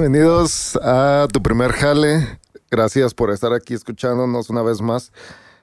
[0.00, 2.38] Bienvenidos a tu primer jale.
[2.70, 5.12] Gracias por estar aquí escuchándonos una vez más.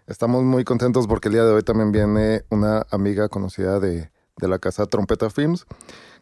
[0.07, 4.47] Estamos muy contentos porque el día de hoy también viene una amiga conocida de, de
[4.49, 5.65] la casa Trompeta Films,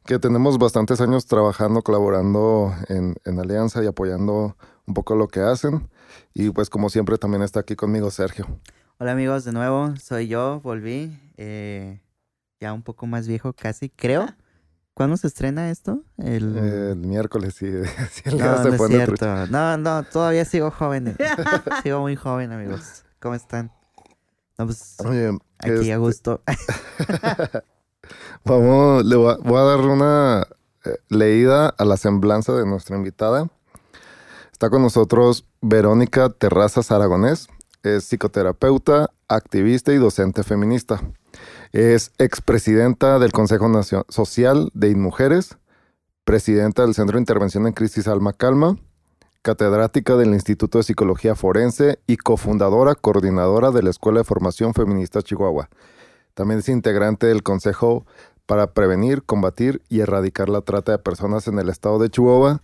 [0.06, 5.40] que tenemos bastantes años trabajando, colaborando en, en alianza y apoyando un poco lo que
[5.40, 5.90] hacen.
[6.36, 8.46] Y pues como siempre también está aquí conmigo Sergio.
[9.00, 12.00] Hola amigos, de nuevo, soy yo, volví, eh,
[12.60, 14.28] ya un poco más viejo casi, creo.
[14.94, 16.04] ¿Cuándo se estrena esto?
[16.18, 17.68] El, el miércoles, sí.
[18.12, 19.48] sí el no, no es cierto.
[19.48, 21.18] No, no, todavía sigo joven.
[21.84, 23.04] sigo muy joven, amigos.
[23.20, 23.72] ¿Cómo están?
[24.58, 26.44] No, pues, Oye, aquí a gusto.
[28.46, 30.48] Vamos, le voy a, voy a dar una
[30.86, 33.48] eh, leída a la semblanza de nuestra invitada.
[34.52, 37.48] Está con nosotros Verónica Terrazas Aragonés.
[37.82, 41.02] Es psicoterapeuta, activista y docente feminista.
[41.74, 45.58] Es expresidenta del Consejo Nacional Social de InMujeres,
[46.24, 48.78] presidenta del Centro de Intervención en Crisis Alma Calma,
[49.42, 55.24] catedrática del Instituto de Psicología Forense y cofundadora, coordinadora de la Escuela de Formación Feminista
[55.24, 55.68] Chihuahua.
[56.36, 58.06] También es integrante del Consejo
[58.46, 62.62] para Prevenir, Combatir y Erradicar la Trata de Personas en el Estado de Chihuahua,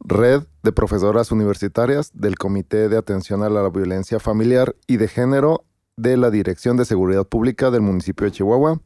[0.00, 5.62] Red de Profesoras Universitarias del Comité de Atención a la Violencia Familiar y de Género
[5.96, 8.80] de la Dirección de Seguridad Pública del municipio de Chihuahua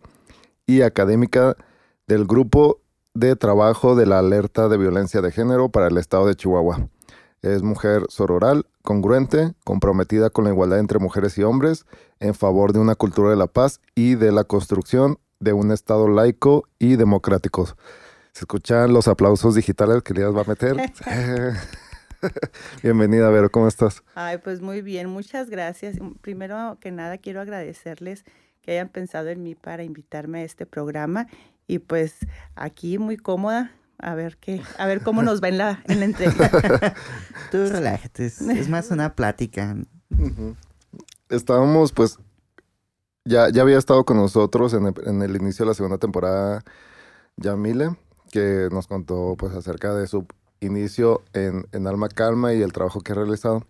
[0.67, 1.57] y académica
[2.07, 2.81] del Grupo
[3.15, 6.89] de Trabajo de la Alerta de Violencia de Género para el Estado de Chihuahua.
[7.43, 11.87] Es mujer sororal, congruente, comprometida con la igualdad entre mujeres y hombres,
[12.21, 16.09] en favor de una cultura de la paz y de la construcción de un Estado
[16.09, 17.67] laico y democrático.
[18.33, 20.77] Se escuchan los aplausos digitales que Lías va a meter.
[22.83, 24.03] Bienvenida, Vero, ¿cómo estás?
[24.15, 25.97] Ay, pues muy bien, muchas gracias.
[26.21, 28.25] Primero que nada, quiero agradecerles
[28.63, 31.27] que hayan pensado en mí para invitarme a este programa
[31.67, 32.17] y pues
[32.55, 36.07] aquí muy cómoda, a ver qué, a ver cómo nos va en la, en la
[36.07, 36.51] entrevista.
[37.51, 39.77] Tú relájate, es, más una plática.
[41.29, 42.19] Estábamos, pues,
[43.25, 46.63] ya, ya había estado con nosotros en el, en el inicio de la segunda temporada
[47.37, 47.97] Yamile,
[48.31, 50.27] que nos contó pues acerca de su
[50.61, 53.65] inicio en, en Alma Calma y el trabajo que ha realizado.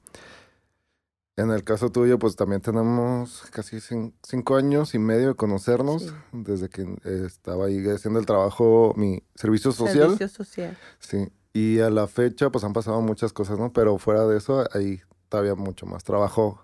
[1.38, 6.68] En el caso tuyo, pues también tenemos casi cinco años y medio de conocernos, desde
[6.68, 10.16] que estaba ahí haciendo el trabajo, mi servicio social.
[10.16, 10.76] Servicio social.
[10.98, 13.72] Sí, y a la fecha, pues han pasado muchas cosas, ¿no?
[13.72, 16.60] Pero fuera de eso, hay todavía mucho más trabajo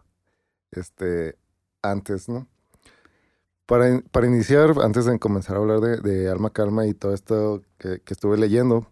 [0.73, 1.39] este,
[1.81, 2.49] antes, ¿no?
[3.67, 7.62] Para, para iniciar, antes de comenzar a hablar de, de Alma Calma y todo esto
[7.79, 8.89] que, que estuve leyendo,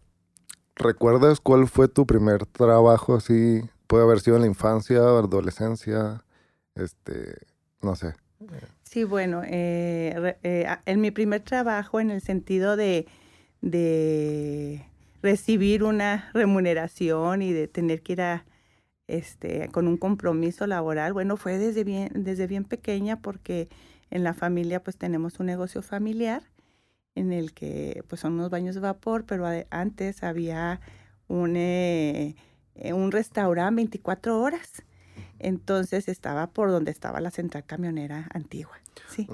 [0.76, 6.24] ¿recuerdas cuál fue tu primer trabajo así puede haber sido en la infancia, adolescencia,
[6.74, 7.36] este,
[7.82, 8.14] no sé.
[8.84, 13.06] Sí, bueno, eh, eh, en mi primer trabajo, en el sentido de,
[13.60, 14.84] de
[15.22, 18.44] recibir una remuneración y de tener que ir a,
[19.08, 23.68] este, con un compromiso laboral, bueno, fue desde bien, desde bien pequeña porque
[24.10, 26.42] en la familia pues tenemos un negocio familiar
[27.14, 30.80] en el que pues son unos baños de vapor, pero antes había
[31.28, 31.56] un...
[31.56, 32.34] Eh,
[32.74, 34.82] en un restaurante 24 horas.
[35.38, 38.78] Entonces estaba por donde estaba la central camionera antigua.
[39.08, 39.26] Sí.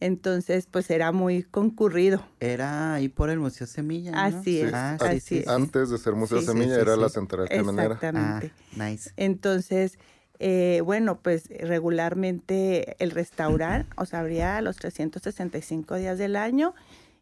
[0.00, 2.24] Entonces, pues era muy concurrido.
[2.40, 4.12] Era ahí por el Museo Semilla.
[4.12, 4.18] ¿no?
[4.20, 4.72] Así es.
[4.72, 5.48] Ah, así es.
[5.48, 7.94] Antes de ser Museo Semilla era la central camionera.
[7.94, 8.52] Exactamente.
[8.78, 9.10] Ah, nice.
[9.16, 9.98] Entonces,
[10.38, 16.74] eh, bueno, pues regularmente el restaurante, o sea, abría los 365 días del año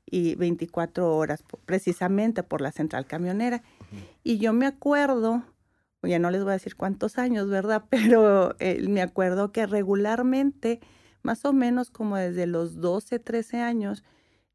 [0.07, 3.63] y 24 horas, precisamente por la central camionera.
[4.23, 5.45] Y yo me acuerdo
[6.07, 7.85] ya no les voy a decir cuántos años, ¿verdad?
[7.91, 10.81] Pero eh, me acuerdo que regularmente,
[11.23, 14.05] más o menos como desde los 12, 13 años,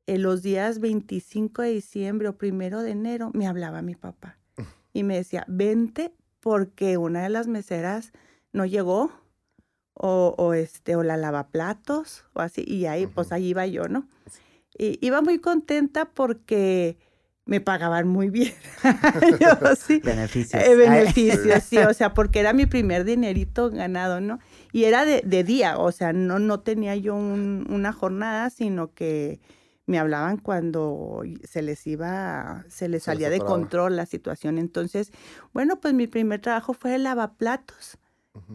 [0.08, 4.38] en los días 25 de diciembre o primero de enero, me hablaba mi papá
[4.94, 8.14] y me decía, vente porque una de las meseras
[8.52, 9.12] no llegó
[9.94, 14.08] o, o este, o la lavaplatos o así, y ahí, pues ahí iba yo, ¿no?
[14.26, 14.51] Y
[15.02, 16.98] iba muy contenta porque
[17.46, 18.54] me pagaban muy bien.
[20.04, 20.64] Beneficios.
[20.64, 24.40] Eh, beneficios, sí, o sea, porque era mi primer dinerito ganado, ¿no?
[24.72, 29.40] Y era de, de día, o sea, no, no tenía yo una jornada, sino que
[29.86, 34.58] me hablaban cuando se les iba, se les salía de control la situación.
[34.58, 35.12] Entonces,
[35.52, 37.98] bueno, pues mi primer trabajo fue el lavaplatos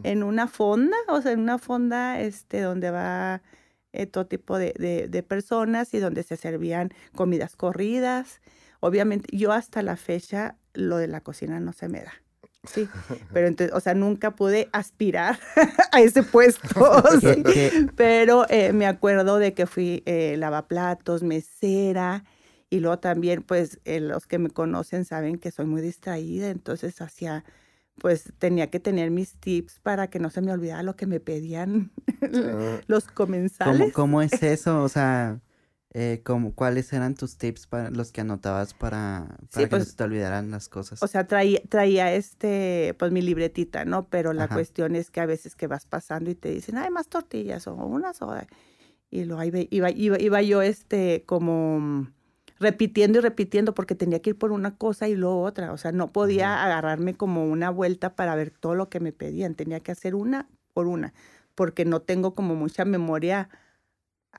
[0.03, 3.43] en una fonda, o sea, en una fonda este, donde va
[3.93, 8.41] eh, todo tipo de, de, de personas y donde se servían comidas corridas
[8.79, 12.13] Obviamente, yo hasta la fecha lo de la cocina no se me da.
[12.63, 12.87] Sí,
[13.33, 15.39] pero entonces, o sea, nunca pude aspirar
[15.91, 16.67] a ese puesto.
[17.95, 22.25] Pero eh, me acuerdo de que fui eh, lavaplatos, mesera,
[22.69, 26.99] Y luego también, pues, eh, los que me conocen saben que soy muy distraída, entonces
[27.01, 27.45] hacía,
[27.99, 31.19] pues, tenía que tener mis tips para que no se me olvidara lo que me
[31.19, 31.91] pedían
[32.87, 33.79] los comensales.
[33.79, 34.83] ¿Cómo, ¿Cómo, es eso?
[34.83, 35.39] O sea,
[35.93, 36.21] eh,
[36.55, 40.03] ¿cuáles eran tus tips para los que anotabas para, para que no pues se te
[40.03, 41.01] olvidaran las cosas?
[41.01, 44.07] O sea, traía, traía este, pues mi libretita, ¿no?
[44.07, 47.07] Pero la cuestión es que a veces que vas pasando y te dicen, hay más
[47.07, 48.35] tortillas o unas o...
[49.09, 52.11] Y lo iba, iba, iba, iba yo este como
[52.59, 55.73] repitiendo y repitiendo porque tenía que ir por una cosa y luego otra.
[55.73, 59.55] O sea, no podía agarrarme como una vuelta para ver todo lo que me pedían.
[59.55, 61.13] Tenía que hacer una por una
[61.57, 63.49] porque no tengo como mucha memoria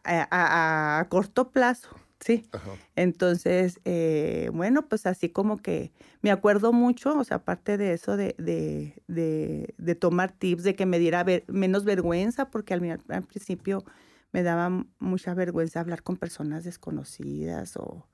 [0.04, 1.88] a, corto plazo.
[2.20, 2.48] Sí.
[2.94, 5.90] Entonces, eh, bueno, pues así como que
[6.22, 10.76] me acuerdo mucho, o sea, aparte de eso, de, de, de, de tomar tips, de
[10.76, 13.84] que me diera menos vergüenza, porque al, al principio
[14.32, 18.06] me daba mucha vergüenza hablar con personas desconocidas o,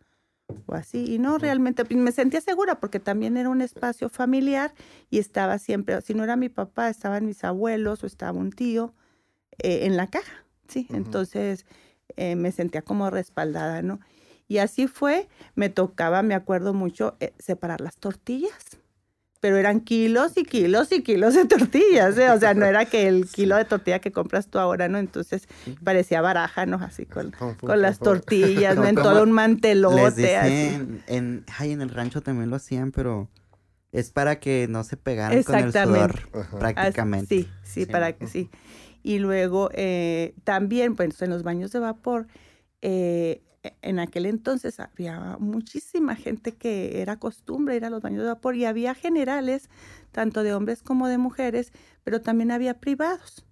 [0.66, 1.12] o así.
[1.12, 4.75] Y no, realmente me sentía segura porque también era un espacio familiar
[5.11, 8.94] y estaba siempre, si no era mi papá, estaban mis abuelos o estaba un tío
[9.58, 10.87] eh, en la caja, ¿sí?
[10.90, 11.66] Entonces
[12.16, 14.00] eh, me sentía como respaldada, ¿no?
[14.46, 18.83] Y así fue, me tocaba, me acuerdo mucho, eh, separar las tortillas
[19.44, 22.31] pero eran kilos y kilos y kilos de tortillas, ¿eh?
[22.31, 24.96] o sea, no era que el kilo de tortilla que compras tú ahora, ¿no?
[24.96, 25.49] Entonces
[25.85, 26.76] parecía baraja, ¿no?
[26.76, 27.31] Así con,
[27.61, 28.87] con las tortillas, ¿no?
[28.87, 30.38] En todo un mantelote.
[30.38, 30.99] así.
[31.08, 33.29] En, ay, en el rancho también lo hacían, pero
[33.93, 36.20] es para que no se pegaran con el sudor,
[36.58, 37.43] prácticamente.
[37.43, 38.49] sí, sí, para que sí.
[39.02, 42.29] Y luego eh, también, pues en los baños de vapor,
[42.81, 43.43] eh,
[43.82, 48.56] en aquel entonces había muchísima gente que era costumbre ir a los baños de vapor
[48.56, 49.69] y había generales,
[50.12, 51.72] tanto de hombres como de mujeres,
[52.02, 53.46] pero también había privados,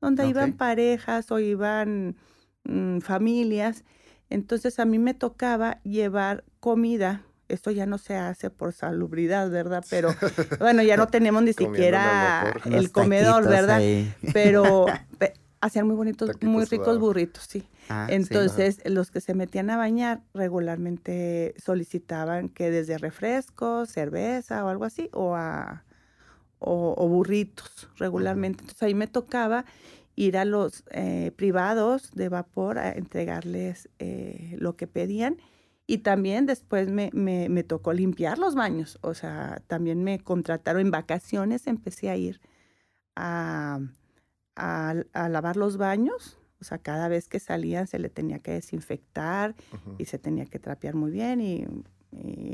[0.00, 2.16] donde iban parejas o iban
[2.64, 3.84] mm, familias.
[4.28, 7.22] Entonces a mí me tocaba llevar comida.
[7.48, 9.84] Esto ya no se hace por salubridad, ¿verdad?
[9.90, 10.08] Pero
[10.60, 13.80] bueno, ya no tenemos ni siquiera el comedor, ¿verdad?
[14.32, 14.86] Pero
[15.64, 17.66] hacían muy bonitos, muy ricos burritos, sí.
[17.88, 24.68] Ah, Entonces, los que se metían a bañar regularmente solicitaban que desde refrescos, cerveza o
[24.68, 25.84] algo así, o a
[26.58, 28.62] o, burritos regularmente.
[28.62, 29.64] Entonces ahí me tocaba
[30.16, 35.38] ir a los eh, privados de vapor a entregarles eh, lo que pedían.
[35.86, 38.98] Y también después me, me, me, tocó limpiar los baños.
[39.02, 42.40] O sea, también me contrataron en vacaciones, empecé a ir
[43.16, 43.80] a,
[44.56, 49.54] a lavar los baños o sea, cada vez que salían se le tenía que desinfectar
[49.98, 51.66] y se tenía que trapear muy bien y,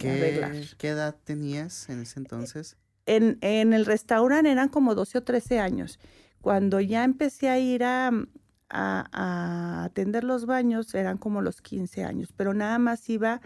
[0.01, 0.57] ¿Qué, arreglar.
[0.79, 2.77] ¿Qué edad tenías en ese entonces?
[3.07, 6.01] En, en, el restaurante eran como 12 o 13 años.
[6.41, 8.11] Cuando ya empecé a ir a,
[8.69, 13.41] a, atender los baños eran como los 15 años, pero nada más iba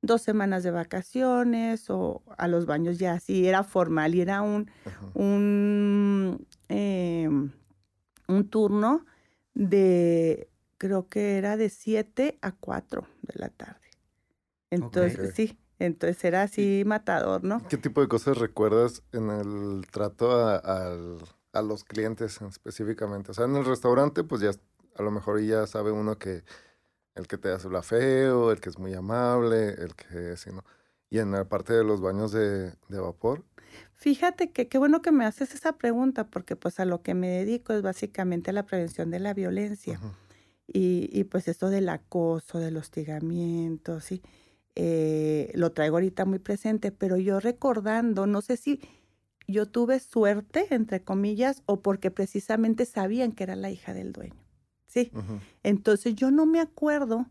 [0.00, 4.70] dos semanas de vacaciones o a los baños ya así, era formal y era un,
[5.14, 7.50] un, em,
[8.28, 9.04] un turno
[9.54, 13.80] de, creo que era de 7 a 4 de la tarde.
[14.70, 17.66] Entonces, sí, entonces era así matador, ¿no?
[17.68, 20.56] ¿Qué tipo de cosas recuerdas en el trato a,
[21.52, 23.30] a, los clientes específicamente?
[23.32, 24.50] O sea, en el restaurante, pues ya
[24.96, 26.44] a lo mejor ya sabe uno que
[27.14, 30.64] el que te hace la feo, el que es muy amable, el que ¿no?
[31.10, 33.42] Y en la parte de los baños de, de vapor,
[33.98, 37.28] Fíjate que qué bueno que me haces esa pregunta, porque pues a lo que me
[37.28, 40.00] dedico es básicamente a la prevención de la violencia.
[40.68, 44.22] y, y, pues esto del acoso, del hostigamiento, ¿sí?
[44.76, 48.80] Eh, lo traigo ahorita muy presente, pero yo recordando, no sé si
[49.48, 54.44] yo tuve suerte, entre comillas, o porque precisamente sabían que era la hija del dueño,
[54.86, 55.10] ¿sí?
[55.64, 57.26] Entonces yo no me acuerdo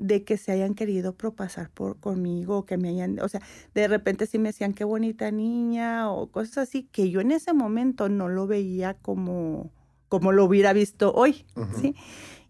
[0.00, 3.42] de que se hayan querido propasar por conmigo, que me hayan, o sea,
[3.74, 7.52] de repente sí me decían qué bonita niña o cosas así, que yo en ese
[7.52, 9.70] momento no lo veía como,
[10.08, 11.44] como lo hubiera visto hoy,
[11.80, 11.94] ¿sí?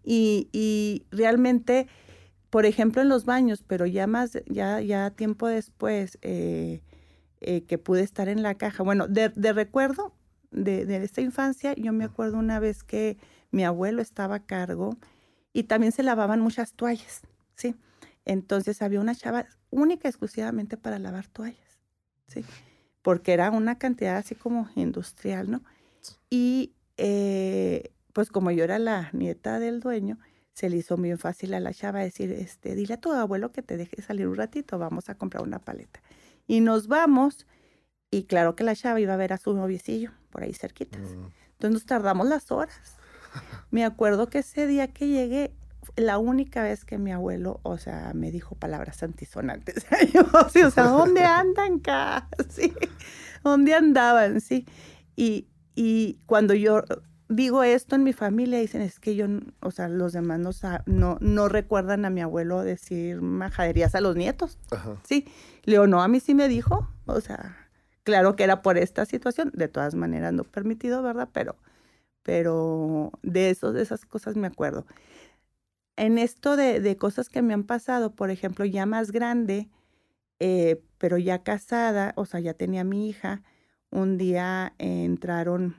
[0.05, 1.89] Y, y, realmente,
[2.51, 6.83] por ejemplo, en los baños, pero ya más, ya, ya tiempo después eh,
[7.41, 10.15] eh, que pude estar en la caja, bueno, de, de recuerdo
[10.53, 13.19] de, de esta infancia, yo me acuerdo una vez que
[13.51, 14.97] mi abuelo estaba a cargo
[15.53, 17.23] y también se lavaban muchas toallas.
[17.61, 17.77] ¿Sí?
[18.25, 21.79] Entonces había una chava única exclusivamente para lavar toallas,
[22.27, 22.45] ¿sí?
[23.03, 25.63] Porque era una cantidad así como industrial, ¿no?
[26.29, 30.19] Y eh, pues como yo era la nieta del dueño,
[30.53, 33.63] se le hizo muy fácil a la chava decir, este, dile a tu abuelo que
[33.63, 36.03] te deje salir un ratito, vamos a comprar una paleta.
[36.47, 37.47] Y nos vamos,
[38.11, 41.01] y claro que la chava iba a ver a su noviecillo, por ahí cerquitas.
[41.01, 41.31] Mm.
[41.53, 42.97] Entonces nos tardamos las horas.
[43.71, 45.55] Me acuerdo que ese día que llegué,
[45.97, 49.87] la única vez que mi abuelo, o sea, me dijo palabras antisonantes.
[50.53, 52.29] sí, o sea, ¿dónde andan, acá?
[52.49, 52.73] Sí,
[53.43, 54.41] ¿dónde andaban?
[54.41, 54.67] Sí.
[55.17, 56.85] Y, y cuando yo
[57.31, 59.27] digo esto en mi familia, dicen, es que yo,
[59.61, 60.41] o sea, los demás
[60.87, 64.59] no, no, recuerdan a mi abuelo decir majaderías a los nietos.
[65.05, 65.27] Sí.
[65.65, 67.57] Leo, no, a mí sí me dijo, o sea,
[68.03, 71.29] claro que era por esta situación, de todas maneras no permitido, ¿verdad?
[71.33, 71.57] Pero,
[72.23, 74.85] pero de eso, de esas cosas me acuerdo.
[76.01, 79.69] En esto de, de cosas que me han pasado, por ejemplo, ya más grande,
[80.39, 83.43] eh, pero ya casada, o sea, ya tenía mi hija,
[83.91, 85.77] un día entraron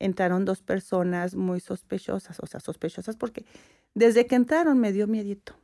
[0.00, 3.46] entraron dos personas muy sospechosas, o sea, sospechosas porque
[3.94, 5.54] desde que entraron me dio miedito.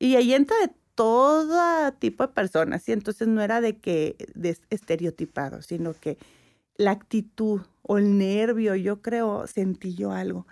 [0.00, 4.58] Y ahí entra de todo tipo de personas, y entonces no era de que de
[4.68, 6.18] estereotipado, sino que
[6.76, 10.46] la actitud o el nervio, yo creo, sentí yo algo.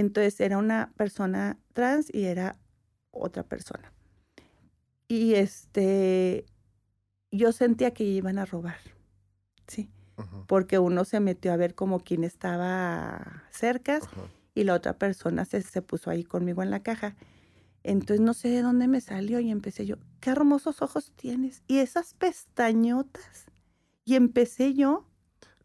[0.00, 2.56] Entonces era una persona trans y era
[3.10, 3.92] otra persona.
[5.08, 6.46] Y este,
[7.30, 8.78] yo sentía que iban a robar,
[9.66, 9.90] sí
[10.46, 14.00] porque uno se metió a ver como quién estaba cerca
[14.54, 17.16] y la otra persona se, se puso ahí conmigo en la caja.
[17.82, 21.78] Entonces no sé de dónde me salió y empecé yo, qué hermosos ojos tienes y
[21.78, 23.46] esas pestañotas.
[24.04, 25.06] Y empecé yo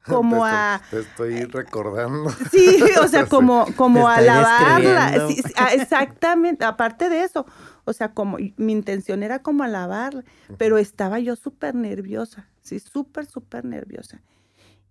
[0.09, 0.81] como a...
[0.89, 2.29] Te estoy recordando.
[2.51, 5.27] Sí, o sea, como, como a lavarla.
[5.55, 7.45] Ah, exactamente, aparte de eso,
[7.85, 10.23] o sea, como mi intención era como alabarla,
[10.57, 14.21] pero estaba yo súper nerviosa, sí, súper, súper nerviosa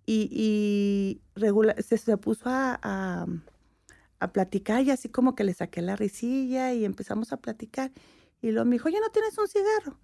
[0.05, 2.79] y, y se, se, puso a,
[4.19, 7.91] a, platicar y así como que le saqué la risilla y empezamos a platicar.
[8.41, 9.97] Y luego me dijo, ¿ya no tienes un cigarro?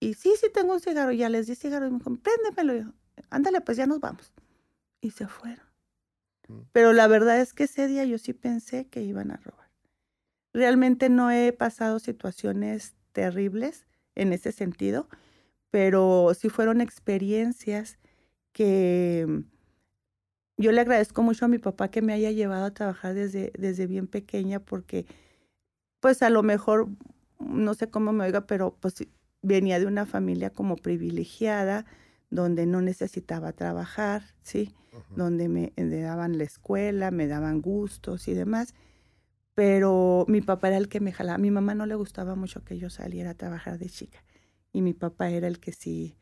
[0.00, 1.12] Y sí, sí tengo un cigarro.
[1.12, 2.92] Ya les di cigarro y me dijo, préndemelo.
[3.30, 4.32] Ándale, pues ya nos vamos.
[5.00, 5.66] Y se fueron.
[6.48, 6.60] Mm.
[6.72, 9.68] Pero la verdad es que ese día yo sí pensé que iban a robar.
[10.52, 15.08] Realmente no he pasado situaciones terribles en ese sentido,
[15.70, 17.98] pero sí fueron experiencias
[18.52, 19.40] que mm,
[20.56, 23.86] yo le agradezco mucho a mi papá que me haya llevado a trabajar desde, desde
[23.86, 25.06] bien pequeña porque
[26.00, 26.88] pues a lo mejor,
[27.38, 28.94] no sé cómo me oiga, pero pues
[29.42, 31.86] venía de una familia como privilegiada,
[32.30, 34.74] donde no necesitaba trabajar, ¿sí?
[35.14, 38.74] Donde me, me, daban la escuela, me daban gustos y demás.
[39.54, 41.36] Pero mi papá era el que me jalaba.
[41.36, 44.22] A mi mamá no le gustaba mucho que yo saliera a trabajar de chica.
[44.72, 46.16] Y mi papá era el que sí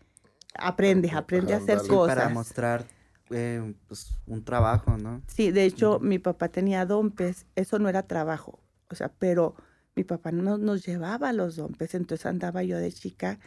[0.59, 2.17] aprende, aprende a hacer cosas.
[2.17, 2.87] Para mostrar
[3.31, 5.23] eh, pues, un trabajo, ¿no?
[5.27, 9.57] Sí, de hecho, mi papá tenía dompes, eso no era trabajo, o sea, pero
[9.97, 13.41] mi papá no nos llevaba los dompes, entonces andaba yo de chica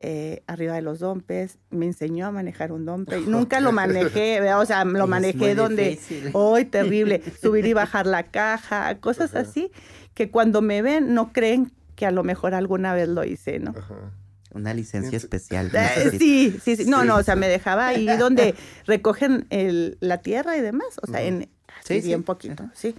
[0.00, 4.66] eh, arriba de los dompes, me enseñó a manejar un dompe, nunca lo manejé, o
[4.66, 5.98] sea, lo manejé donde,
[6.32, 9.70] hoy terrible, subir y bajar la caja, cosas así,
[10.14, 13.74] que cuando me ven no creen que a lo mejor alguna vez lo hice, ¿no?
[13.76, 14.12] Ajá.
[14.56, 15.70] Una licencia especial.
[15.74, 16.84] Eh, sí, sí, sí.
[16.86, 18.54] No, no, o sea, me dejaba ahí donde
[18.86, 20.98] recogen el, la tierra y demás.
[21.02, 21.50] O sea, en
[21.84, 22.94] sí, bien poquito, sí.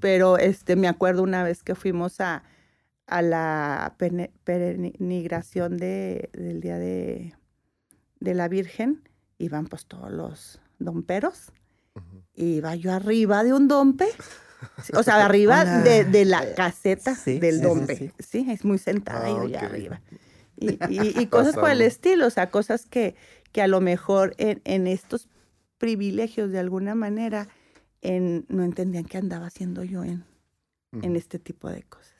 [0.00, 2.42] Pero este me acuerdo una vez que fuimos a,
[3.08, 3.96] a la
[4.44, 7.34] peregrinación de, del día de,
[8.20, 9.02] de la Virgen,
[9.38, 11.52] iban pues todos los domperos.
[12.34, 14.06] Y iba yo arriba de un dompe.
[14.94, 18.12] O sea, arriba de, de, la caseta del dompe.
[18.18, 20.00] Sí, es muy sentada ah, yo arriba
[20.56, 23.14] y, cosas por el estilo, o sea, cosas que,
[23.52, 25.28] que a lo mejor en, estos
[25.78, 27.48] privilegios de alguna manera
[28.02, 30.24] en, no entendían qué andaba haciendo yo en,
[31.02, 32.17] en este tipo de cosas.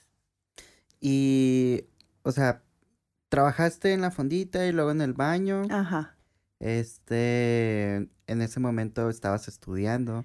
[1.01, 1.85] Y,
[2.23, 2.63] o sea,
[3.29, 5.63] trabajaste en la fondita y luego en el baño.
[5.71, 6.17] Ajá.
[6.61, 10.25] Este, en ese momento estabas estudiando.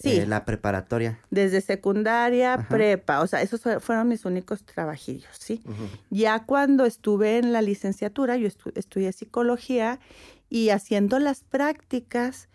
[0.00, 0.18] Sí.
[0.18, 1.18] Eh, la preparatoria.
[1.30, 5.60] Desde secundaria, prepa, o sea, esos fueron mis únicos trabajillos, ¿sí?
[6.08, 9.98] Ya cuando estuve en la licenciatura, yo estudié psicología
[10.48, 12.48] y haciendo las prácticas,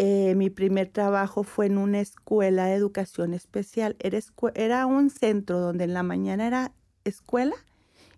[0.00, 3.96] eh, mi primer trabajo fue en una escuela de educación especial.
[3.98, 4.20] Era,
[4.54, 7.56] era un centro donde en la mañana era escuela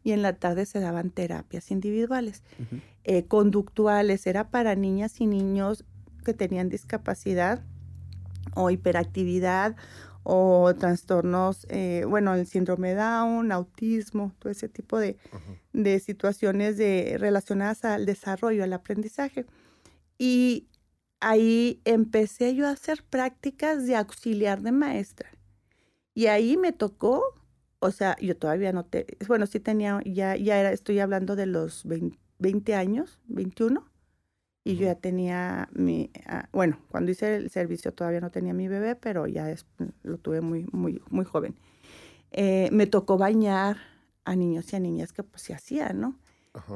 [0.04, 2.42] y en la tarde se daban terapias individuales,
[3.04, 5.86] eh, conductuales, era para niñas y niños
[6.22, 7.64] que tenían discapacidad
[8.54, 9.74] o hiperactividad
[10.22, 15.16] o trastornos, eh, bueno, el síndrome Down, autismo, todo ese tipo de,
[15.98, 19.46] situaciones de, relacionadas al desarrollo, al aprendizaje.
[20.18, 20.66] Y
[21.20, 25.30] ahí empecé yo a hacer prácticas de auxiliar de maestra.
[26.14, 27.22] Y ahí me tocó,
[27.78, 31.46] o sea, yo todavía no te, bueno, sí tenía, ya, ya era, estoy hablando de
[31.46, 31.84] los
[32.38, 33.86] 20 años, 21,
[34.64, 38.68] y yo ya tenía mi, ah, bueno, cuando hice el servicio todavía no tenía mi
[38.68, 39.54] bebé, pero ya
[40.02, 41.54] lo tuve muy, muy, muy joven.
[42.32, 43.78] Eh, me tocó bañar
[44.24, 46.18] a niños y a niñas que pues se hacían, ¿no?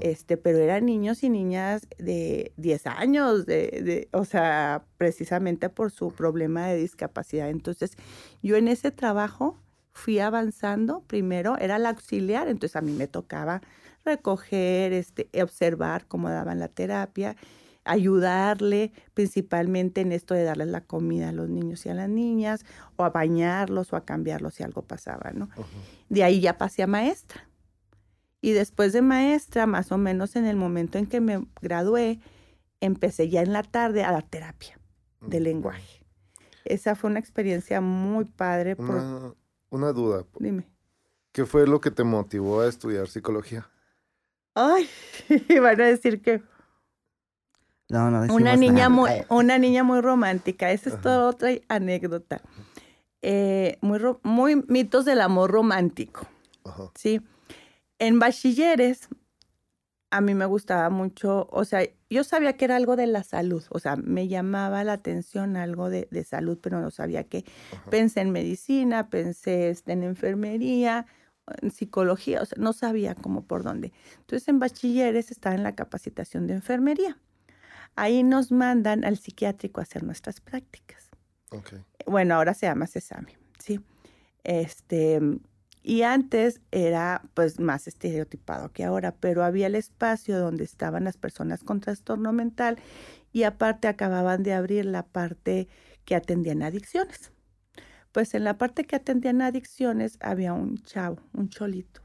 [0.00, 5.90] Este, pero eran niños y niñas de 10 años, de, de, o sea, precisamente por
[5.90, 7.48] su problema de discapacidad.
[7.50, 7.96] Entonces,
[8.42, 9.58] yo en ese trabajo
[9.92, 11.02] fui avanzando.
[11.06, 13.62] Primero era la auxiliar, entonces a mí me tocaba
[14.04, 17.36] recoger, este, observar cómo daban la terapia,
[17.84, 22.64] ayudarle principalmente en esto de darles la comida a los niños y a las niñas,
[22.96, 25.48] o a bañarlos o a cambiarlos si algo pasaba, ¿no?
[26.08, 27.48] De ahí ya pasé a maestra.
[28.44, 32.20] Y después de maestra, más o menos en el momento en que me gradué,
[32.78, 34.78] empecé ya en la tarde a dar terapia
[35.22, 36.04] de lenguaje.
[36.66, 38.76] Esa fue una experiencia muy padre.
[38.76, 39.32] Una,
[39.70, 40.26] una duda.
[40.38, 40.68] Dime.
[41.32, 43.70] ¿Qué fue lo que te motivó a estudiar psicología?
[44.52, 44.90] Ay,
[45.62, 46.42] van a decir que
[47.88, 50.70] no, no una niña muy, una niña muy romántica.
[50.70, 52.42] Esa es toda otra anécdota.
[53.22, 56.26] Eh, muy, muy mitos del amor romántico.
[56.94, 57.22] Sí.
[57.98, 59.08] En bachilleres,
[60.10, 63.64] a mí me gustaba mucho, o sea, yo sabía que era algo de la salud,
[63.70, 67.44] o sea, me llamaba la atención algo de, salud, pero no sabía qué.
[67.90, 71.06] Pensé en medicina, pensé este, en enfermería,
[71.60, 73.92] en psicología, o sea, no sabía cómo por dónde.
[74.20, 77.18] Entonces, en bachilleres estaba en la capacitación de enfermería.
[77.96, 81.10] Ahí nos mandan al psiquiátrico a hacer nuestras prácticas.
[82.06, 83.80] Bueno, ahora se llama CESAME, ¿sí?
[84.42, 85.20] Este,
[85.86, 91.18] y antes era pues más estereotipado que ahora, pero había el espacio donde estaban las
[91.18, 92.78] personas con trastorno mental
[93.32, 95.68] y aparte acababan de abrir la parte
[96.06, 97.32] que atendían adicciones.
[98.12, 102.00] Pues en la parte que atendían adicciones había un chavo, un cholito.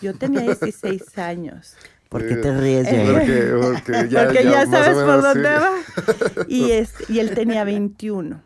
[0.00, 1.74] Yo tenía 16 años.
[2.08, 5.72] ¿Por qué te ríes, Porque, ya, sabes por dónde va.
[6.48, 6.70] Y,
[7.08, 8.42] y él tenía 21.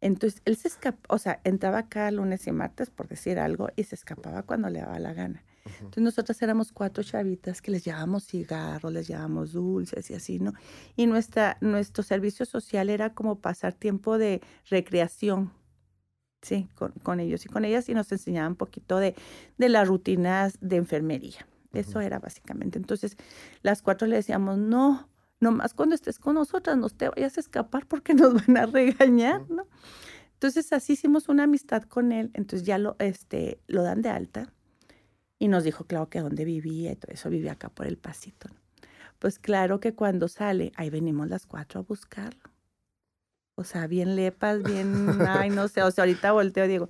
[0.00, 3.84] Entonces, él se escapaba, o sea, entraba acá lunes y martes, por decir algo, y
[3.84, 5.44] se escapaba cuando le daba la gana.
[5.64, 10.54] Entonces, nosotras éramos cuatro chavitas que les llevábamos cigarros, les llevábamos dulces y así, ¿no?
[10.96, 15.52] Y nuestra, nuestro servicio social era como pasar tiempo de recreación,
[16.40, 16.68] ¿sí?
[17.02, 19.14] Con, ellos y con ellas, y nos enseñaban un poquito de,
[19.58, 21.46] de las rutinas de enfermería.
[21.72, 22.78] Eso era básicamente.
[22.78, 23.16] Entonces,
[23.62, 25.09] las cuatro le decíamos, no,
[25.40, 29.48] nomás cuando estés con nosotras no te vayas a escapar porque nos van a regañar,
[29.50, 29.66] ¿no?
[30.34, 34.52] Entonces así hicimos una amistad con él, entonces ya lo, este, lo dan de alta
[35.38, 38.48] y nos dijo, claro, que dónde vivía y todo eso, vivía acá por el pasito.
[38.48, 38.56] ¿no?
[39.18, 42.40] Pues claro que cuando sale, ahí venimos las cuatro a buscarlo.
[43.54, 46.88] O sea, bien lepas, bien, ay, no sé, o sea, ahorita volteo, digo.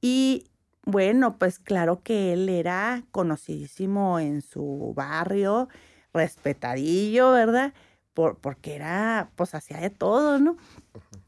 [0.00, 0.46] Y
[0.84, 5.68] bueno, pues claro que él era conocidísimo en su barrio,
[6.12, 7.72] respetadillo, ¿verdad?
[8.14, 10.56] Por, porque era, pues hacía de todo, ¿no?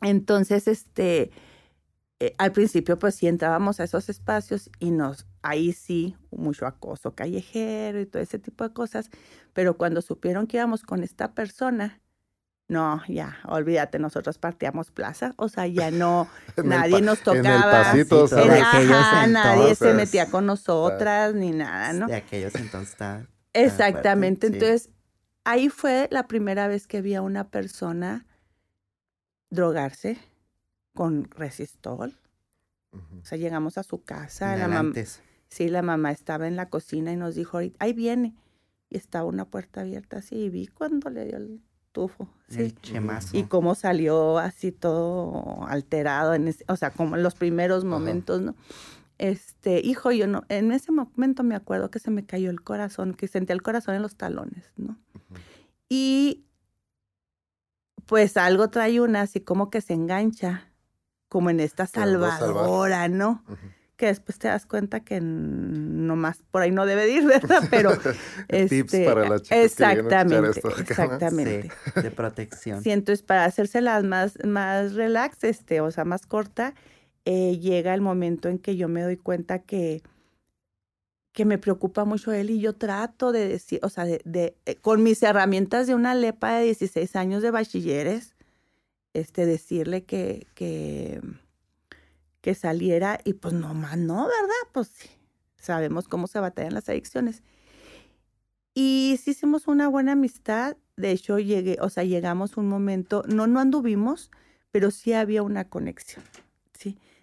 [0.00, 1.30] Entonces, este,
[2.20, 7.14] eh, al principio, pues sí entrábamos a esos espacios y nos, ahí sí, mucho acoso
[7.14, 9.10] callejero y todo ese tipo de cosas,
[9.52, 12.00] pero cuando supieron que íbamos con esta persona,
[12.68, 16.28] no, ya, olvídate, nosotros partíamos plaza, o sea, ya no,
[16.64, 17.92] nadie nos tocaba.
[17.92, 18.02] En
[19.26, 22.06] nadie se metía con nosotras ni nada, ¿no?
[22.06, 24.46] De aquellos entonces está Exactamente.
[24.48, 24.90] Entonces,
[25.44, 28.26] ahí fue la primera vez que vi a una persona
[29.50, 30.18] drogarse
[30.94, 32.18] con resistol.
[32.92, 34.56] O sea, llegamos a su casa.
[34.56, 34.92] La mamá,
[35.48, 38.34] sí, la mamá estaba en la cocina y nos dijo, ahí viene.
[38.90, 41.62] Y estaba una puerta abierta así y vi cuando le dio el
[41.92, 42.28] tufo.
[42.48, 42.74] Sí.
[43.32, 48.54] Y cómo salió así todo alterado, en o sea, como en los primeros momentos, ¿no?
[49.22, 53.14] Este, hijo, yo no, en ese momento me acuerdo que se me cayó el corazón,
[53.14, 54.98] que sentía el corazón en los talones, ¿no?
[55.88, 56.44] Y
[58.06, 60.72] pues algo trae una así como que se engancha,
[61.28, 63.44] como en esta salvadora, ¿no?
[63.94, 67.62] Que después te das cuenta que nomás por ahí no debe ir, ¿verdad?
[67.70, 67.92] Pero
[68.48, 71.70] este, para la exactamente, exactamente.
[71.94, 72.82] de protección.
[72.82, 76.74] Sí, entonces para hacérselas más, más relax, este, o sea, más corta,
[77.24, 80.02] eh, llega el momento en que yo me doy cuenta que,
[81.32, 85.02] que me preocupa mucho él y yo trato de decir, o sea, de, eh, con
[85.02, 88.34] mis herramientas de una lepa de 16 años de bachilleres,
[89.14, 91.20] este, decirle que, que,
[92.40, 94.72] que saliera y pues no más, no, ¿verdad?
[94.72, 94.92] Pues
[95.56, 97.42] sabemos cómo se batallan las adicciones.
[98.74, 103.46] Y sí hicimos una buena amistad, de hecho llegué, o sea, llegamos un momento, no,
[103.46, 104.30] no anduvimos,
[104.70, 106.40] pero sí había una conexión, ¿sí?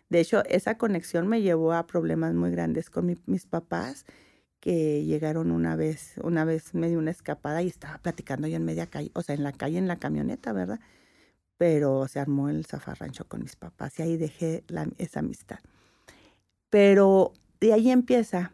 [0.10, 4.06] De hecho, esa conexión me llevó a problemas muy grandes con mis papás,
[4.60, 8.66] que llegaron una vez, una vez me dio una escapada y estaba platicando yo en
[8.66, 10.80] media calle, o sea, en la calle, en la camioneta, ¿verdad?
[11.58, 14.64] Pero se armó el zafarrancho con mis papás y ahí dejé
[14.98, 15.60] esa amistad.
[16.70, 18.54] Pero de ahí empieza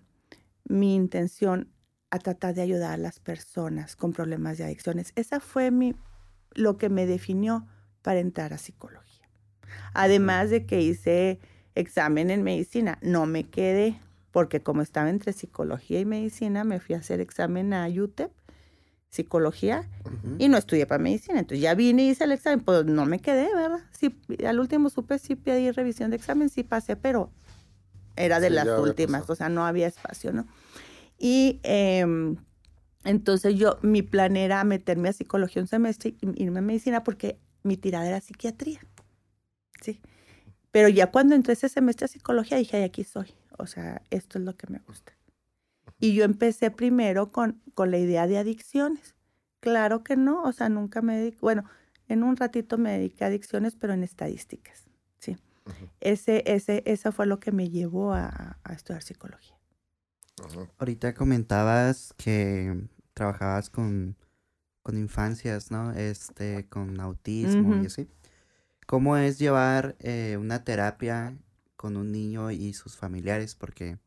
[0.65, 1.69] mi intención
[2.11, 5.11] a tratar de ayudar a las personas con problemas de adicciones.
[5.15, 5.71] Esa fue
[6.53, 7.65] lo que me definió
[8.01, 9.04] para entrar a psicología.
[9.93, 11.39] Además de que hice
[11.75, 13.99] examen en medicina, no me quedé,
[14.31, 18.31] porque como estaba entre psicología y medicina, me fui a hacer examen a UTEP,
[19.09, 19.87] psicología,
[20.39, 21.39] y no estudié para medicina.
[21.39, 23.79] Entonces ya vine y hice el examen, pues no me quedé, ¿verdad?
[23.91, 24.13] Sí,
[24.45, 27.31] al último supe, sí pedí revisión de examen, sí pasé, pero
[28.15, 30.45] era de las últimas, o sea, no había espacio, ¿no?
[31.17, 32.35] Y em,
[33.03, 37.39] entonces yo, mi plan era meterme a psicología un semestre y irme a medicina porque
[37.63, 38.79] mi tirada era psiquiatría.
[39.85, 40.01] Sí.
[40.71, 43.33] Pero ya cuando entré ese semestre a psicología dije, aquí soy.
[43.57, 45.13] O sea, esto es lo que me gusta.
[45.99, 49.15] Y yo empecé primero con, con la idea de adicciones.
[49.61, 51.63] Claro que no, o sea, nunca me dediqué, bueno,
[52.07, 54.83] en un ratito me dediqué a adicciones, pero en estadísticas.
[55.19, 55.37] Sí.
[56.01, 59.55] ese, ese, eso fue lo que me llevó a, a estudiar psicología.
[60.77, 64.17] Ahorita comentabas que trabajabas con,
[64.83, 65.93] con infancias, ¿no?
[65.93, 68.07] Este, con autismo y así.
[68.85, 71.35] ¿Cómo es llevar eh, una terapia
[71.75, 73.55] con un niño y sus familiares?
[73.55, 73.97] Porque,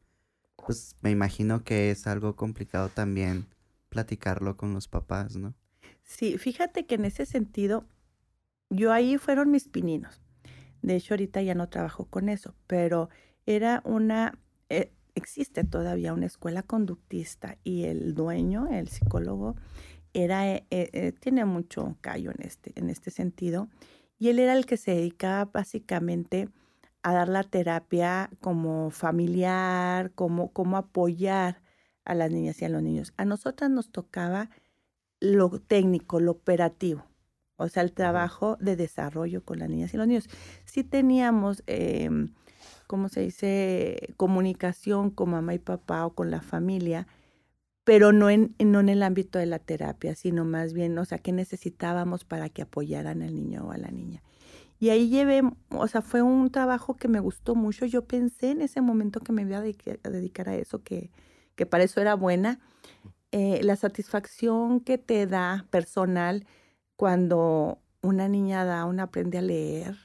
[0.54, 3.46] pues, me imagino que es algo complicado también
[3.88, 5.54] platicarlo con los papás, ¿no?
[6.04, 7.86] Sí, fíjate que en ese sentido,
[8.70, 10.20] yo ahí fueron mis pininos.
[10.82, 13.08] De hecho, ahorita ya no trabajo con eso, pero
[13.46, 14.38] era una,
[14.68, 19.56] eh, existe todavía una escuela conductista y el dueño, el psicólogo,
[20.14, 23.68] era, eh, tiene mucho callo en este, en este sentido.
[24.18, 26.48] Y él era el que se dedicaba básicamente
[27.02, 31.62] a dar la terapia como familiar, como, como apoyar
[32.04, 33.12] a las niñas y a los niños.
[33.16, 34.50] A nosotras nos tocaba
[35.20, 37.06] lo técnico, lo operativo,
[37.56, 40.28] o sea, el trabajo de desarrollo con las niñas y los niños.
[40.64, 42.34] Sí teníamos em,
[42.88, 47.06] ¿cómo se dice?, comunicación con mamá y papá o con la familia,
[47.88, 51.16] pero no en, no en el ámbito de la terapia, sino más bien, o sea,
[51.16, 54.22] qué necesitábamos para que apoyaran al niño o a la niña.
[54.78, 57.86] Y ahí llevé, o sea, fue un trabajo que me gustó mucho.
[57.86, 59.62] Yo pensé en ese momento que me iba a
[60.10, 61.10] dedicar a eso, que,
[61.54, 62.60] que para eso era buena.
[63.32, 66.46] Eh, la satisfacción que te da personal
[66.94, 69.96] cuando una niña da, una aprende a leer,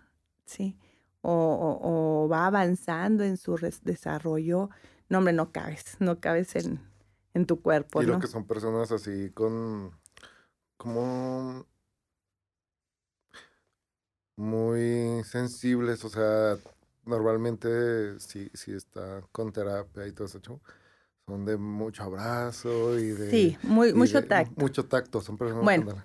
[0.46, 0.78] ¿sí?
[1.22, 4.70] o, va avanzando en su desarrollo,
[5.10, 6.80] no, hombre, no cabes, no cabes en,
[7.34, 8.02] en tu cuerpo.
[8.02, 9.92] Y lo que son personas así con,
[10.78, 11.66] como
[14.36, 16.58] muy sensibles, o sea,
[17.06, 20.40] normalmente si, si está con terapia y todo eso,
[21.26, 23.30] son de mucho abrazo y de...
[23.30, 24.54] Sí, muy, mucho tacto.
[24.58, 25.64] Mucho tacto, son personas...
[25.64, 26.04] Bueno,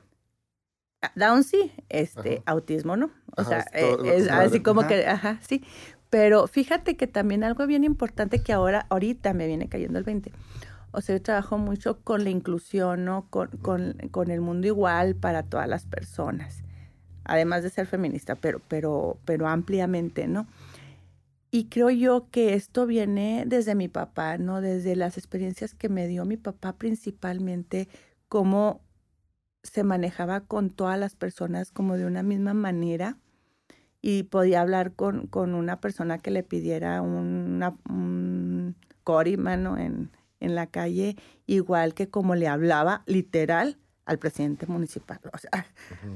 [1.15, 3.11] Down sí, este, autismo no.
[3.37, 5.65] O sea, eh, es, así como que, ajá, sí.
[6.11, 10.33] Pero fíjate que también algo bien importante que ahora, ahorita me viene cayendo el 20.
[10.91, 13.27] O sea, yo trabajo mucho con la inclusión, ¿no?
[13.31, 16.63] Con, con, con el mundo igual para todas las personas.
[17.25, 20.47] Además de ser feminista, pero, pero, pero ampliamente, ¿no?
[21.51, 24.61] Y creo yo que esto viene desde mi papá, ¿no?
[24.61, 27.89] Desde las experiencias que me dio mi papá principalmente,
[28.29, 28.83] como
[29.63, 33.19] se manejaba con todas las personas como de una misma manera
[34.01, 40.55] y podía hablar con, con una persona que le pidiera una, un corimano en, en
[40.55, 45.21] la calle, igual que como le hablaba literal al presidente municipal.
[45.33, 45.67] O sea,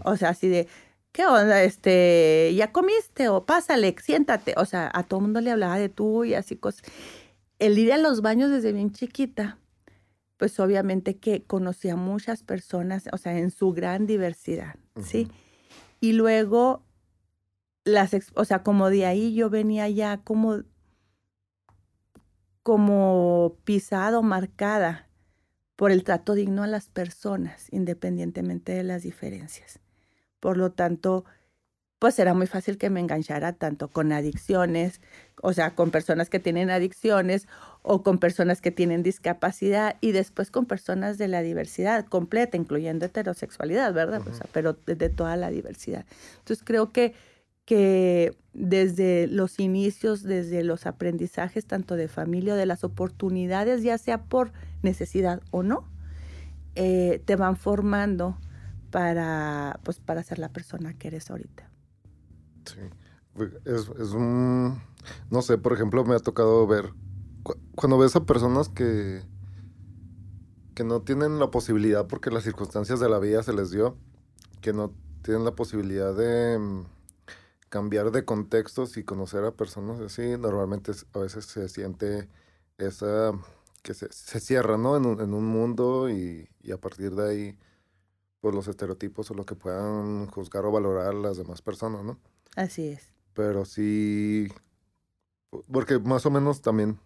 [0.04, 0.68] o sea así de,
[1.12, 1.62] ¿qué onda?
[1.62, 3.28] Este, ¿ya comiste?
[3.28, 4.54] O pásale, siéntate.
[4.56, 6.82] O sea, a todo mundo le hablaba de tú y así cosas.
[7.58, 9.58] El ir a los baños desde bien chiquita
[10.42, 15.28] pues obviamente que conocía muchas personas, o sea, en su gran diversidad, ¿sí?
[16.00, 16.82] Y luego,
[17.84, 20.64] las, o sea, como de ahí yo venía ya como,
[22.62, 25.08] como pisado, marcada
[25.76, 29.80] por el trato digno a las personas, independientemente de las diferencias.
[30.38, 31.24] Por lo tanto,
[32.02, 35.00] pues era muy fácil que me enganchara tanto con adicciones,
[35.40, 37.46] o sea, con personas que tienen adicciones
[37.82, 43.06] o con personas que tienen discapacidad y después con personas de la diversidad completa, incluyendo
[43.06, 44.26] heterosexualidad, ¿verdad?
[44.26, 46.04] o sea, pero de, toda la diversidad.
[46.38, 47.14] Entonces creo que,
[47.64, 53.96] que desde los inicios, desde los aprendizajes tanto de familia o de las oportunidades, ya
[53.98, 55.88] sea por necesidad o no,
[56.74, 58.38] eh, te van formando
[58.90, 61.68] para, pues, para ser la persona que eres ahorita.
[62.66, 62.80] Sí.
[63.64, 64.80] Es, un.
[65.30, 66.92] No sé, por ejemplo, me ha tocado ver.
[67.74, 69.22] cuando ves a personas que.
[70.74, 73.96] que no tienen la posibilidad porque las circunstancias de la vida se les dio,
[74.60, 76.84] que no tienen la posibilidad de.
[77.72, 82.28] Cambiar de contextos y conocer a personas así, normalmente a veces se siente
[82.76, 83.32] esa
[83.82, 84.94] que se, cierra, ¿no?
[84.94, 87.58] En un, en un mundo y, y, a partir de ahí,
[88.40, 92.18] pues los estereotipos o lo que puedan juzgar o valorar las demás personas, ¿no?
[92.56, 93.10] Así es.
[93.32, 94.48] Pero sí,
[95.72, 97.00] porque más o menos también,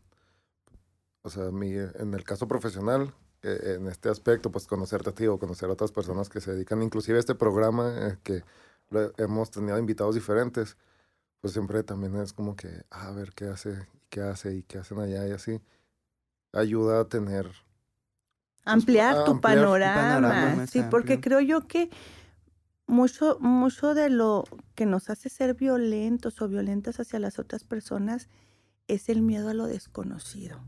[1.23, 5.29] o sea, mi, en el caso profesional, eh, en este aspecto, pues conocerte a ti
[5.29, 8.43] o conocer a otras personas que se dedican, inclusive a este programa eh, que
[9.19, 10.77] hemos tenido invitados diferentes,
[11.41, 14.79] pues siempre también es como que, ah, a ver qué hace, qué hace y qué
[14.79, 15.61] hacen allá y así.
[16.53, 17.45] Ayuda a tener...
[17.45, 17.65] Pues,
[18.65, 20.67] ampliar, tu, panorama.
[20.67, 21.89] sí, porque creo yo que
[22.87, 24.45] mucho, mucho de lo
[24.75, 28.29] que nos hace ser violentos o violentas hacia las otras personas
[28.89, 30.61] es el miedo a lo desconocido.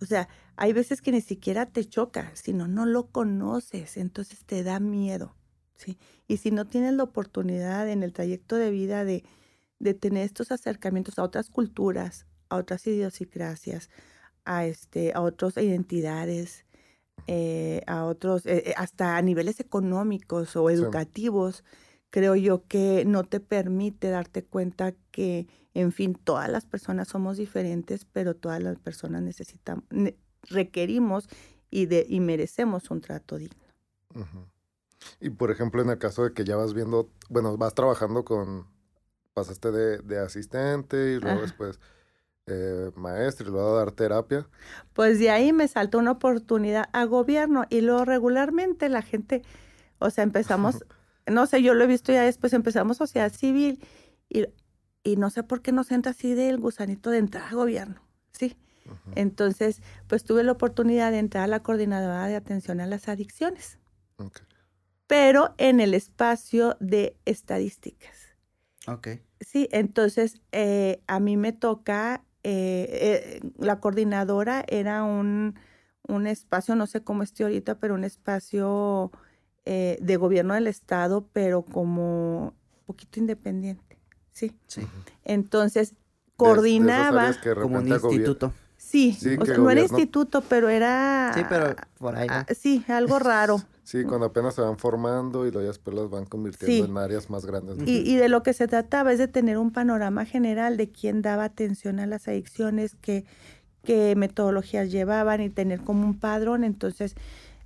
[0.00, 4.62] O sea, hay veces que ni siquiera te choca, sino no lo conoces, entonces te
[4.62, 5.34] da miedo.
[5.76, 5.98] ¿Sí?
[6.26, 9.24] Y si no tienes la oportunidad en el trayecto de vida de,
[9.78, 13.90] de tener estos acercamientos a otras culturas, a otras idiosincrasias,
[14.44, 16.64] a, este, a otras identidades,
[17.26, 21.64] eh, a otros, eh, eh, hasta a niveles económicos o educativos,
[22.10, 27.36] creo yo que no te permite darte cuenta que, en fin, todas las personas somos
[27.38, 29.84] diferentes, pero todas las personas necesitamos,
[30.42, 31.28] requerimos
[31.70, 33.64] y, de, y merecemos un trato digno.
[35.20, 38.66] Y por ejemplo, en el caso de que ya vas viendo, bueno, vas trabajando con,
[39.34, 41.78] pasaste de, de asistente y luego después
[42.46, 44.46] eh, maestro y luego a dar terapia.
[44.92, 49.42] Pues de ahí me saltó una oportunidad a gobierno y luego regularmente la gente,
[49.98, 50.84] o sea, empezamos,
[51.26, 53.82] no sé, yo lo he visto ya después, empezamos sociedad civil
[54.28, 54.46] y,
[55.02, 58.56] y no sé por qué nos entra así del gusanito de entrar a gobierno, ¿sí?
[59.14, 63.78] Entonces, pues tuve la oportunidad de entrar a la coordinadora de atención a las adicciones.
[65.06, 68.36] Pero en el espacio de estadísticas.
[68.86, 69.08] Ok.
[69.40, 75.54] Sí, entonces eh, a mí me toca, eh, eh, la coordinadora era un,
[76.08, 79.10] un, espacio, no sé cómo esté ahorita, pero un espacio
[79.66, 83.98] de gobierno del Estado, pero como un poquito independiente.
[84.32, 84.52] Sí.
[84.66, 84.86] sí.
[85.24, 85.94] Entonces,
[86.36, 87.34] coordinaba.
[87.62, 88.52] como un instituto.
[88.94, 91.32] Sí, no era instituto, pero era...
[91.34, 92.28] Sí, pero por ahí.
[92.54, 93.60] sí, algo raro.
[93.82, 97.44] Sí, cuando apenas se van formando y luego después las van convirtiendo en áreas más
[97.44, 97.76] grandes.
[97.86, 101.22] Y, y, de lo que se trataba es de tener un panorama general de quién
[101.22, 103.24] daba atención a las adicciones, qué,
[103.82, 106.62] qué metodologías llevaban y tener como un padrón.
[106.62, 107.16] Entonces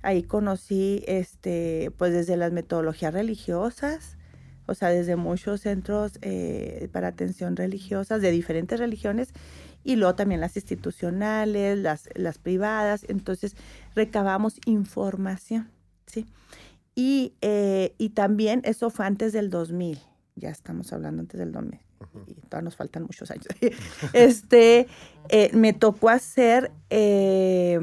[0.01, 4.17] ahí conocí, este, pues desde las metodologías religiosas,
[4.65, 9.29] o sea, desde muchos centros eh, para atención religiosas de diferentes religiones
[9.89, 13.03] y luego también las institucionales, las, las privadas.
[13.09, 13.55] Entonces
[13.95, 15.71] recabamos información.
[16.05, 16.27] ¿sí?
[16.93, 19.99] Y, eh, y también eso fue antes del 2000,
[20.35, 21.79] ya estamos hablando antes del 2000,
[22.27, 23.47] y todavía nos faltan muchos años.
[24.13, 24.85] este,
[25.29, 27.79] eh, me tocó hacer, eh,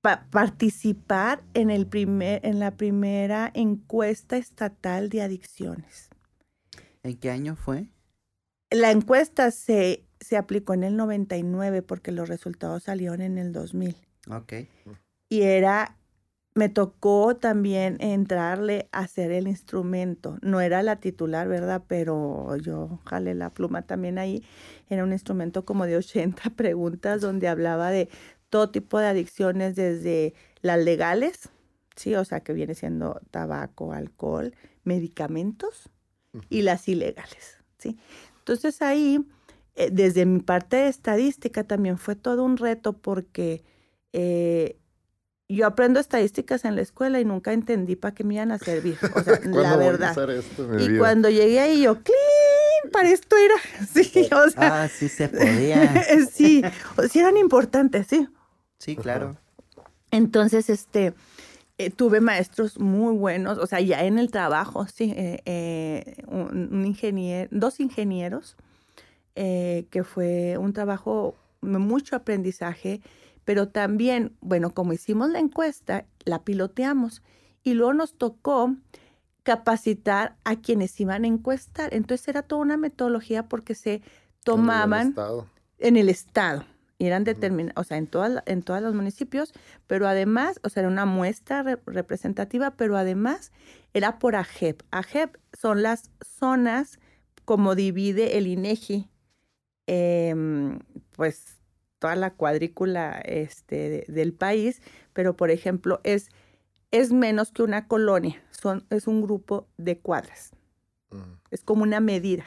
[0.00, 6.08] participar en, el primer, en la primera encuesta estatal de adicciones.
[7.02, 7.90] ¿En qué año fue?
[8.70, 13.96] La encuesta se, se aplicó en el 99 porque los resultados salieron en el 2000.
[14.28, 14.52] Ok.
[15.28, 15.96] Y era
[16.54, 20.36] me tocó también entrarle a hacer el instrumento.
[20.42, 21.84] No era la titular, ¿verdad?
[21.86, 24.44] Pero yo jalé la pluma también ahí.
[24.88, 28.08] Era un instrumento como de 80 preguntas donde hablaba de
[28.48, 31.50] todo tipo de adicciones, desde las legales,
[31.94, 35.88] sí, o sea, que viene siendo tabaco, alcohol, medicamentos,
[36.48, 37.98] y las ilegales, sí.
[38.38, 39.24] Entonces ahí,
[39.90, 43.62] desde mi parte de estadística, también fue todo un reto porque
[44.12, 44.76] eh,
[45.48, 48.98] yo aprendo estadísticas en la escuela y nunca entendí para qué me iban a servir.
[49.14, 50.16] O sea, la verdad.
[50.78, 52.92] y cuando llegué ahí, yo, ¡clean!
[52.92, 53.54] Para esto era.
[53.92, 54.84] Sí, o sea.
[54.84, 56.02] Ah, sí se podía.
[56.32, 56.62] sí,
[57.10, 58.28] sí eran importantes, sí.
[58.78, 59.36] Sí, claro.
[60.10, 61.14] Entonces, este,
[61.78, 66.84] eh, tuve maestros muy buenos, o sea, ya en el trabajo, sí, eh, eh, un,
[66.84, 68.56] ingeniero, dos ingenieros,
[69.90, 73.00] que fue un trabajo, mucho aprendizaje
[73.50, 77.20] pero también, bueno, como hicimos la encuesta, la piloteamos
[77.64, 78.76] y luego nos tocó
[79.42, 81.92] capacitar a quienes iban a encuestar.
[81.92, 84.02] Entonces era toda una metodología porque se
[84.44, 85.46] tomaban en el estado.
[85.78, 86.64] En el estado
[86.98, 89.52] y eran determinados, o sea, en, todas en todos los municipios,
[89.88, 93.50] pero además, o sea, era una muestra representativa, pero además
[93.94, 94.82] era por AGEP.
[94.92, 97.00] AGEP son las zonas
[97.46, 99.08] como divide el INEGI,
[99.90, 100.78] em,
[101.16, 101.58] pues
[101.98, 104.80] toda la cuadrícula este, del país,
[105.12, 106.28] pero por ejemplo es,
[106.92, 110.52] es menos que una colonia, son, es un grupo de cuadras.
[111.50, 112.44] Es como una medida.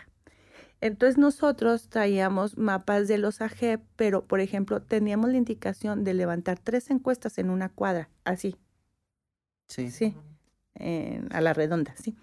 [0.79, 6.59] Entonces nosotros traíamos mapas de los AGEP, pero por ejemplo teníamos la indicación de levantar
[6.59, 8.55] tres encuestas en una cuadra, así.
[9.67, 9.91] Sí.
[9.91, 10.15] Sí,
[10.79, 12.15] a la redonda, sí.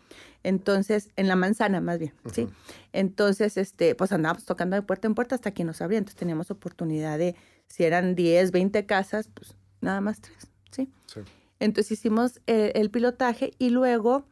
[0.42, 2.48] Entonces, en la manzana más bien, ¿sí?
[2.92, 5.98] Entonces, este, pues andábamos tocando de puerta en puerta hasta que nos abría.
[5.98, 7.36] Entonces teníamos oportunidad de,
[7.68, 10.90] si eran 10, 20 casas, pues nada más tres, ¿sí?
[11.06, 11.20] sí.
[11.60, 14.24] Entonces hicimos el, pilotaje y luego,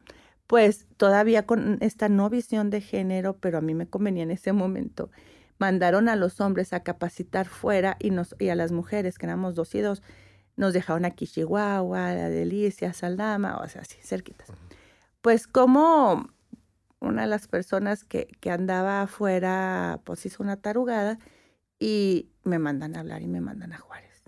[0.47, 4.51] pues todavía con esta no visión de género, pero a mí me convenía en ese
[4.51, 5.11] momento,
[5.59, 9.53] mandaron a los hombres a capacitar fuera y, nos, y a las mujeres, que éramos
[9.53, 10.01] dos y dos,
[10.59, 14.49] nos dejaron aquí Chihuahua, La Delicia, Saldama, o sea, así, cerquitas.
[15.21, 16.29] Pues como
[16.99, 21.17] una de las personas que, que andaba afuera, pues hizo una tarugada
[21.79, 24.21] y me mandan a hablar y me mandan a Juárez.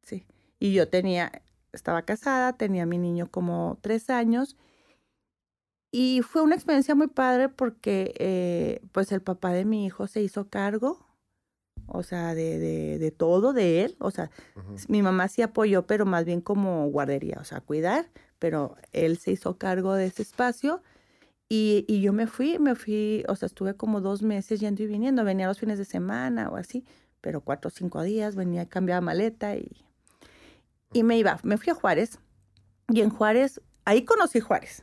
[0.00, 0.26] Sí.
[0.58, 1.30] Y yo tenía,
[1.74, 4.56] estaba casada, tenía mi niño como tres años
[5.90, 10.22] y fue una experiencia muy padre porque eh, pues el papá de mi hijo se
[10.22, 11.05] hizo cargo,
[11.86, 14.30] o sea, de, de, de todo de él, o sea,
[14.88, 19.32] mi mamá sí apoyó, pero más bien como guardería, o sea, cuidar, pero él se
[19.32, 20.82] hizo cargo de ese espacio.
[21.48, 24.86] Y, y, yo me fui, me fui, o sea, estuve como dos meses yendo y
[24.88, 26.84] viniendo, venía los fines de semana o así,
[27.20, 29.86] pero cuatro o cinco días, venía, cambiaba maleta y
[30.92, 32.18] y me iba, me fui a Juárez
[32.88, 34.82] y en Juárez, ahí conocí Juárez.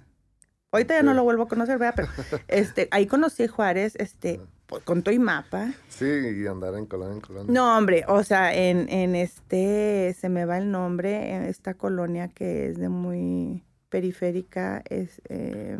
[0.71, 1.93] Ahorita ya no lo vuelvo a conocer, ¿verdad?
[1.95, 2.07] Pero
[2.47, 4.39] este, ahí conocí Juárez, este,
[4.83, 5.73] con todo y mapa.
[5.89, 7.53] Sí, y andar en colonia en colonia.
[7.53, 12.27] No, hombre, o sea, en, en este, se me va el nombre, en esta colonia
[12.29, 15.21] que es de muy periférica, es...
[15.29, 15.77] Eh,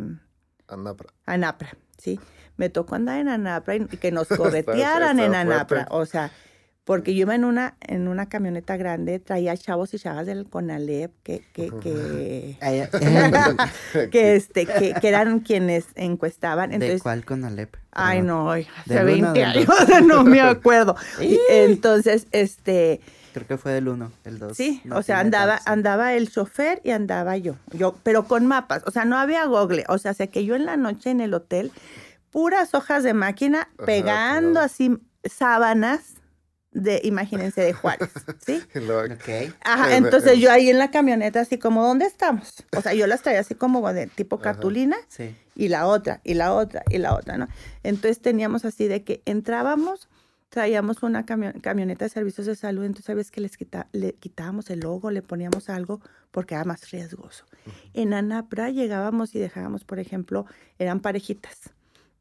[0.67, 1.09] Anapra.
[1.25, 2.19] Anapra, sí.
[2.57, 5.87] Me tocó andar en Anapra y que nos corretearan en Anapra.
[5.89, 6.31] O sea,
[6.85, 11.11] porque yo iba en una, en una camioneta grande, traía chavos y chavas del Conalep
[11.23, 12.57] que, que, que,
[14.11, 16.73] que, este, que, que, eran quienes encuestaban.
[16.73, 17.75] Entonces, ¿De cuál Conalep?
[17.91, 19.67] Ay, no, hace 20 años,
[20.05, 20.95] no me acuerdo.
[21.49, 22.99] entonces, este...
[23.33, 24.55] Creo que fue del 1, el 2.
[24.55, 28.91] Sí, o sea, andaba, andaba el chofer y andaba yo, yo, pero con mapas, o
[28.91, 31.71] sea, no había google, o sea, sé que yo en la noche en el hotel,
[32.29, 36.15] puras hojas de máquina, pegando así sábanas,
[36.73, 38.09] de, imagínense, de Juárez,
[38.45, 38.61] ¿sí?
[39.63, 42.63] Ajá, entonces yo ahí en la camioneta así como, ¿dónde estamos?
[42.75, 45.35] O sea, yo las traía así como de tipo cartulina sí.
[45.55, 47.47] y la otra, y la otra, y la otra, ¿no?
[47.83, 50.09] Entonces teníamos así de que entrábamos,
[50.49, 54.81] traíamos una camioneta de servicios de salud, entonces sabes que les quita, le quitábamos el
[54.81, 57.45] logo, le poníamos algo porque era más riesgoso.
[57.93, 60.45] En Anapra llegábamos y dejábamos, por ejemplo,
[60.79, 61.71] eran parejitas.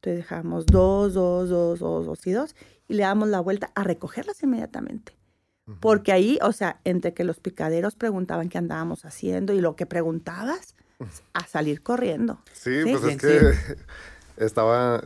[0.02, 2.56] Entonces dejábamos dos, dos, dos, dos, dos y dos
[2.88, 5.16] y le damos la vuelta a recogerlas inmediatamente.
[5.78, 9.86] Porque ahí, o sea, entre que los picaderos preguntaban qué andábamos haciendo y lo que
[9.86, 10.74] preguntabas,
[11.32, 12.42] a salir corriendo.
[12.52, 13.74] Sí, pues es que
[14.44, 15.00] estaba,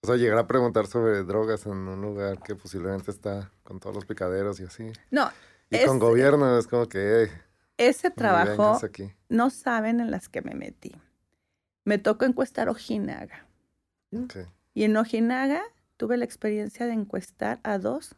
[0.00, 3.94] o sea, llegar a preguntar sobre drogas en un lugar que posiblemente está con todos
[3.94, 4.90] los picaderos y así.
[5.10, 5.30] No.
[5.68, 7.28] Y con gobierno es como que...
[7.76, 8.80] ese trabajo,
[9.28, 10.96] no saben en las que me metí.
[11.84, 13.45] Me tocó encuestar Ojinaga.
[14.74, 15.62] Y en Ojinaga
[15.96, 18.16] tuve la experiencia de encuestar a dos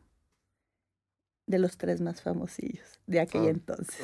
[1.49, 4.01] de los tres más famosillos de aquel ah, entonces.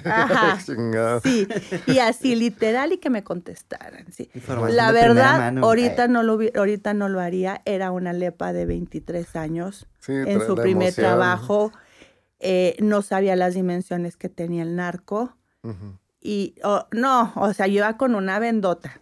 [0.04, 0.58] Ajá.
[1.22, 1.48] sí,
[1.86, 4.30] y así literal y que me contestaran, sí.
[4.68, 9.86] La verdad, ahorita no lo ahorita no lo haría, era una lepa de 23 años
[10.06, 11.72] en su primer trabajo.
[12.40, 15.34] Eh, no sabía las dimensiones que tenía el narco.
[16.20, 19.00] Y oh, no, o sea, yo iba con una vendota.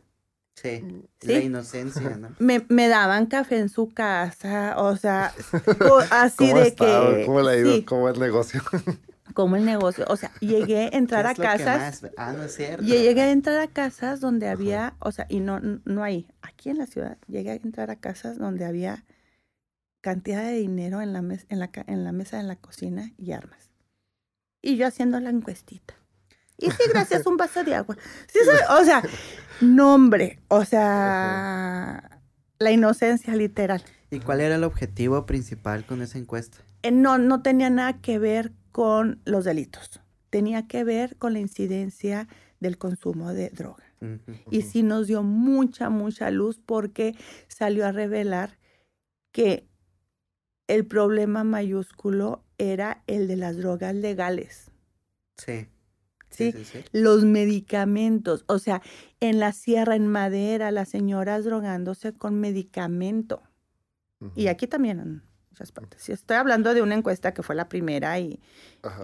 [0.57, 0.83] Sí,
[1.21, 2.31] la inocencia, ¿no?
[2.39, 5.35] Me, me, daban café en su casa, o sea,
[6.11, 7.25] así de que...
[7.27, 7.85] ¿Cómo le ha ido?
[7.85, 8.63] ¿Cómo el negocio?
[9.35, 12.07] Como el negocio, o sea, llegué a entrar a casas...
[12.17, 12.83] Ah, no es cierto.
[12.83, 16.79] Llegué a entrar a casas donde había, o sea, y no, no ahí, aquí en
[16.79, 19.05] la ciudad, llegué a entrar a casas donde había
[20.01, 23.71] cantidad de dinero en la, en la, en la mesa de la cocina y armas.
[24.63, 25.95] Y yo haciendo la encuestita.
[26.59, 27.97] Y sí, gracias, un vaso de agua.
[28.29, 28.39] Sí,
[28.71, 29.03] o sea,
[29.61, 32.21] nombre, o sea,
[32.59, 33.83] la inocencia literal.
[34.11, 36.59] ¿Y cuál era el objetivo principal con esa encuesta?
[36.83, 40.01] Eh, no, no tenía nada que ver con los delitos.
[40.31, 42.29] Tenía que ver con la incidencia
[42.61, 43.85] del consumo de droga.
[44.51, 47.17] Y sí nos dio mucha, mucha luz porque
[47.49, 48.59] salió a revelar
[49.33, 49.67] que
[50.69, 54.71] el problema mayúsculo era el de las drogas legales.
[55.37, 55.69] Sí.
[56.31, 56.55] ¿Sí?
[56.93, 58.83] Los medicamentos, o sea,
[59.21, 63.43] en la sierra, en madera, las señoras drogándose con medicamento.
[64.35, 66.09] Y aquí también en muchas partes.
[66.09, 68.41] estoy hablando de una encuesta que fue la primera y,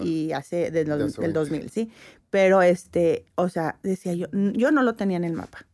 [0.00, 1.92] y hace del, del 2000, ¿sí?
[2.30, 5.66] Pero este, o sea, decía yo, yo no lo tenía en el mapa.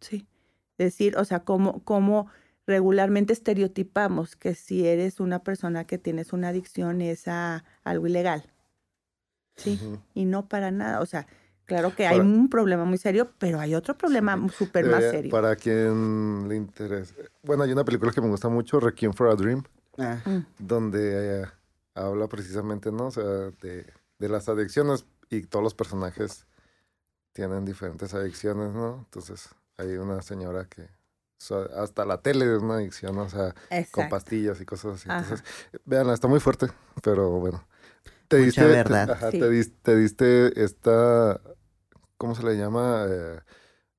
[0.00, 0.26] Sí.
[0.76, 2.28] Decir, o sea, cómo, cómo
[2.66, 8.52] regularmente estereotipamos que si eres una persona que tienes una adicción es a algo ilegal.
[9.58, 9.78] Sí.
[10.14, 11.00] Y no para nada.
[11.00, 11.26] O sea,
[11.66, 15.30] claro que hay un problema muy serio, pero hay otro problema súper más eh, serio.
[15.30, 17.14] Para quien le interese.
[17.42, 19.62] Bueno, hay una película que me gusta mucho, Requiem for a Dream,
[19.98, 20.18] ah.
[20.24, 20.46] mm.
[20.58, 21.46] donde eh,
[21.94, 23.08] habla precisamente, ¿no?
[23.08, 23.86] O sea, de,
[24.18, 26.46] de las adicciones y todos los personajes
[27.32, 29.04] tienen diferentes adicciones, ¿no?
[29.04, 30.88] Entonces, hay una señora que
[31.76, 33.54] hasta la tele es una adicción, o sea,
[33.92, 35.08] con pastillas y cosas así.
[35.08, 35.44] Entonces,
[35.84, 36.66] véanla, está muy fuerte,
[37.02, 37.64] pero bueno.
[38.28, 39.30] Te diste, verdad.
[39.30, 41.40] te, diste, esta,
[42.18, 43.06] ¿cómo se le llama?
[43.08, 43.40] Eh,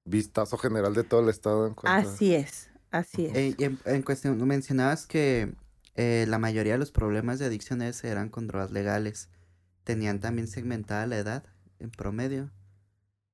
[0.05, 1.67] vistazo general de todo el estado.
[1.67, 3.35] En Así es, así es.
[3.35, 5.53] Eh, en, en, cuestión, mencionabas que
[5.95, 9.29] eh, la mayoría de los problemas de adicciones eran con drogas legales.
[9.83, 11.43] ¿Tenían también segmentada la edad
[11.79, 12.51] en promedio?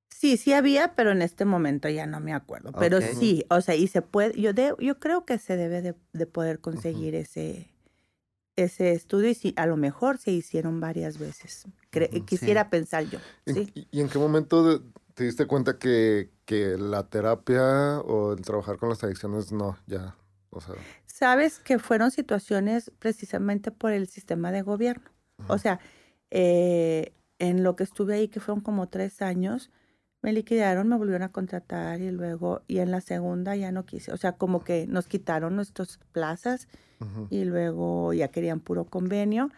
[0.08, 2.72] Sí, sí había, pero en este momento ya no me acuerdo.
[2.72, 6.26] Pero sí, o sea, y se puede, yo, de, yo creo que se debe de,
[6.26, 7.68] poder conseguir ese,
[8.56, 11.66] ese estudio y si, a lo mejor se hicieron varias veces.
[12.26, 13.18] quisiera pensar yo.
[13.44, 14.82] ¿Y en qué momento
[15.14, 20.16] te diste cuenta que, que la terapia o el trabajar con las adicciones no, ya,
[20.50, 20.74] o sea...
[21.06, 25.10] Sabes que fueron situaciones precisamente por el sistema de gobierno.
[25.48, 25.80] O sea,
[26.30, 29.70] eh, en lo que estuve ahí, que fueron como tres años,
[30.22, 34.12] me liquidaron, me volvieron a contratar y luego, y en la segunda ya no quise,
[34.12, 36.68] o sea, como que nos quitaron nuestras plazas
[37.28, 39.50] y luego ya querían puro convenio.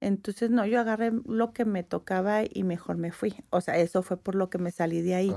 [0.00, 3.34] Entonces, no, yo agarré lo que me tocaba y mejor me fui.
[3.50, 5.34] O sea, eso fue por lo que me salí de ahí.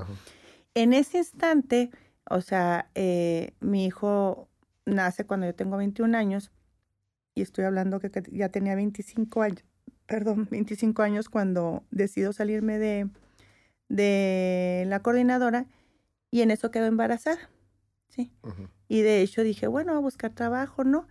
[0.76, 1.90] En ese instante,
[2.30, 4.48] o sea, eh, mi hijo
[4.86, 6.52] nace cuando yo tengo 21 años
[7.36, 9.64] y estoy hablando que ya tenía 25 años,
[10.06, 13.10] perdón, 25 años cuando decido salirme de,
[13.92, 15.68] de la coordinadora
[16.32, 17.50] y en eso quedó embarazada.
[18.10, 18.32] ¿sí?
[18.88, 21.08] Y de hecho dije, bueno, a buscar trabajo, ¿no?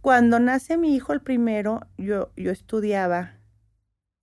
[0.00, 3.40] Cuando nace mi hijo el primero, yo, yo estudiaba,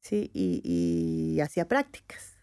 [0.01, 0.32] ¿sí?
[0.34, 2.38] Y, y hacía prácticas.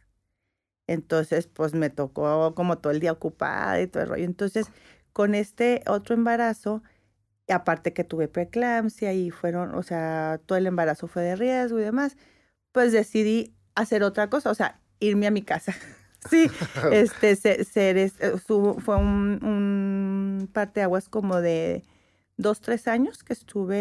[0.87, 4.25] Entonces, pues me tocó como todo el día ocupada y todo el rollo.
[4.25, 4.67] Entonces,
[5.13, 6.83] con este otro embarazo,
[7.49, 11.83] aparte que tuve preeclampsia y fueron, o sea, todo el embarazo fue de riesgo y
[11.83, 12.17] demás,
[12.73, 14.51] pues decidí hacer otra cosa.
[14.51, 15.75] O sea, irme a mi casa.
[16.31, 16.49] Sí,
[16.93, 21.83] este, ser, eh, fue un, un parteaguas como de
[22.37, 23.77] dos, tres años que estuve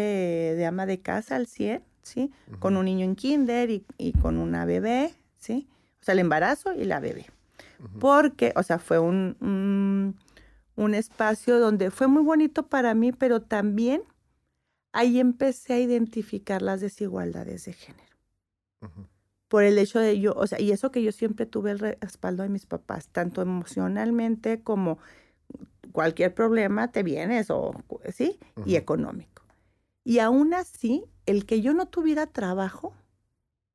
[0.56, 2.32] de ama de casa al 100, ¿sí?
[2.58, 5.68] Con un niño en kinder y, con una bebé, ¿sí?
[6.00, 7.26] O sea, el embarazo y la bebé.
[8.00, 10.16] Porque, o sea, fue un, un,
[10.74, 14.02] un, espacio donde fue muy bonito para mí, pero también
[14.90, 18.16] ahí empecé a identificar las desigualdades de género
[19.52, 22.42] por el hecho de yo, o sea, y eso que yo siempre tuve el respaldo
[22.42, 24.98] de mis papás, tanto emocionalmente como
[25.92, 27.74] cualquier problema te vienes, o,
[28.14, 28.38] ¿sí?
[28.64, 29.42] Y económico.
[30.04, 32.94] Y aún así, el que yo no tuviera trabajo,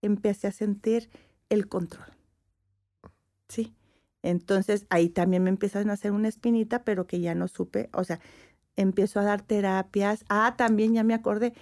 [0.01, 1.11] empecé a sentir
[1.47, 2.07] el control.
[3.47, 3.75] ¿Sí?
[4.23, 8.03] Entonces ahí también me empiezan a hacer una espinita, pero que ya no supe, o
[8.03, 8.19] sea,
[8.77, 10.25] empiezo a dar terapias.
[10.27, 11.53] Ah, también ya me acordé,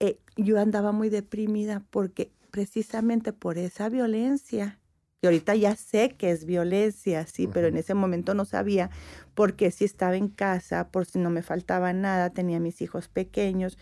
[0.00, 4.78] eh, yo andaba muy deprimida porque precisamente por esa violencia.
[5.20, 8.90] Y ahorita ya sé que es violencia, sí, pero en ese momento no sabía
[9.34, 13.78] porque si estaba en casa, por si no me faltaba nada, tenía mis hijos pequeños.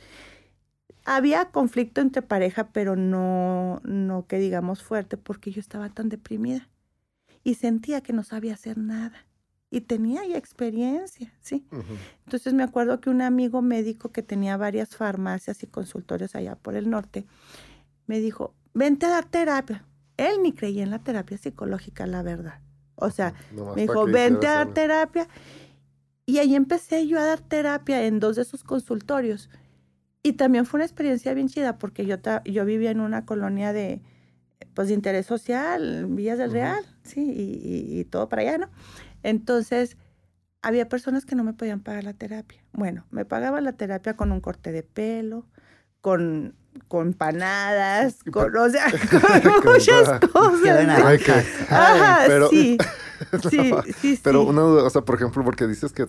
[1.05, 6.69] Había conflicto entre pareja, pero no, no que digamos fuerte, porque yo estaba tan deprimida
[7.43, 9.27] y sentía que no sabía hacer nada
[9.71, 11.65] y tenía ya experiencia, ¿sí?
[12.27, 16.75] Entonces me acuerdo que un amigo médico que tenía varias farmacias y consultorios allá por
[16.75, 17.25] el norte,
[18.07, 19.85] me dijo, vente a dar terapia.
[20.17, 22.61] Él ni creía en la terapia psicológica, la verdad.
[22.95, 23.35] O sea,
[23.75, 25.29] me dijo, vente a dar terapia.
[26.27, 29.51] Y ahí empecé yo a dar terapia en dos de sus consultorios.
[30.23, 34.03] Y también fue una experiencia bien chida porque yo, yo vivía en una colonia de,
[34.75, 38.69] pues, de interés social, Villas del Real, sí, y, y, todo para allá, ¿no?
[39.23, 39.97] Entonces,
[40.63, 42.63] había personas que no me podían pagar la terapia.
[42.73, 45.47] Bueno, me pagaban la terapia con un corte de pelo,
[46.03, 46.55] con
[46.89, 48.87] con empanadas, con, o sea,
[49.63, 51.21] con muchas cosas.
[51.69, 52.79] Ajá, pero, sí.
[53.51, 56.07] sí, sí, Pero una duda, o sea, por ejemplo, porque dices que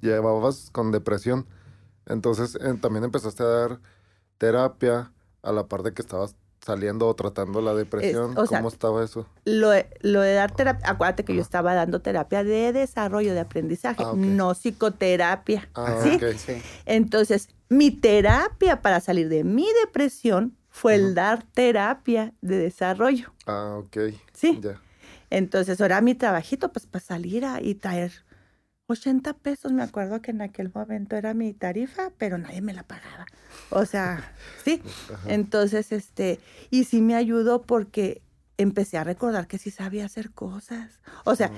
[0.00, 1.46] llevabas con depresión,
[2.06, 3.80] entonces eh, también empezaste a dar
[4.38, 5.12] terapia
[5.42, 6.34] a la par de que estabas
[6.64, 8.34] saliendo o tratando la depresión.
[8.34, 9.26] ¿Cómo estaba eso?
[9.44, 9.70] Lo,
[10.02, 14.12] lo, de dar terapia, acuérdate que yo estaba dando terapia de desarrollo de aprendizaje, ah,
[14.14, 15.68] no psicoterapia.
[15.74, 16.18] Ah, ¿sí?
[16.84, 23.32] Entonces, mi terapia para salir de mi depresión fue el dar terapia de desarrollo.
[23.46, 23.96] Ah, ok.
[24.32, 24.60] Sí.
[25.30, 28.12] Entonces, ahora mi trabajito, pues para salir a, y traer
[28.88, 32.82] 80 pesos, me acuerdo que en aquel momento era mi tarifa, pero nadie me la
[32.82, 33.26] pagaba.
[33.70, 34.82] O sea, sí.
[35.26, 36.40] Entonces, este,
[36.70, 38.20] y sí me ayudó porque
[38.58, 41.00] empecé a recordar que sí sabía hacer cosas.
[41.24, 41.52] O sea,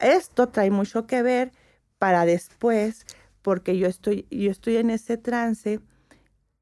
[0.00, 1.52] esto trae mucho que ver
[1.98, 3.06] para después,
[3.44, 5.78] porque yo estoy, yo estoy en ese trance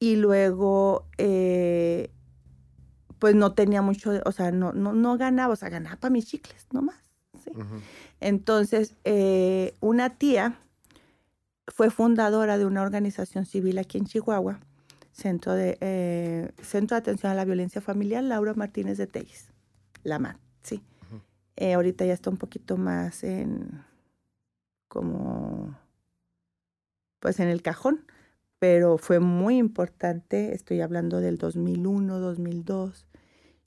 [0.00, 2.10] y luego, eh,
[3.20, 6.26] pues no tenía mucho, o sea, no, no, no ganaba, o sea, ganaba para mis
[6.26, 6.96] chicles, nomás.
[7.44, 7.52] ¿sí?
[8.18, 10.58] Entonces, eh, una tía
[11.68, 14.58] fue fundadora de una organización civil aquí en Chihuahua,
[15.12, 19.50] Centro de, eh, Centro de Atención a la Violencia Familiar, Laura Martínez de Teis,
[20.02, 20.82] la MAT, sí.
[21.74, 23.84] Ahorita ya está un poquito más en,
[24.88, 25.76] como,
[27.22, 28.04] pues en el cajón,
[28.58, 33.06] pero fue muy importante, estoy hablando del 2001, 2002.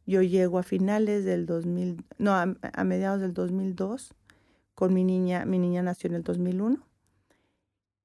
[0.06, 4.14] Yo llego a finales del 2000, no, a mediados del 2002
[4.76, 6.86] con mi niña, mi niña nació en el 2001.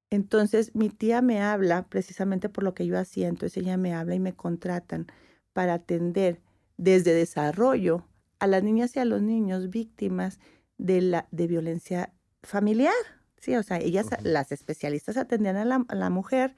[0.09, 4.15] Entonces mi tía me habla precisamente por lo que yo hacía, entonces ella me habla
[4.15, 5.07] y me contratan
[5.51, 6.39] para atender
[6.77, 8.05] desde desarrollo
[8.39, 10.39] a las niñas y a los niños víctimas
[10.77, 13.20] de, la, de violencia familiar.
[13.41, 16.55] Sí, o sea, ellas, las especialistas atendían a la, a la mujer,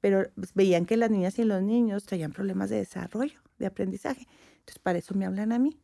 [0.00, 4.26] pero pues, veían que las niñas y los niños traían problemas de desarrollo, de aprendizaje.
[4.58, 5.80] Entonces, para eso me hablan a mí.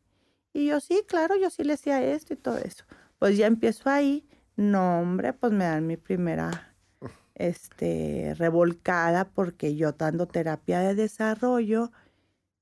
[0.53, 2.85] Y yo sí, claro, yo sí le decía esto y todo eso.
[3.21, 6.75] Pues ya empiezo ahí, no hombre, pues me dan mi primera
[7.37, 11.93] este, revolcada porque yo dando terapia de desarrollo,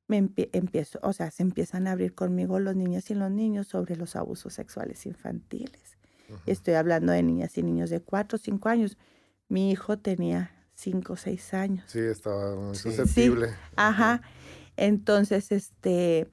[0.08, 3.96] me empiezo, o sea, se empiezan a abrir conmigo los niños y los niños sobre
[3.96, 5.97] los abusos sexuales infantiles.
[6.46, 8.96] Estoy hablando de niñas y niños de 4 o 5 años.
[9.48, 11.84] Mi hijo tenía 5 o 6 años.
[11.88, 13.54] Sí, estaba muy susceptible.
[13.76, 14.22] Ajá.
[14.76, 16.28] Entonces, este,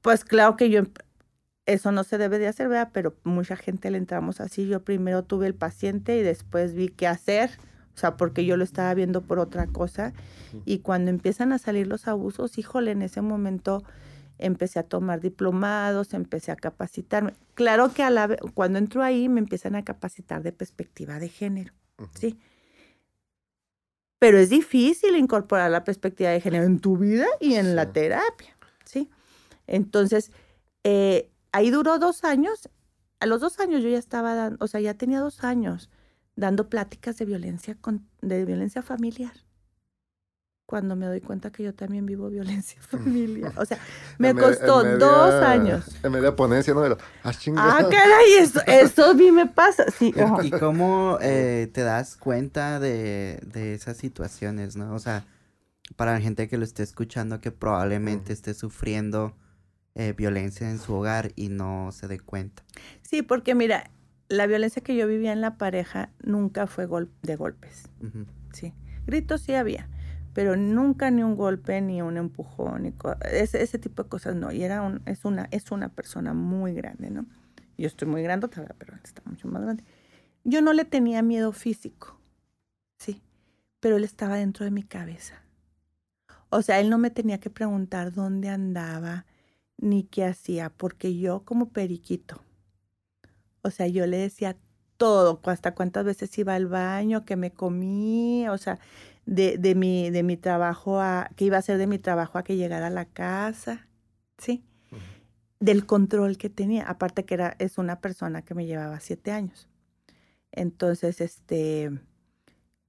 [0.00, 0.82] pues claro que yo
[1.66, 2.90] eso no se debe de hacer, ¿verdad?
[2.92, 4.66] Pero mucha gente le entramos así.
[4.66, 7.50] Yo primero tuve el paciente y después vi qué hacer,
[7.94, 10.12] o sea, porque yo lo estaba viendo por otra cosa.
[10.64, 13.82] Y cuando empiezan a salir los abusos, híjole, en ese momento
[14.38, 17.34] empecé a tomar diplomados, empecé a capacitarme.
[17.54, 21.72] Claro que a la, cuando entro ahí me empiezan a capacitar de perspectiva de género,
[22.14, 22.38] ¿sí?
[24.18, 28.56] Pero es difícil incorporar la perspectiva de género en tu vida y en la terapia,
[28.84, 29.10] ¿sí?
[29.66, 30.32] Entonces,
[30.82, 32.68] eh, ahí duró dos años.
[33.20, 35.90] A los dos años yo ya estaba dando, o sea, ya tenía dos años
[36.36, 39.32] dando pláticas de violencia, con, de violencia familiar.
[40.66, 43.52] Cuando me doy cuenta que yo también vivo violencia familiar.
[43.56, 43.78] O sea,
[44.18, 45.84] me costó dos años.
[46.02, 46.82] En media ponencia, ¿no?
[46.82, 49.84] ah, ah, caray, esto, esto a mí me pasa.
[49.90, 54.94] Sí, ¿Y cómo eh, te das cuenta de, de, esas situaciones, no?
[54.94, 55.24] O sea,
[55.96, 59.34] para la gente que lo esté escuchando que probablemente esté sufriendo
[59.96, 62.64] eh, violencia en su hogar y no se dé cuenta.
[63.02, 63.90] Sí, porque mira,
[64.28, 66.88] la violencia que yo vivía en la pareja nunca fue
[67.22, 67.88] de golpes.
[68.52, 68.72] Sí,
[69.06, 69.88] gritos sí había,
[70.34, 72.92] pero nunca ni un golpe, ni un empujón, ni
[73.32, 74.52] ese, ese, tipo de cosas no.
[74.52, 77.24] Y era un, es, una, es una persona muy grande, ¿no?
[77.78, 79.84] Yo estoy muy grande, pero él está mucho más grande.
[80.42, 82.18] Yo no le tenía miedo físico,
[82.98, 83.22] sí,
[83.80, 85.40] pero él estaba dentro de mi cabeza.
[86.50, 89.26] O sea, él no me tenía que preguntar dónde andaba,
[89.78, 92.42] ni qué hacía, porque yo como periquito,
[93.62, 94.56] o sea, yo le decía
[94.96, 98.78] todo, hasta cuántas veces iba al baño, que me comí, o sea,
[99.26, 102.44] de, de, mi, de mi trabajo a, que iba a hacer de mi trabajo a
[102.44, 103.86] que llegara a la casa,
[104.38, 104.64] ¿sí?
[105.60, 109.68] Del control que tenía, aparte que era, es una persona que me llevaba siete años.
[110.52, 111.90] Entonces, este,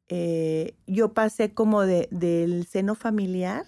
[0.10, 3.66] eh, yo pasé como de, del seno familiar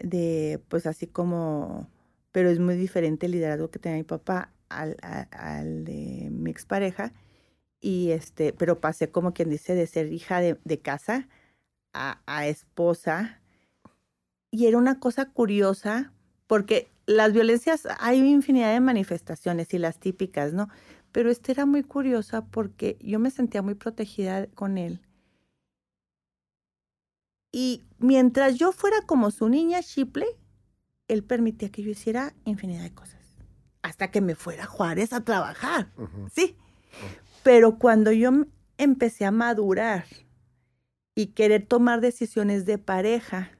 [0.00, 1.88] de, pues así como,
[2.32, 7.12] pero es muy diferente el liderazgo que tenía mi papá al, al de mi expareja.
[7.86, 11.28] Y este, pero pasé como quien dice de ser hija de, de casa
[11.92, 13.40] a, a esposa.
[14.50, 16.12] Y era una cosa curiosa
[16.46, 20.68] porque las violencias, hay infinidad de manifestaciones y las típicas, ¿no?
[21.12, 25.00] Pero esta era muy curiosa porque yo me sentía muy protegida con él
[27.58, 30.28] y mientras yo fuera como su niña Shipley,
[31.08, 33.22] él permitía que yo hiciera infinidad de cosas.
[33.80, 35.90] Hasta que me fuera a Juárez a trabajar.
[36.30, 36.54] Sí.
[37.46, 38.32] Pero cuando yo
[38.76, 40.04] empecé a madurar
[41.14, 43.52] y querer tomar decisiones de pareja,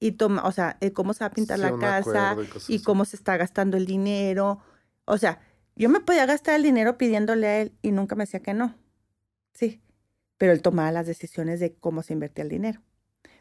[0.00, 2.36] y toma, o sea, cómo se va a pintar la casa
[2.66, 4.60] y, cómo se está gastando el dinero.
[5.04, 5.40] O sea,
[5.76, 8.74] yo me podía gastar el dinero pidiéndole a él y nunca me decía que no.
[9.54, 9.80] Sí,
[10.36, 12.80] pero él tomaba las decisiones de cómo se invertía el dinero.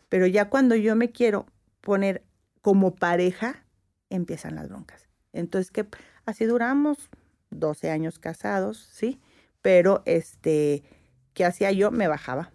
[0.08, 1.48] Pero ya cuando yo me quiero
[1.82, 2.24] poner
[2.62, 3.66] como pareja,
[4.12, 5.10] empiezan las broncas.
[5.34, 5.88] Entonces, que
[6.28, 7.10] así duramos
[7.50, 9.20] 12 años casados, ¿sí?
[9.68, 10.82] Pero, este,
[11.34, 11.92] ¿qué hacía yo?
[11.92, 12.54] Me bajaba.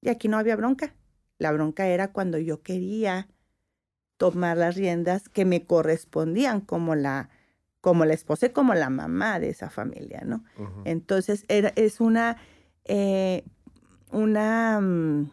[0.00, 0.94] Y aquí no había bronca.
[1.38, 3.26] La bronca era cuando yo quería
[4.16, 7.30] tomar las riendas que me correspondían como la,
[7.80, 10.44] como la esposa y como la mamá de esa familia, ¿no?
[10.84, 12.36] Entonces, era, es una,
[12.84, 13.42] eh,
[14.12, 15.32] una mm,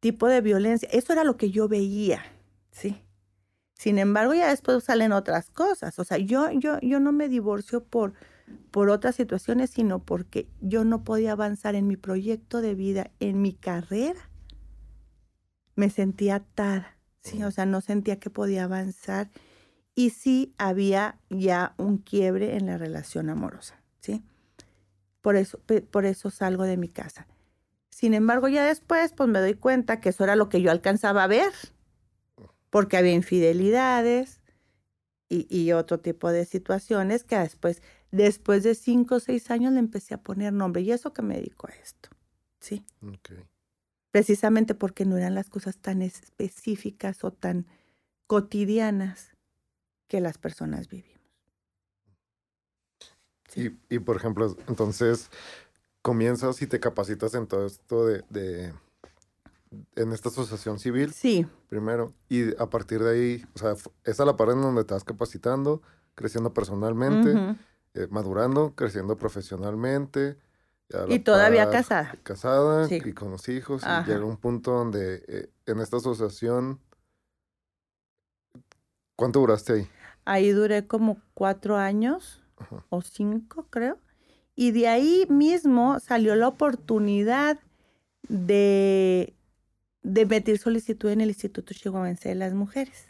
[0.00, 0.86] tipo de violencia.
[0.92, 2.22] Eso era lo que yo veía,
[2.70, 3.02] ¿sí?
[3.72, 5.98] Sin embargo, ya después salen otras cosas.
[5.98, 8.12] O sea, yo, yo, yo no me divorcio por,
[8.70, 13.42] por otras situaciones, sino porque yo no podía avanzar en mi proyecto de vida, en
[13.42, 14.30] mi carrera.
[15.74, 17.42] Me sentía atada, ¿sí?
[17.44, 19.30] O sea, no sentía que podía avanzar.
[19.94, 24.22] Y sí había ya un quiebre en la relación amorosa, ¿sí?
[25.20, 27.26] Por eso, por eso salgo de mi casa.
[27.90, 31.24] Sin embargo, ya después, pues me doy cuenta que eso era lo que yo alcanzaba
[31.24, 31.52] a ver,
[32.70, 34.40] porque había infidelidades
[35.28, 37.82] y, otro tipo de situaciones que después,
[38.12, 41.36] después de cinco o seis años le empecé a poner nombre y eso que me
[41.36, 42.10] dedico a esto,
[42.60, 42.84] ¿sí?
[44.12, 47.66] Precisamente porque no eran las cosas tan específicas o tan
[48.28, 49.32] cotidianas
[50.06, 51.10] que las personas vivimos.
[53.56, 55.30] Y, y, por ejemplo, entonces
[56.00, 58.72] comienzas y te capacitas en todo esto de
[59.96, 61.12] en esta asociación civil.
[61.12, 61.46] Sí.
[61.68, 62.12] Primero.
[62.28, 65.04] Y a partir de ahí, o sea, esa es la parte en donde te vas
[65.04, 65.82] capacitando,
[66.14, 67.56] creciendo personalmente,
[67.94, 70.38] eh, madurando, creciendo profesionalmente.
[71.08, 72.14] Y todavía casada.
[72.22, 73.82] Casada y con los hijos.
[73.82, 76.80] Y llega un punto donde eh, en esta asociación,
[79.16, 79.88] ¿cuánto duraste ahí?
[80.26, 82.42] Ahí duré como cuatro años
[82.90, 83.98] o cinco, creo.
[84.54, 87.58] Y de ahí mismo salió la oportunidad
[88.28, 89.34] de
[90.02, 93.06] de meter solicitud en el Instituto Chihuahuense de las Mujeres.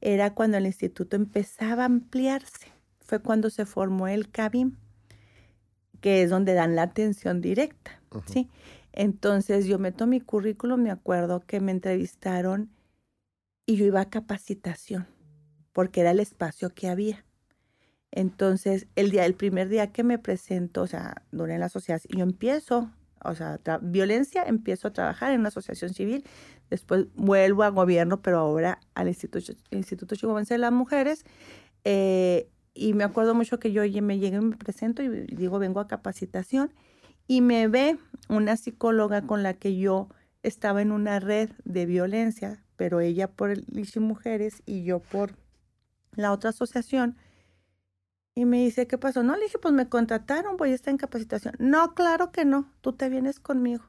[0.00, 2.66] Era cuando el instituto empezaba a ampliarse.
[3.04, 4.76] Fue cuando se formó el CABIM,
[6.00, 8.48] que es donde dan la atención directa, ¿sí?
[8.92, 12.70] Entonces yo meto mi currículum, me acuerdo que me entrevistaron
[13.66, 15.06] y yo iba a capacitación,
[15.72, 17.24] porque era el espacio que había.
[18.10, 22.02] Entonces, el día, el primer día que me presento, o sea, duré en la sociedad,
[22.10, 22.90] yo empiezo
[23.24, 26.24] o sea, violencia, empiezo a trabajar en una asociación civil,
[26.70, 31.24] después vuelvo a gobierno, pero ahora al Instituto, Instituto Chihuahuense de las Mujeres.
[31.84, 35.80] Eh, y me acuerdo mucho que yo me llegué y me presento y digo, vengo
[35.80, 36.72] a capacitación
[37.26, 37.98] y me ve
[38.28, 40.08] una psicóloga con la que yo
[40.42, 45.36] estaba en una red de violencia, pero ella por el Lichi Mujeres y yo por
[46.14, 47.16] la otra asociación.
[48.34, 49.22] Y me dice, ¿qué pasó?
[49.22, 51.54] No, le dije, pues me contrataron, voy a estar en capacitación.
[51.58, 53.84] No, claro que no, tú te vienes conmigo.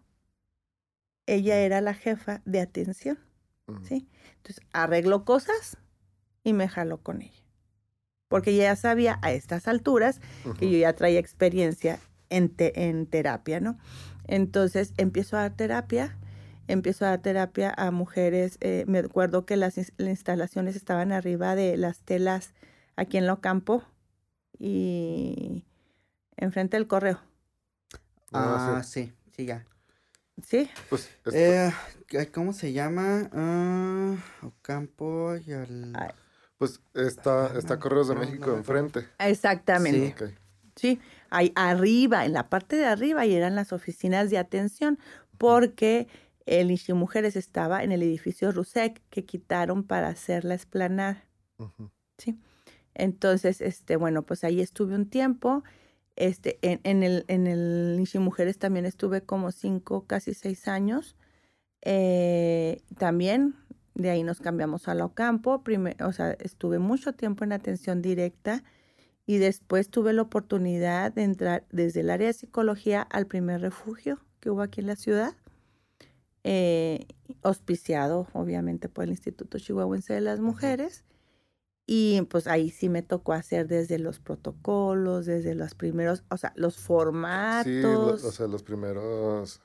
[1.26, 3.18] Ella era la jefa de atención,
[3.84, 4.10] ¿sí?
[4.38, 5.78] Entonces, arregló cosas
[6.44, 7.43] y me jaló con ella.
[8.34, 10.20] Porque ya sabía a estas alturas
[10.58, 12.00] que yo ya traía experiencia
[12.32, 13.78] en, en terapia, ¿no?
[14.26, 16.18] Entonces, empiezo a dar terapia,
[16.68, 18.58] empiezo a dar terapia a mujeres.
[18.60, 22.56] Eh, me acuerdo que las, las instalaciones estaban arriba de las telas
[22.96, 23.84] aquí en Locampo,
[24.58, 25.64] y
[26.36, 27.22] enfrente del correo.
[28.32, 29.14] Ah, ah sí.
[29.36, 29.64] sí, ya.
[30.42, 30.72] ¿Sí?
[30.90, 31.72] Pues, eh,
[32.34, 33.30] ¿Cómo se llama?
[34.42, 35.94] Uh, Ocampo y al...
[36.64, 39.06] Pues está, está Correos de México enfrente.
[39.20, 40.30] Exactamente.
[40.78, 40.96] Sí.
[40.96, 41.00] sí,
[41.30, 44.98] ahí arriba, en la parte de arriba, y eran las oficinas de atención,
[45.38, 46.08] porque
[46.46, 51.26] el Inchi Mujeres estaba en el edificio Rusek que quitaron para hacer la esplanada.
[52.18, 52.40] Sí.
[52.94, 55.66] Entonces, este, bueno, pues ahí estuve un tiempo.
[56.16, 61.18] Este, en, en el, en el Mujeres también estuve como cinco, casi seis años.
[61.82, 63.56] Eh, también
[63.96, 65.64] de ahí nos cambiamos a la Ocampo.
[66.02, 68.64] o sea, estuve mucho tiempo en atención directa
[69.26, 74.20] y después tuve la oportunidad de entrar desde el área de psicología al primer refugio
[74.40, 75.36] que hubo aquí en la ciudad,
[76.44, 77.08] eh,
[77.42, 81.06] auspiciado obviamente por el Instituto Chihuahuense de las Mujeres.
[81.86, 86.54] Y pues ahí sí me tocó hacer desde los protocolos, desde los primeros, o sea,
[86.56, 88.22] los formatos.
[88.22, 89.62] Sí, o sea, los primeros,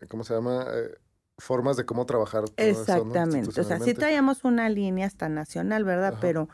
[0.00, 0.66] eh, ¿cómo se llama?
[0.70, 0.94] Eh,
[1.38, 2.44] formas de cómo trabajar.
[2.56, 3.60] Exactamente.
[3.60, 6.18] o sea, sí traíamos una línea hasta nacional, ¿verdad?
[6.20, 6.48] Pero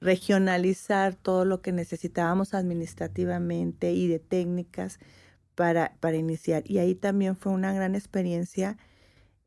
[0.00, 4.98] regionalizar todo lo que necesitábamos administrativamente y de técnicas
[5.54, 6.62] para, para iniciar.
[6.66, 8.76] Y ahí también fue una gran experiencia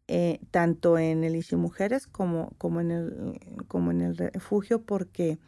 [0.07, 5.39] eh, tanto en el Ishi Mujeres como, como, en el, como en el refugio, porque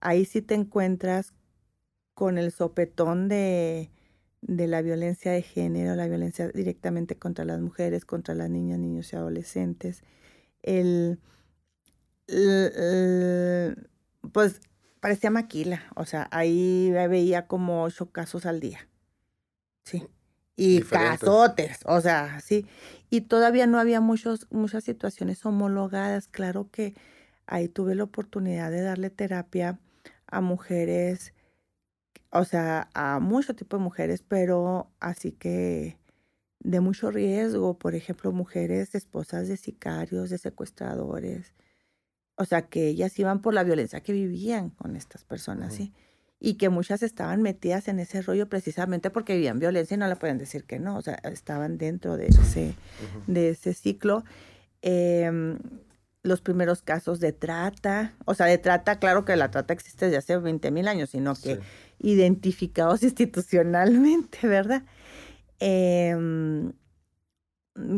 [0.00, 1.34] ahí sí te encuentras
[2.14, 3.90] con el sopetón de,
[4.40, 9.12] de la violencia de género, la violencia directamente contra las mujeres, contra las niñas, niños
[9.12, 10.02] y adolescentes,
[10.62, 11.18] el,
[14.32, 14.60] pues
[15.00, 18.88] parecía maquila, o sea, ahí veía como ocho casos al día.
[19.84, 20.06] Sí.
[20.56, 22.66] Y casotes, o sea, sí.
[23.10, 26.26] Y todavía no había muchos, muchas situaciones homologadas.
[26.26, 26.94] Claro que
[27.46, 29.78] ahí tuve la oportunidad de darle terapia
[30.26, 31.32] a mujeres,
[32.30, 35.96] o sea, a mucho tipo de mujeres, pero así que
[36.60, 41.54] de mucho riesgo, por ejemplo, mujeres esposas de sicarios, de secuestradores,
[42.36, 45.92] o sea, que ellas iban por la violencia que vivían con estas personas, ¿sí?
[46.40, 50.14] Y que muchas estaban metidas en ese rollo precisamente porque vivían violencia y no le
[50.14, 52.74] pueden decir que no, o sea, estaban dentro de ese,
[53.26, 54.24] de ese ciclo.
[54.82, 55.58] Em,
[56.28, 60.18] los primeros casos de trata, o sea, de trata, claro que la trata existe desde
[60.18, 61.60] hace 20 mil años, sino que
[61.98, 64.84] identificados institucionalmente, ¿verdad?
[65.58, 66.72] Em,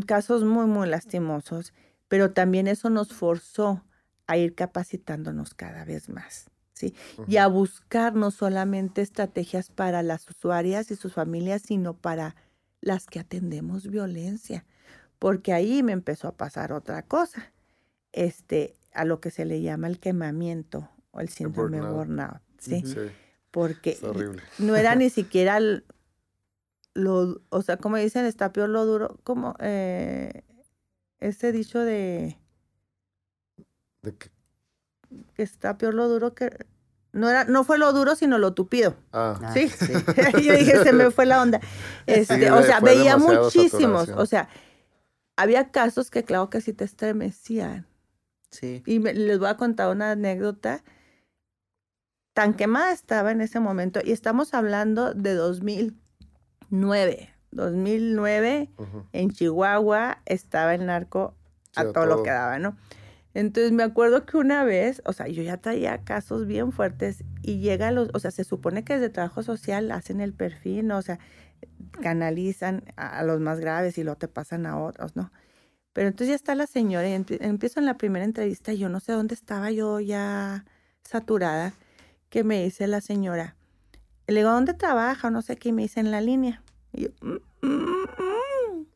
[0.06, 1.74] casos muy, muy lastimosos,
[2.08, 3.84] pero también eso nos forzó
[4.26, 6.94] a ir capacitándonos cada vez más, ¿sí?
[7.26, 12.36] Y a buscar no solamente estrategias para las usuarias y sus familias, sino para
[12.80, 14.64] las que atendemos violencia,
[15.18, 17.52] porque ahí me empezó a pasar otra cosa,
[18.12, 22.82] este, a lo que se le llama el quemamiento o el síndrome burnout, ¿sí?
[23.50, 23.98] Porque
[24.58, 25.58] no era ni siquiera
[26.94, 30.42] lo, o sea, como dicen, está peor lo duro, como eh,
[31.18, 32.40] ese dicho de
[34.02, 34.30] ¿De qué?
[35.34, 36.50] Que está peor lo duro que...
[37.12, 38.96] No, era, no fue lo duro, sino lo tupido.
[39.12, 39.38] Ah.
[39.42, 39.68] ah ¿Sí?
[40.42, 41.60] Yo dije, se me fue la onda.
[42.06, 44.08] Este, o sea, veía muchísimos.
[44.10, 44.48] O sea,
[45.36, 47.86] había casos que claro que sí te estremecían.
[48.50, 48.82] Sí.
[48.86, 50.82] Y les voy a contar una anécdota.
[52.34, 54.00] Tan quemada estaba en ese momento.
[54.04, 57.30] Y estamos hablando de 2009.
[57.52, 58.70] 2009,
[59.12, 61.34] en Chihuahua, estaba el narco
[61.74, 62.76] a todo, todo, lo que daba, ¿no?
[63.34, 67.58] Entonces me acuerdo que una vez, o sea, yo ya traía casos bien fuertes y
[67.60, 70.98] llega los, o sea, se supone que desde trabajo social hacen el perfil, ¿no?
[70.98, 71.18] o sea,
[72.00, 75.30] canalizan a, los más graves y luego te pasan a otros, ¿no?
[75.92, 79.00] Pero entonces ya está la señora y empiezo en la primera entrevista y yo no
[79.00, 80.64] sé dónde estaba yo ya
[81.02, 81.74] saturada,
[82.28, 83.56] que me dice la señora,
[84.26, 85.30] le digo, ¿dónde trabaja?
[85.30, 86.62] No sé qué, me dice en la línea.
[86.92, 88.86] Y yo, mm, mm, mm,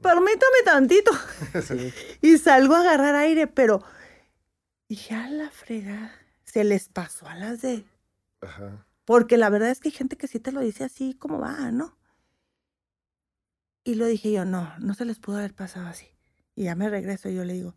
[0.00, 1.10] permítame tantito.
[2.22, 3.82] y salgo a agarrar aire, pero
[4.88, 6.12] ya la frega
[6.44, 7.84] se les pasó a las de...
[8.40, 8.86] Ajá.
[9.04, 11.70] Porque la verdad es que hay gente que sí te lo dice así como va,
[11.70, 11.96] ¿no?
[13.84, 16.06] Y lo dije yo, no, no se les pudo haber pasado así.
[16.56, 17.74] Y ya me regreso y yo le digo,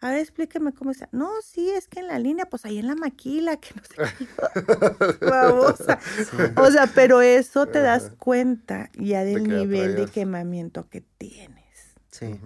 [0.00, 1.08] a ver, explíqueme cómo está.
[1.12, 3.96] No, sí, es que en la línea, pues ahí en la maquila, que no sé
[4.18, 4.28] qué.
[6.56, 11.94] O sea, pero eso te das cuenta ya del nivel de quemamiento que tienes.
[12.10, 12.38] Sí.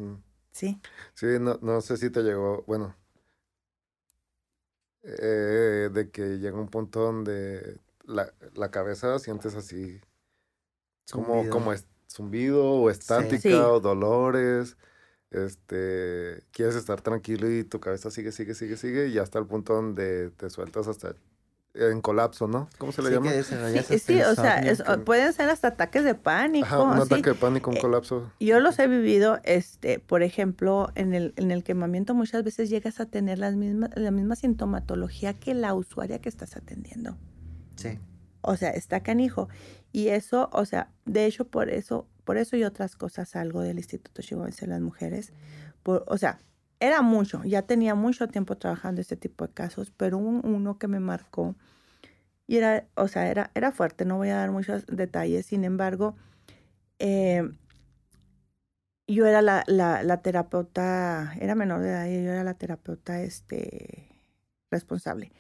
[0.53, 0.81] Sí.
[1.15, 2.95] Sí, no, no sé si te llegó, bueno,
[5.03, 10.01] eh, de que llega un punto donde la, la cabeza sientes así
[11.11, 11.73] como, como
[12.09, 14.77] zumbido o estática o dolores
[15.35, 19.75] este, quieres estar tranquilo y tu cabeza sigue, sigue, sigue, sigue, y hasta el punto
[19.75, 21.15] donde te sueltas hasta
[21.75, 22.69] en colapso, ¿no?
[22.79, 23.31] ¿Cómo se le llama?
[23.33, 24.63] sí, sí o sea,
[25.05, 26.85] pueden ser hasta ataques de pánico.
[26.85, 28.31] un ataque de pánico, un eh, colapso.
[28.39, 33.01] yo los he vivido, este, por ejemplo, en el, en el quemamiento muchas veces llegas
[33.01, 37.17] a tener las mismas, la misma sintomatología que la usuaria que estás atendiendo.
[37.75, 37.99] Sí.
[38.45, 39.49] O sea, está canijo.
[39.93, 43.79] Y eso, o sea, de hecho, por eso por eso y otras cosas algo del
[43.79, 45.33] Instituto Chihuahuense de las Mujeres.
[45.85, 46.41] o sea,
[46.81, 51.01] era mucho, ya tenía mucho tiempo trabajando este tipo de casos, pero uno que me
[51.01, 51.55] marcó
[52.47, 56.15] y era, o sea, era, era fuerte, no voy a dar muchos detalles, sin embargo,
[56.99, 57.49] eh,
[59.07, 64.09] yo era la, la, terapeuta, era menor de edad y yo era la terapeuta este,
[64.71, 65.33] responsable.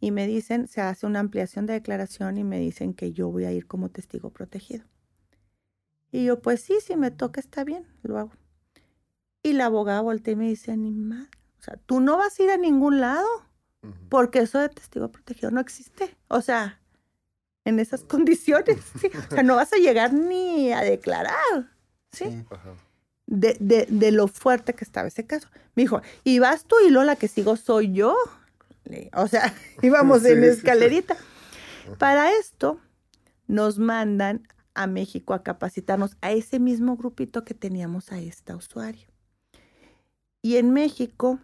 [0.00, 3.44] Y me dicen, se hace una ampliación de declaración y me dicen que yo voy
[3.44, 4.84] a ir como testigo protegido.
[6.12, 8.32] Y yo, pues sí, si me toca está bien, lo hago.
[9.42, 11.28] Y la abogada voltea y me dice, ni más,
[11.58, 13.28] o sea, tú no vas a ir a ningún lado,
[14.08, 16.16] porque eso de testigo protegido no existe.
[16.28, 16.80] O sea,
[17.64, 19.10] en esas condiciones, ¿sí?
[19.14, 21.70] O sea, no vas a llegar ni a declarar,
[22.12, 22.44] ¿sí?
[23.26, 25.48] De, de, de, lo fuerte que estaba ese caso.
[25.74, 28.16] Me dijo, y vas tú y lo la que sigo soy yo.
[29.14, 31.16] O sea, íbamos en escalerita.
[31.98, 32.80] Para esto,
[33.46, 39.08] nos mandan a México a capacitarnos a ese mismo grupito que teníamos a esta usuario.
[40.42, 41.40] Y en México,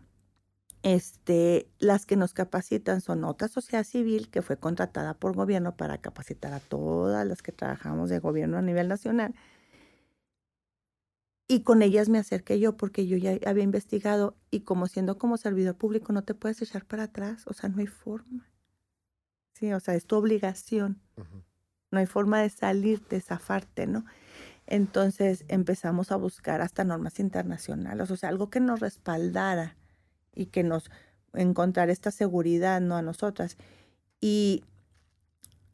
[0.83, 5.99] este, las que nos capacitan son otra sociedad civil que fue contratada por gobierno para
[5.99, 9.35] capacitar a todas las que trabajamos de gobierno a nivel nacional.
[11.47, 15.37] Y con ellas me acerqué yo porque yo ya había investigado y como siendo como
[15.37, 18.51] servidor público no te puedes echar para atrás, o sea, no hay forma.
[19.53, 21.01] Sí, o sea, es tu obligación.
[21.91, 24.05] No hay forma de salirte, zafarte, ¿no?
[24.67, 29.77] Entonces empezamos a buscar hasta normas internacionales, o sea, algo que nos respaldara
[30.35, 30.91] y que nos
[31.35, 32.97] encontrar esta seguridad, ¿no?
[32.97, 33.59] A nosotras.
[34.21, 34.65] Y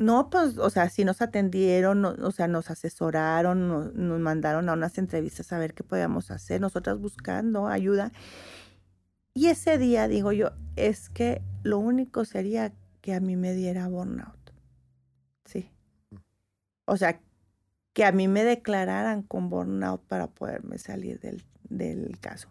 [0.00, 4.96] no, pues, o sea, sí nos atendieron, o sea, nos asesoraron, nos, mandaron a unas
[4.96, 8.10] entrevistas a ver qué podíamos hacer, nosotras buscando ayuda.
[9.34, 12.72] Y ese día, digo yo, es que lo único sería
[13.02, 14.54] que a mí me diera burnout.
[15.44, 15.70] Sí.
[16.86, 17.20] O sea,
[17.92, 22.48] que a mí me declararan con burnout para poderme salir del, del caso.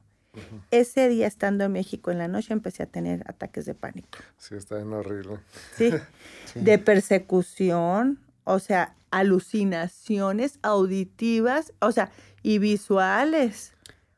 [0.72, 4.20] Ese día estando en México en la noche empecé a tener ataques de pánico.
[4.38, 5.40] Sí, está bien horrible.
[5.76, 5.92] Sí,
[6.56, 12.12] de persecución, o sea, alucinaciones auditivas, o sea,
[12.44, 13.74] y visuales.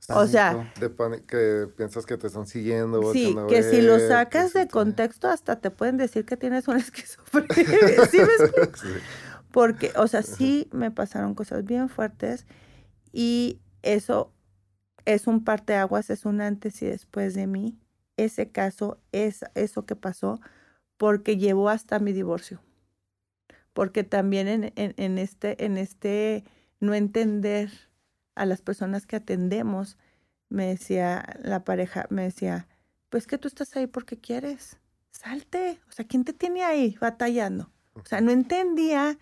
[0.09, 3.14] O sea, de pánico, que piensas que te están siguiendo.
[3.14, 8.05] Sí, que si lo sacas de contexto hasta te pueden decir que tienes una esquizofrenia.
[8.07, 8.49] ¿Sí me
[9.51, 12.45] Porque, o sea, sí me pasaron cosas bien fuertes
[13.14, 14.34] y eso
[15.06, 17.78] es un parteaguas, es un antes y después de mí.
[18.18, 20.39] Ese caso es eso que pasó
[20.97, 22.62] porque llevó hasta mi divorcio.
[23.74, 26.43] Porque también en, en, este, en este
[26.80, 27.72] no entender
[28.36, 29.97] a las personas que atendemos,
[30.49, 32.68] me decía la pareja, me decía,
[33.10, 34.78] pues que tú estás ahí porque quieres,
[35.12, 35.80] salte.
[35.89, 37.72] O sea, ¿quién te tiene ahí batallando?
[37.93, 39.18] O sea, no entendía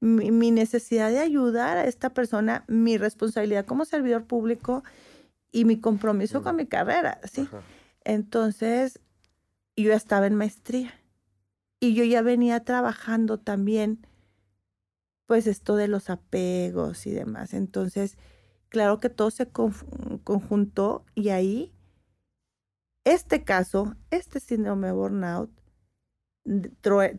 [0.00, 4.82] mi, mi necesidad de ayudar a esta persona, mi responsabilidad como servidor público
[5.52, 7.48] y mi compromiso con mi carrera, ¿sí?
[8.04, 8.98] Entonces,
[9.76, 10.92] yo estaba en maestría
[11.78, 14.06] y yo ya venía trabajando también,
[15.26, 17.54] pues esto de los apegos y demás.
[17.54, 18.16] Entonces,
[18.68, 21.72] claro que todo se conjuntó y ahí,
[23.04, 25.50] este caso, este síndrome burnout,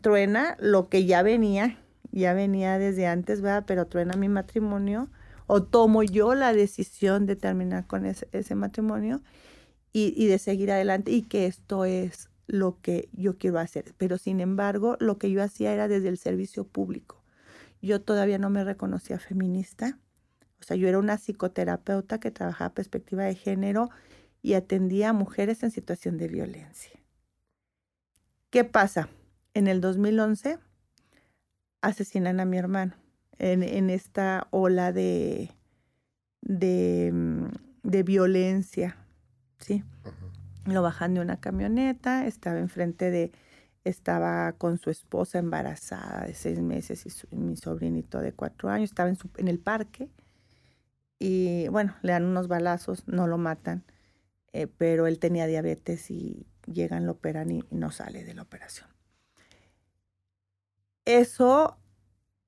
[0.00, 1.78] truena lo que ya venía,
[2.10, 3.64] ya venía desde antes, ¿verdad?
[3.66, 5.08] Pero truena mi matrimonio
[5.46, 9.22] o tomo yo la decisión de terminar con ese, matrimonio
[9.92, 13.94] y, de seguir adelante y que esto es lo que yo quiero hacer.
[13.96, 17.22] Pero sin embargo, lo que yo hacía era desde el servicio público.
[17.80, 19.98] Yo todavía no me reconocía feminista.
[20.60, 23.90] O sea, yo era una psicoterapeuta que trabajaba perspectiva de género
[24.42, 26.98] y atendía a mujeres en situación de violencia.
[28.50, 29.08] ¿Qué pasa?
[29.52, 30.58] En el 2011
[31.82, 33.03] asesinan a mi hermano
[33.38, 35.50] en, esta ola de,
[36.40, 37.46] de, mm,
[37.82, 38.96] de violencia,
[39.58, 39.84] ¿sí?
[40.66, 43.32] Lo bajan de una camioneta, estaba enfrente de,
[43.84, 49.08] estaba con su esposa embarazada de seis meses y, mi sobrinito de cuatro años, estaba
[49.08, 50.08] en, su, en el parque
[51.18, 53.84] y bueno, le dan unos balazos, no lo matan,
[54.52, 58.88] eh, pero él tenía diabetes y llegan, lo operan y no sale de la operación.
[61.04, 61.76] Eso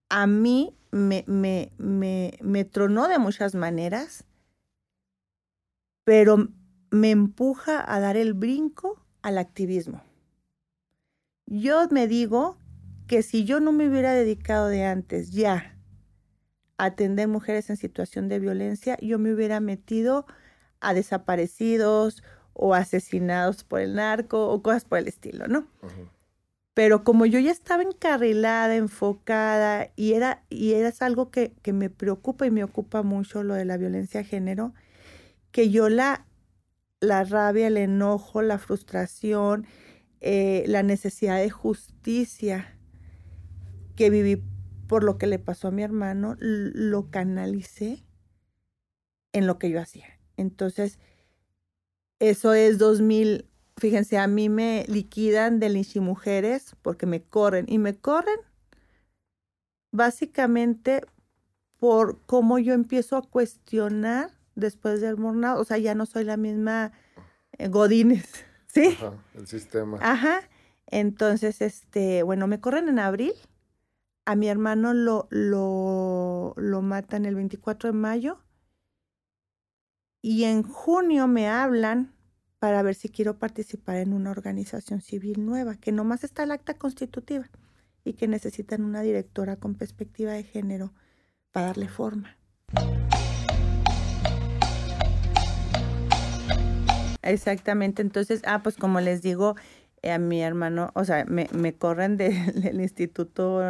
[0.09, 4.25] a mí me, me, me, me tronó de muchas maneras,
[6.05, 6.49] pero
[6.91, 10.03] me empuja a dar el brinco al activismo.
[11.47, 12.59] Yo me digo
[13.07, 15.77] que si yo no me hubiera dedicado de antes ya
[16.79, 20.27] a atender mujeres en situación de violencia, yo me hubiera metido
[20.81, 25.67] a desaparecidos o asesinados por el narco o cosas por el estilo, ¿no?
[26.77, 32.47] Pero como yo ya estaba encarrilada, enfocada, y era, y era algo que, me preocupa
[32.47, 34.75] y me ocupa mucho lo de la violencia de género,
[35.53, 36.27] que yo la,
[37.01, 39.67] la rabia, el enojo, la frustración,
[40.21, 42.79] eh, la necesidad de justicia
[43.95, 44.43] que viví
[44.87, 48.05] por lo que le pasó a mi hermano, lo canalicé
[49.33, 50.21] en lo que yo hacía.
[50.37, 50.99] Entonces,
[52.19, 57.95] eso es 2000, fíjense, a mí me liquidan del Mujeres porque me corren y me
[57.95, 58.39] corren
[59.93, 61.03] básicamente
[61.79, 66.37] por cómo yo empiezo a cuestionar después del burnout, o sea, ya no soy la
[66.37, 66.93] misma
[67.53, 68.97] eh, Godínez, ¿sí?
[68.99, 69.99] Ajá, el sistema.
[70.01, 70.41] Ajá.
[70.87, 73.33] Entonces, este, bueno, me corren en abril.
[74.25, 78.39] A mi hermano lo, lo, lo matan el 24 de mayo.
[80.23, 82.16] Y en junio me hablan
[82.59, 86.75] para ver si quiero participar en una organización civil nueva, que nomás está el acta
[86.75, 87.51] constitutiva
[88.05, 90.93] y que necesitan una directora con perspectiva de género
[91.53, 92.37] para darle forma.
[97.23, 99.57] Exactamente, entonces, ah, pues como les digo,
[100.03, 103.61] eh, a mi hermano, o sea, me, me corren del Instituto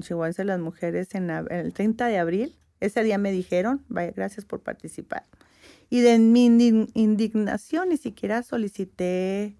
[0.00, 2.58] Chihuahuense de las Mujeres en el 30 de abril.
[2.80, 5.24] Ese día me dijeron, vaya, gracias por participar.
[5.90, 9.56] Y de mi indignación ni siquiera solicité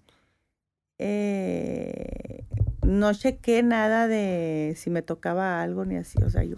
[0.97, 2.45] eh,
[2.83, 6.57] no chequé nada de si me tocaba algo ni así, o sea, yo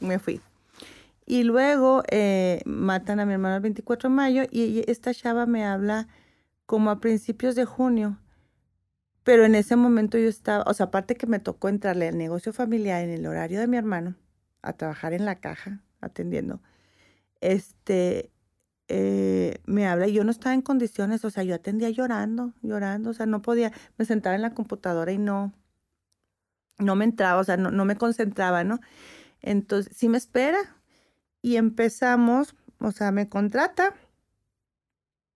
[0.00, 0.40] me fui.
[1.24, 5.64] Y luego eh, matan a mi hermano el 24 de mayo y esta chava me
[5.64, 6.08] habla
[6.66, 8.18] como a principios de junio.
[9.24, 12.52] Pero en ese momento yo estaba, o sea, aparte que me tocó entrarle al negocio
[12.52, 14.16] familiar en el horario de mi hermano,
[14.62, 16.62] a trabajar en la caja, atendiendo,
[17.42, 18.30] este,
[18.88, 23.10] eh, me habla y yo no estaba en condiciones, o sea, yo atendía llorando, llorando,
[23.10, 25.52] o sea, no podía, me sentaba en la computadora y no,
[26.78, 28.80] no me entraba, o sea, no, no me concentraba, ¿no?
[29.42, 30.58] Entonces, sí me espera,
[31.42, 33.94] y empezamos, o sea, me contrata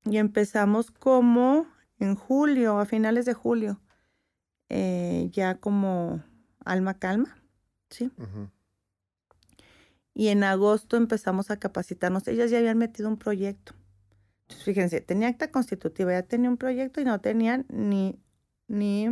[0.05, 1.67] y empezamos como
[1.99, 3.81] en julio, a finales de julio,
[4.69, 6.23] eh, ya como
[6.65, 7.37] alma calma,
[7.91, 8.11] ¿sí?
[10.15, 12.29] Y en agosto empezamos a capacitarnos.
[12.29, 13.75] Ellas ya habían metido un proyecto.
[14.43, 18.21] Entonces, fíjense, tenía acta constitutiva, ya tenía un proyecto y no tenían ni,
[18.69, 19.09] ni,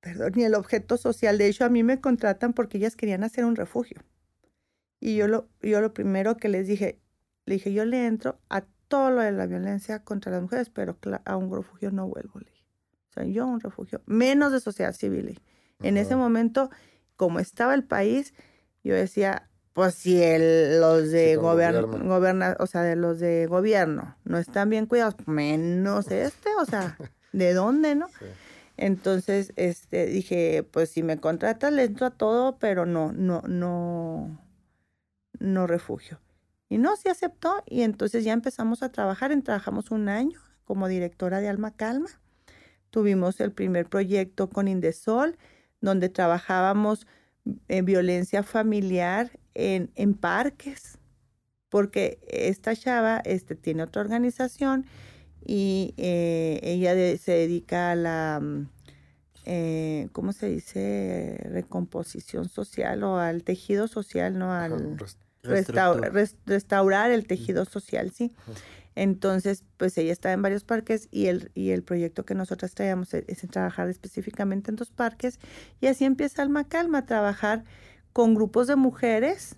[0.00, 1.38] perdón, ni el objeto social.
[1.38, 4.02] De hecho, a mí me contratan porque ellas querían hacer un refugio.
[5.00, 7.00] Y yo lo, yo lo primero que les dije,
[7.44, 10.96] le dije, yo le entro a todo lo de la violencia contra las mujeres, pero
[11.24, 12.66] a un refugio no vuelvo, le dije.
[13.08, 15.40] O sea, yo a un refugio, menos de sociedad civil.
[15.80, 16.70] En ese momento,
[17.16, 18.32] como estaba el país,
[18.82, 24.38] yo decía, pues si el, los de gobierno, o sea, de los de gobierno no
[24.38, 26.96] están bien cuidados, menos este, o sea,
[27.32, 28.08] ¿de dónde, no?
[28.76, 34.38] Entonces, este, dije, pues si me contratas, le entro a todo, pero no, no, no,
[35.38, 36.20] no refugio.
[36.68, 39.38] Y no, sí aceptó y entonces ya empezamos a trabajar.
[39.42, 42.08] trabajamos un año como directora de Alma Calma.
[42.90, 45.36] Tuvimos el primer proyecto con Indesol,
[45.80, 47.06] donde trabajábamos
[47.68, 50.98] en violencia familiar en, en parques,
[51.68, 54.86] porque esta chava este, tiene otra organización
[55.44, 58.68] y eh, ella se dedica a la, mm,
[59.44, 61.40] eh, ¿cómo se dice?
[61.50, 64.52] Recomposición social o al tejido social, ¿no?
[64.52, 64.96] Al,
[65.42, 68.32] restaurar el tejido social, ¿sí?
[68.94, 73.14] Entonces, pues ella está en varios parques y el, y el proyecto que nosotros traíamos
[73.14, 75.38] es, trabajar específicamente en dos parques.
[75.80, 77.64] Y así empieza Alma Calma a trabajar
[78.12, 79.56] con grupos de mujeres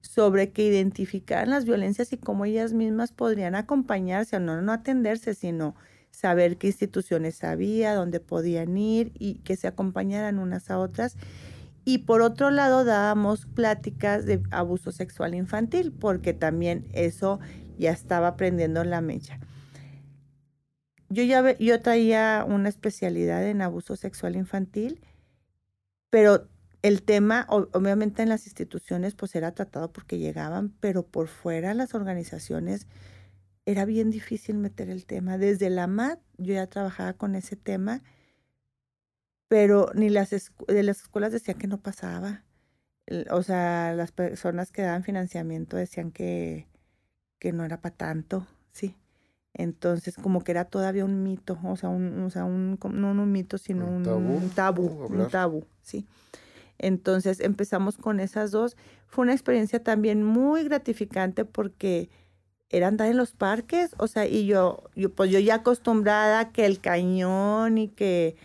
[0.00, 5.34] sobre que identificaran las violencias y cómo ellas mismas podrían acompañarse, o no, no atenderse,
[5.34, 5.74] sino
[6.12, 11.16] saber qué instituciones había, dónde podían ir y que se acompañaran unas a otras.
[11.84, 17.38] Y por otro lado dábamos pláticas de abuso sexual infantil, porque también eso
[17.78, 19.38] ya estaba prendiendo la mecha.
[21.08, 25.00] Yo ya yo traía una especialidad en abuso sexual infantil,
[26.10, 26.48] pero
[26.82, 31.94] el tema, obviamente en las instituciones, pues era tratado porque llegaban, pero por fuera las
[31.94, 32.86] organizaciones
[33.66, 35.38] era bien difícil meter el tema.
[35.38, 38.02] Desde la MAT yo ya trabajaba con ese tema
[39.48, 42.44] pero ni las, de las escuelas decían que no pasaba.
[43.30, 46.66] O sea, las personas que daban financiamiento decían que,
[47.38, 48.94] que no era para tanto, sí.
[49.54, 53.32] Entonces, como que era todavía un mito, o sea, un, o sea, un, no un
[53.32, 54.02] mito, sino un
[54.50, 56.06] tabú, un tabú, sí.
[56.78, 58.76] Entonces empezamos con esas dos.
[59.06, 62.10] Fue una experiencia también muy gratificante porque
[62.68, 66.66] era andar en los parques, o sea, y yo, yo pues yo ya acostumbrada que
[66.66, 68.36] el cañón y que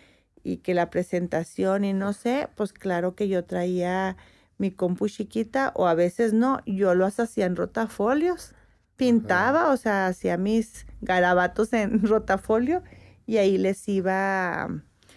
[0.43, 4.17] y que la presentación y no sé, pues claro que yo traía
[4.57, 8.53] mi compu chiquita o a veces no, yo lo hacía en rotafolios,
[9.01, 12.83] pintaba, o sea, hacía mis garabatos en rotafolio
[13.25, 14.69] y ahí les iba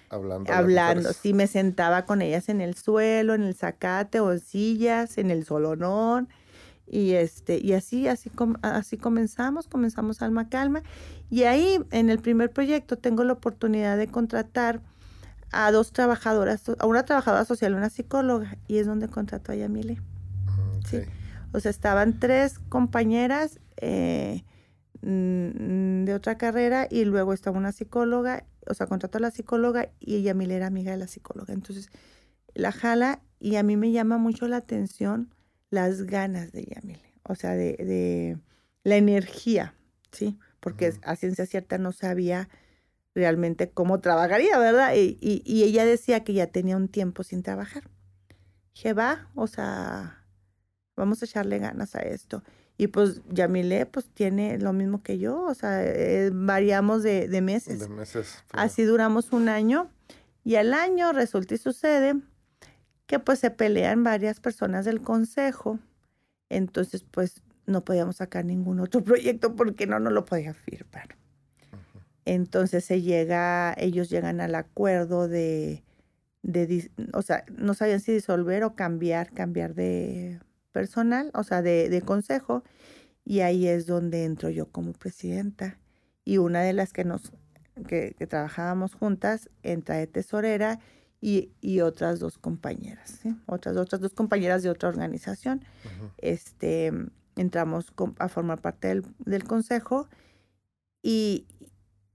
[0.09, 1.13] hablando, hablando.
[1.13, 5.31] sí, me sentaba con ellas en el suelo, en el zacate o en sillas, en
[5.31, 6.29] el solonón
[6.87, 8.31] y este y así así
[8.63, 10.83] así comenzamos comenzamos alma calma
[11.31, 14.83] y ahí en el primer proyecto tengo la oportunidad de contratar
[15.53, 19.55] a dos trabajadoras, a una trabajadora social y una psicóloga, y es donde contrató a
[19.55, 20.01] Yamile.
[20.85, 21.03] Sí.
[21.55, 24.43] O sea, estaban tres compañeras eh,
[25.03, 29.89] mm, de otra carrera y luego estaba una psicóloga, o sea, contrató a la psicóloga
[30.01, 31.55] y Yamile era amiga de la psicóloga.
[31.55, 31.91] Entonces,
[32.55, 35.33] la jala y a mí me llama mucho la atención
[35.71, 38.37] las ganas de Yamile, o sea, de, de
[38.83, 39.75] la energía,
[40.11, 40.37] ¿sí?
[40.59, 42.49] Porque a ciencia cierta no sabía
[43.15, 44.95] realmente cómo trabajaría, ¿verdad?
[44.97, 47.85] Y, y, ella decía que ya tenía un tiempo sin trabajar.
[48.99, 50.24] Va, o sea,
[50.97, 52.43] vamos a echarle ganas a esto.
[52.77, 57.41] Y pues Yamile, pues tiene lo mismo que yo, o sea, eh, variamos de, de,
[57.41, 57.81] meses.
[57.81, 58.43] De meses.
[58.51, 59.91] Así duramos un año.
[60.43, 62.17] Y al año resulta y sucede
[63.07, 65.79] que pues se pelean varias personas del consejo.
[66.49, 71.17] Entonces, pues no podíamos sacar ningún otro proyecto porque no nos lo podía firmar.
[72.27, 75.85] Entonces se llega, ellos llegan al acuerdo de,
[76.43, 80.41] de, o sea, no sabían si disolver o cambiar, cambiar de
[80.75, 82.65] personal, o sea, de, de consejo.
[83.25, 85.79] Y ahí es donde entro yo como presidenta.
[86.25, 87.33] Y una de las que nos,
[87.87, 90.81] que, trabajábamos juntas, entra de tesorera
[91.21, 93.35] y, y otras dos compañeras, ¿sí?
[93.47, 95.65] otras, otras dos compañeras de otra organización.
[96.19, 96.93] Este,
[97.37, 100.09] entramos a formar parte del, del consejo
[101.03, 101.47] y,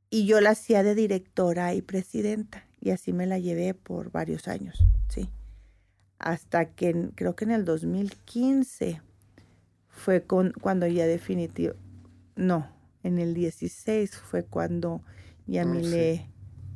[0.10, 4.48] y yo la hacía de directora y presidenta y así me la llevé por varios
[4.48, 5.30] años, sí.
[6.20, 9.02] Hasta que creo que en el 2015
[9.88, 11.74] fue con, cuando ya definitivo,
[12.36, 12.68] no,
[13.04, 15.02] en el 16 fue cuando
[15.48, 16.28] ya me le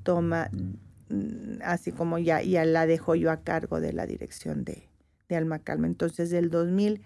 [0.04, 0.50] toma,
[1.10, 4.89] mm, así como ya, ya la dejo yo a cargo de la dirección de,
[5.30, 5.88] de Alma Calma.
[5.88, 7.02] Entonces del 2000,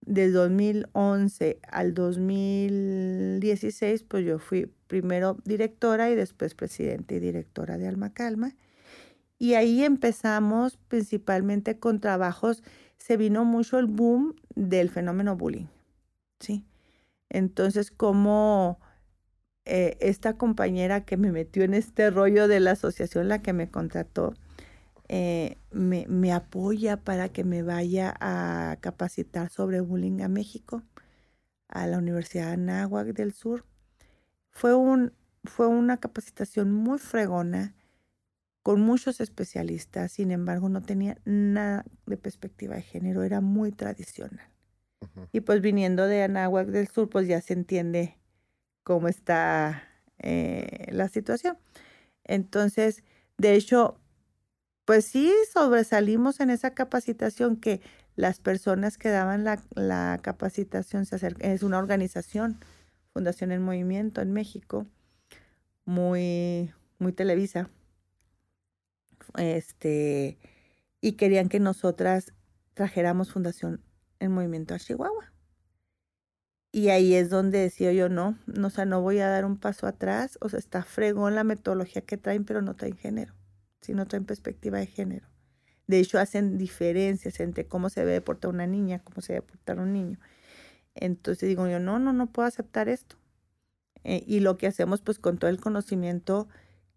[0.00, 7.88] del 2011 al 2016, pues yo fui primero directora y después presidenta y directora de
[7.88, 8.54] Alma Calma.
[9.38, 12.62] Y ahí empezamos principalmente con trabajos,
[12.96, 15.66] se vino mucho el boom del fenómeno bullying,
[16.40, 16.64] ¿sí?
[17.28, 18.80] Entonces, como
[19.64, 23.70] eh, esta compañera que me metió en este rollo de la asociación, la que me
[23.70, 24.34] contrató,
[25.08, 30.82] eh, me, me, apoya para que me vaya a capacitar sobre bullying a México,
[31.68, 33.64] a la Universidad de Anáhuac del Sur.
[34.50, 35.12] Fue, un,
[35.44, 37.74] fue una capacitación muy fregona,
[38.66, 44.44] con muchos especialistas, sin embargo no tenía nada de perspectiva de género, era muy tradicional.
[45.30, 48.18] Y pues viniendo de Anáhuac del Sur, pues ya se entiende
[48.82, 49.84] cómo está
[50.18, 51.56] eh, la situación.
[52.24, 53.04] Entonces,
[53.38, 54.00] de hecho,
[54.84, 57.80] pues sí sobresalimos en esa capacitación que
[58.16, 62.58] las personas que daban la, la capacitación se acercan, es una organización
[63.12, 64.88] Fundación en Movimiento en México,
[65.84, 67.70] muy, muy televisa.
[69.36, 70.38] Este,
[71.00, 72.32] y querían que nosotras
[72.74, 73.82] trajéramos Fundación
[74.18, 75.32] en Movimiento a Chihuahua.
[76.72, 79.56] Y ahí es donde decía yo, no, no, o sea, no voy a dar un
[79.56, 83.34] paso atrás, o sea, está fregón la metodología que traen, pero no traen género,
[83.80, 85.26] sino traen perspectiva de género.
[85.86, 89.78] De hecho, hacen diferencias entre cómo se debe portar una niña, cómo se debe portar
[89.78, 90.18] un niño.
[90.94, 93.16] Entonces digo yo, no, no, no puedo aceptar esto.
[94.04, 96.48] Eh, y lo que hacemos, pues con todo el conocimiento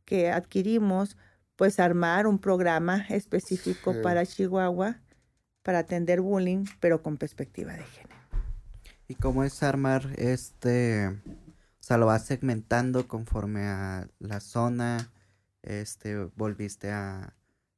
[0.06, 1.18] que adquirimos,
[1.60, 5.02] pues armar un programa específico para Chihuahua
[5.62, 8.16] para atender bullying, pero con perspectiva de género.
[9.10, 15.12] ¿Y cómo es armar este, o sea, lo vas segmentando conforme a la zona,
[15.62, 17.36] este, volviste a,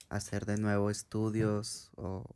[0.10, 2.36] hacer de nuevo estudios o,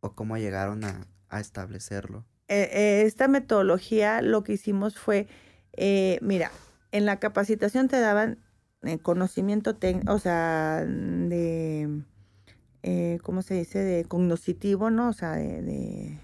[0.00, 2.24] o cómo llegaron a, a establecerlo?
[2.48, 5.28] Eh, eh, esta metodología lo que hicimos fue,
[5.74, 6.52] eh, mira,
[6.90, 8.38] en la capacitación te daban
[9.02, 12.02] conocimiento técnico, o sea, de,
[13.22, 13.80] ¿cómo se dice?
[13.80, 15.08] De cognoscitivo, ¿no?
[15.08, 16.18] O sea, de,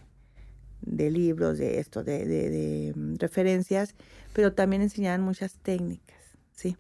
[0.81, 3.95] de, libros, de esto, de, de, mm, referencias,
[4.33, 6.23] pero también enseñaban muchas técnicas,
[6.53, 6.77] ¿sí?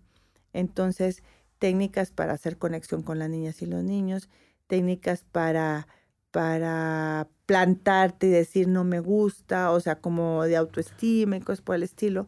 [0.52, 1.22] Entonces,
[1.58, 4.28] técnicas para hacer conexión con las niñas y los niños,
[4.68, 5.86] técnicas para
[6.34, 11.76] para plantarte y decir no me gusta, o sea, como de autoestima y cosas por
[11.76, 12.26] el estilo.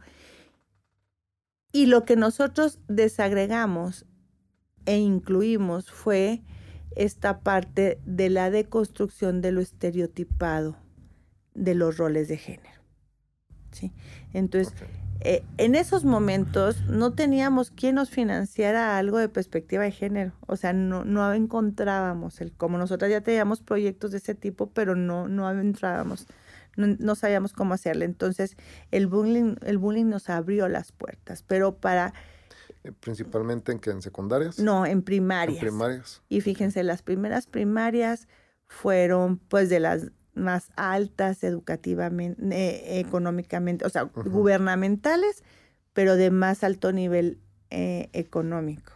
[1.76, 4.06] Y lo que nosotros desagregamos
[4.86, 6.42] e incluimos fue
[6.96, 10.78] esta parte de la deconstrucción de lo estereotipado
[11.52, 12.80] de los roles de género.
[13.72, 13.92] ¿sí?
[14.32, 14.72] Entonces,
[15.20, 20.32] eh, en esos momentos no teníamos quien nos financiara algo de perspectiva de género.
[20.46, 24.96] O sea, no, no encontrábamos el como nosotras ya teníamos proyectos de ese tipo, pero
[24.96, 26.26] no, no entrábamos,
[26.76, 28.04] no, sabíamos cómo hacerle.
[28.04, 28.56] Entonces,
[28.90, 32.12] el bullying, el bullying nos abrió las puertas, pero para
[32.84, 34.58] eh, principalmente en que en secundarias.
[34.58, 35.58] No, en primarias.
[35.58, 36.22] En primarias.
[36.28, 38.28] Y fíjense, las primeras primarias
[38.66, 45.42] fueron pues de las más altas educativamente, eh, económicamente, o sea, gubernamentales,
[45.94, 47.40] pero de más alto nivel
[47.70, 48.92] eh, económico.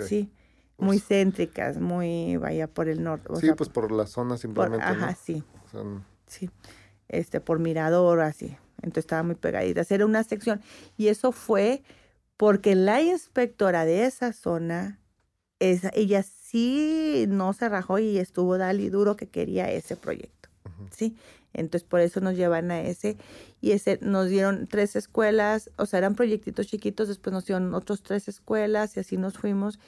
[0.00, 0.32] Sí,
[0.78, 3.28] muy pues céntricas, muy vaya por el norte.
[3.36, 4.84] sí, pues por la zona simplemente.
[4.84, 5.44] ajá, sí.
[6.26, 6.50] Sí,
[7.08, 8.56] este, por Mirador, así.
[8.78, 9.82] Entonces estaba muy pegadita.
[9.88, 10.60] Era una sección.
[10.96, 11.82] Y eso fue
[12.36, 15.00] porque la inspectora de esa zona,
[15.58, 20.48] esa, ella sí no se rajó y estuvo dali duro que quería ese proyecto.
[20.90, 21.16] ¿sí?
[21.52, 23.16] Entonces por eso nos llevan a ese
[23.60, 28.02] y ese nos dieron tres escuelas, o sea, eran proyectitos chiquitos, después nos dieron otros
[28.02, 29.78] tres escuelas y así nos fuimos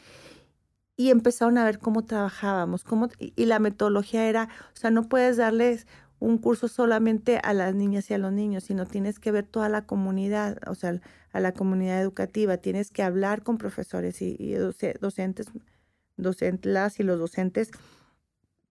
[0.97, 5.36] y empezaron a ver cómo trabajábamos, cómo y la metodología era, o sea, no puedes
[5.36, 5.86] darles
[6.20, 9.68] un curso solamente a las niñas y a los niños, sino tienes que ver toda
[9.68, 11.01] la comunidad, o sea,
[11.32, 14.52] a la comunidad educativa, tienes que hablar con profesores y,
[15.01, 15.48] docentes
[16.16, 17.70] docentes, las y los docentes,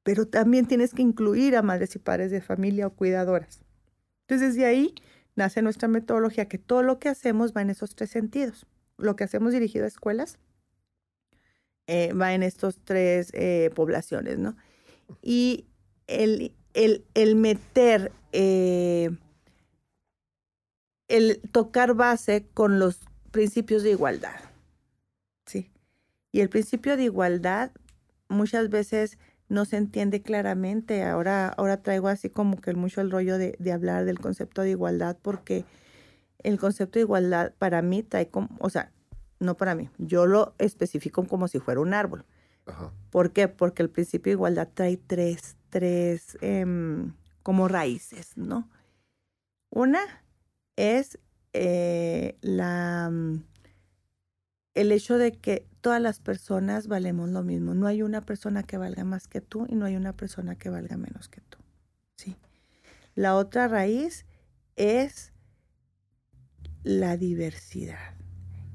[0.03, 3.61] pero también tienes que incluir a madres y padres de familia o cuidadoras.
[4.27, 4.93] Entonces, de ahí
[5.35, 8.67] nace nuestra metodología, que todo lo que hacemos va en esos tres sentidos.
[8.97, 10.37] Lo que hacemos dirigido a escuelas
[11.87, 14.55] eh, va en estos tres eh, poblaciones, ¿no?
[15.23, 15.65] Y
[16.05, 16.53] el,
[17.13, 19.09] el, meter, eh,
[21.07, 22.99] el tocar base con los
[23.31, 24.39] principios de igualdad,
[25.45, 25.69] ¿sí?
[26.31, 27.71] Y el principio de igualdad
[28.29, 29.17] muchas veces
[29.49, 31.03] no se entiende claramente.
[31.03, 35.17] Ahora, ahora traigo así como que mucho el rollo de, hablar del concepto de igualdad,
[35.21, 35.65] porque
[36.43, 38.91] el concepto de igualdad para mí trae como, o sea,
[39.39, 42.25] no para mí, yo lo especifico como si fuera un árbol.
[43.09, 43.47] ¿Por qué?
[43.47, 47.13] Porque el principio de igualdad trae tres, tres em,
[47.43, 48.69] como raíces, ¿no?
[49.69, 49.99] Una
[50.75, 51.19] es
[51.53, 53.43] eh, la, mm,
[54.75, 57.73] el hecho de que todas las personas valemos lo mismo.
[57.73, 60.69] No hay una persona que valga más que tú y no hay una persona que
[60.69, 61.57] valga menos que tú.
[62.15, 62.35] ¿sí?
[63.15, 64.25] La otra raíz
[64.75, 65.33] es
[66.83, 68.18] la diversidad.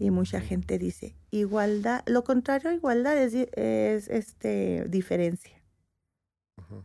[0.05, 5.63] Y mucha gente dice, igualdad, lo contrario a igualdad es, es este, diferencia.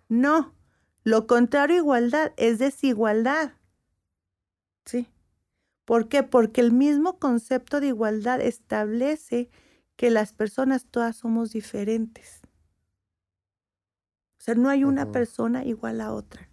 [0.08, 0.56] No,
[1.04, 3.56] lo contrario a igualdad es desigualdad.
[4.86, 5.10] ¿Sí?
[5.84, 6.24] ¿Por qué?
[6.24, 9.50] Porque el mismo concepto de igualdad establece
[9.98, 12.40] que las personas todas somos diferentes.
[14.38, 16.48] O sea, no hay una persona igual a otra.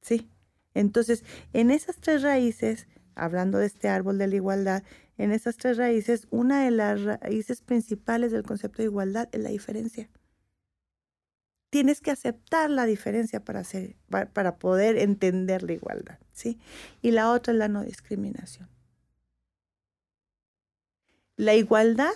[0.00, 0.30] ¿Sí?
[0.74, 2.86] Entonces, en esas tres raíces,
[3.20, 4.82] hablando de este árbol de la igualdad,
[5.18, 9.50] en esas tres raíces, una de las raíces principales del concepto de igualdad es la
[9.50, 10.08] diferencia.
[11.68, 13.96] Tienes que aceptar la diferencia para, hacer,
[14.32, 16.58] para poder entender la igualdad, ¿sí?
[17.02, 18.68] Y la otra es la no discriminación.
[21.36, 22.12] La igualdad,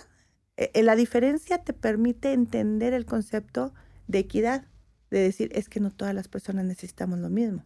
[0.57, 3.73] eh, eh, la diferencia te permite entender el concepto
[4.07, 4.67] de equidad,
[5.09, 7.63] de decir, es que no todas las personas necesitamos lo mismo.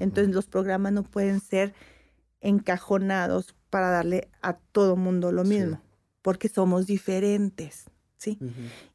[0.00, 1.74] Entonces los programas no pueden ser
[2.40, 5.80] encajonados para darle a todo mundo lo mismo,
[6.22, 7.84] porque somos diferentes,
[8.16, 8.38] ¿sí?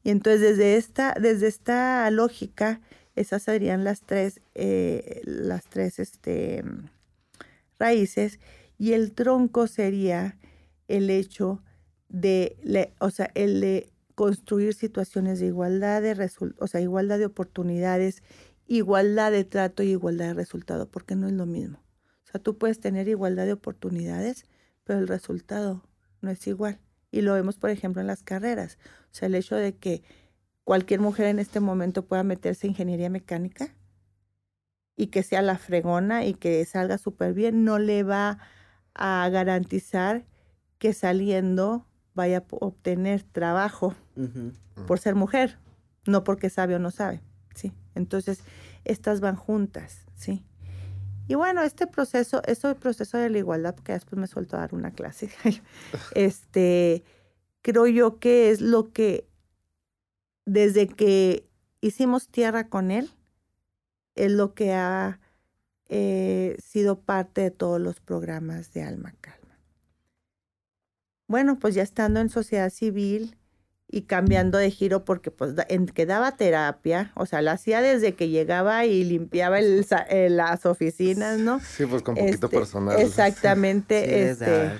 [0.02, 2.80] Y entonces desde esta, desde esta lógica,
[3.14, 6.64] esas serían las tres, eh, las tres este,
[7.78, 8.40] raíces,
[8.78, 10.36] y el tronco sería
[10.88, 11.62] el hecho
[12.08, 18.22] de, o sea, el de construir situaciones de igualdad de o sea, igualdad de oportunidades,
[18.66, 21.83] igualdad de trato y igualdad de resultado, porque no es lo mismo.
[22.34, 24.44] O sea, tú puedes tener igualdad de oportunidades,
[24.82, 25.84] pero el resultado
[26.20, 26.80] no es igual.
[27.12, 28.76] Y lo vemos, por ejemplo, en las carreras.
[29.04, 30.02] O sea, el hecho de que
[30.64, 33.76] cualquier mujer en este momento pueda meterse en ingeniería mecánica
[34.96, 38.38] y que sea la fregona y que salga súper bien, no le va
[38.94, 40.26] a garantizar
[40.78, 43.94] que saliendo vaya a obtener trabajo
[44.88, 45.58] por ser mujer,
[46.04, 47.20] no porque sabe o no sabe,
[47.54, 47.72] ¿sí?
[47.94, 48.40] Entonces,
[48.84, 50.44] estas van juntas, ¿sí?
[51.26, 54.60] Y bueno, este proceso, eso el proceso de la igualdad, porque después me suelto a
[54.60, 55.30] dar una clase,
[56.14, 57.02] este,
[57.62, 59.26] creo yo que es lo que,
[60.44, 61.48] desde que
[61.80, 63.10] hicimos tierra con él,
[64.14, 65.18] es lo que ha
[65.88, 69.58] eh, sido parte de todos los programas de Alma Calma.
[71.26, 73.36] Bueno, pues ya estando en sociedad civil
[73.88, 78.14] y cambiando de giro porque pues en, que daba terapia, o sea, la hacía desde
[78.14, 79.86] que llegaba y limpiaba el,
[80.36, 81.60] las oficinas, ¿no?
[81.60, 83.00] Sí, pues con poquito este, personal.
[83.00, 84.72] Exactamente, este,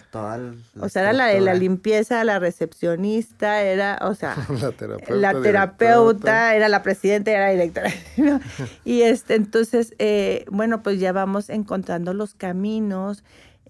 [0.80, 5.40] o sea, era la de la limpieza, la recepcionista, era, o sea, la terapeuta, la
[5.40, 7.92] terapeuta era la presidenta, era la directora.
[8.84, 13.22] y este, entonces, eh, bueno, pues ya vamos encontrando los caminos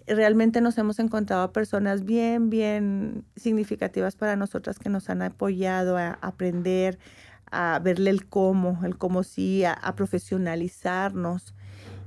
[0.06, 5.96] realmente nos hemos encontrado a personas bien, bien significativas para nosotras que nos han apoyado
[5.96, 6.98] a aprender,
[7.50, 11.54] a verle el cómo, el cómo sí, a, profesionalizarnos.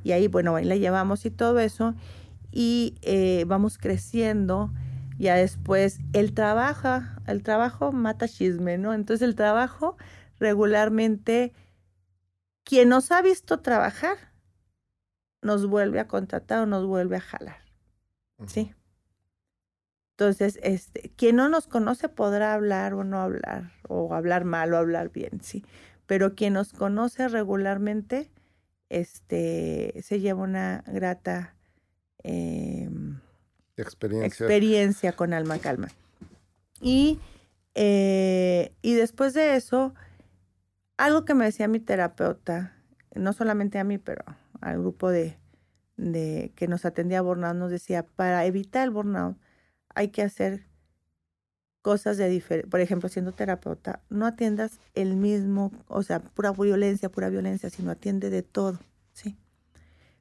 [0.04, 1.96] Y ahí, bueno, ahí la llevamos y todo eso.
[2.52, 4.72] Y eh, vamos creciendo.
[5.18, 8.94] Ya después el trabajo, el trabajo mata chisme, ¿no?
[8.94, 9.98] Entonces el trabajo
[10.40, 11.54] regularmente,
[12.64, 14.18] quien nos ha visto trabajar,
[15.42, 17.67] nos vuelve a contratar o nos vuelve a jalar.
[18.46, 18.74] ¿Sí?
[20.18, 24.78] Entonces, este, quien no nos conoce podrá hablar o no hablar, o hablar mal o
[24.78, 25.64] hablar bien, sí.
[26.08, 28.32] Pero quien nos conoce regularmente,
[28.90, 31.56] este, se lleva una grata
[32.24, 33.20] em,
[33.76, 34.28] experiencia.
[34.48, 35.90] experiencia con alma calma.
[36.82, 37.20] Y,
[37.76, 39.94] eh, y después de eso,
[40.98, 42.76] algo que me decía mi terapeuta,
[43.14, 44.24] no solamente a mí, pero
[44.62, 45.38] al grupo de,
[45.98, 49.38] de que nos atendía a burnout nos decía, para evitar el burnout
[49.94, 50.68] hay que hacer
[51.82, 52.70] cosas de diferente.
[52.70, 57.92] Por ejemplo, siendo terapeuta, no atiendas el mismo, o sea, pura violencia, pura violencia, sino
[57.92, 58.80] atiende de todo,
[59.14, 59.38] ¿sí?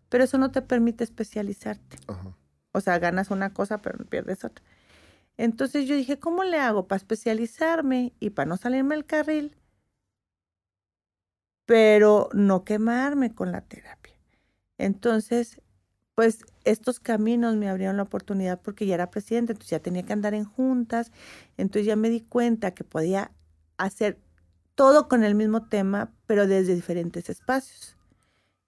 [0.09, 1.99] Pero eso no te permite especializarte.
[2.73, 4.65] O sea, ganas una cosa, pero pierdes otra.
[5.37, 9.57] Entonces yo dije, ¿cómo le hago para especializarme y para no salirme del carril?
[11.65, 14.15] Pero no quemarme con la terapia.
[14.79, 15.61] Entonces,
[16.17, 20.15] pues estos caminos me abrieron la oportunidad porque ya era presidente, entonces ya tenía que
[20.15, 21.13] andar en juntas,
[21.59, 23.31] entonces ya me di cuenta que podía
[23.77, 24.19] hacer
[24.75, 27.97] todo con el mismo tema, pero desde diferentes espacios.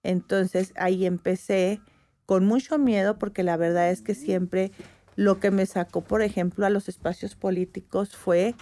[0.03, 1.81] Entonces ahí empecé
[2.27, 4.71] con mucho miedo porque la verdad es que siempre
[5.15, 8.53] lo que me sacó, por ejemplo, a los espacios políticos fue,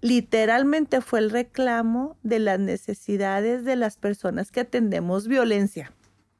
[0.00, 5.92] literalmente fue el reclamo de las necesidades de las personas que atendemos violencia.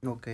[0.06, 0.28] Ok.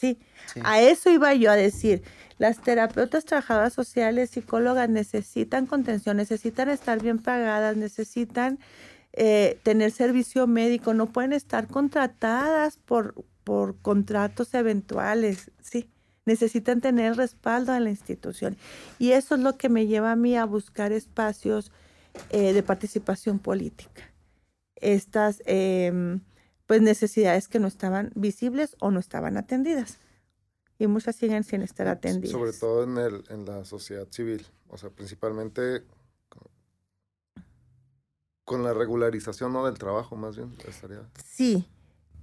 [0.00, 0.18] Sí,
[0.62, 2.02] a eso iba yo a decir.
[2.38, 8.58] Las terapeutas, trabajadoras sociales, psicólogas necesitan contención, necesitan estar bien pagadas, necesitan
[9.12, 13.14] eh, tener servicio médico, no pueden estar contratadas por,
[13.44, 15.90] por contratos eventuales, sí
[16.24, 18.56] necesitan tener respaldo de la institución.
[18.98, 21.72] Y eso es lo que me lleva a mí a buscar espacios
[22.30, 24.02] eh, de participación política.
[24.76, 26.20] Estas em,
[26.70, 29.98] pues necesidades que no estaban visibles o no estaban atendidas.
[30.78, 32.30] Y muchas siguen sin estar atendidas.
[32.30, 35.82] Sobre todo en, el, en la sociedad civil, o sea, principalmente
[38.44, 39.66] con la regularización ¿no?
[39.66, 40.56] del trabajo, más bien.
[40.64, 41.02] Estaría...
[41.24, 41.66] Sí,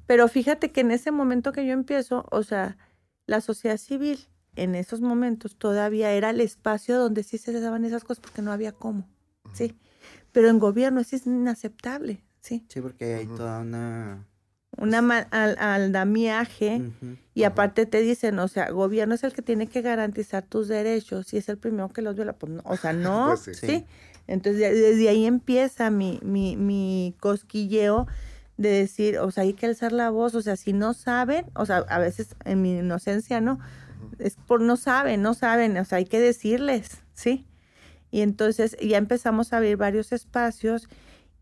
[0.06, 2.78] pero fíjate que en ese momento que yo empiezo, o sea,
[3.26, 8.06] la sociedad civil en esos momentos todavía era el espacio donde sí se daban esas
[8.06, 9.10] cosas porque no había cómo,
[9.52, 9.78] ¿sí?
[10.32, 12.66] Pero en gobierno es inaceptable, ¿sí?
[12.70, 14.26] Sí, porque hay toda una...
[14.76, 15.00] Una
[15.32, 16.92] al, aldamiaje
[17.34, 21.34] y aparte te dicen, o sea, gobierno es el que tiene que garantizar tus derechos
[21.34, 23.86] y es el primero que los viola, pues no, o sea, no, pues sí.
[24.28, 28.08] Entonces desde ahí empieza mi, mi, mi cosquilleo
[28.58, 31.66] de decir, o sea, hay que alzar la voz, o sea, si no saben, o
[31.66, 33.60] sea, a veces en mi inocencia, ¿no?
[34.20, 37.46] Es por no saben, no saben, o sea, hay que decirles, ¿sí?
[38.10, 40.90] Y entonces ya empezamos a abrir varios espacios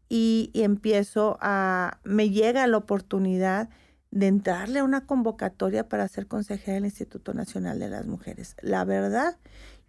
[0.10, 3.69] y, empiezo a, me llega la oportunidad
[4.11, 8.56] de entrarle a una convocatoria para ser consejera del Instituto Nacional de las Mujeres.
[8.61, 9.38] La verdad,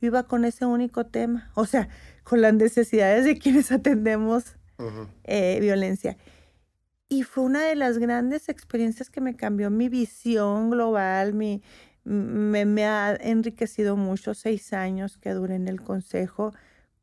[0.01, 1.89] yo iba con ese único tema, o sea,
[2.25, 4.57] con las necesidades de quienes atendemos
[5.25, 6.17] eh, violencia.
[7.09, 11.63] Y fue una de las grandes experiencias que me cambió mi visión global, mi,
[12.05, 16.53] me, ha enriquecido mucho, seis años que duré en el consejo,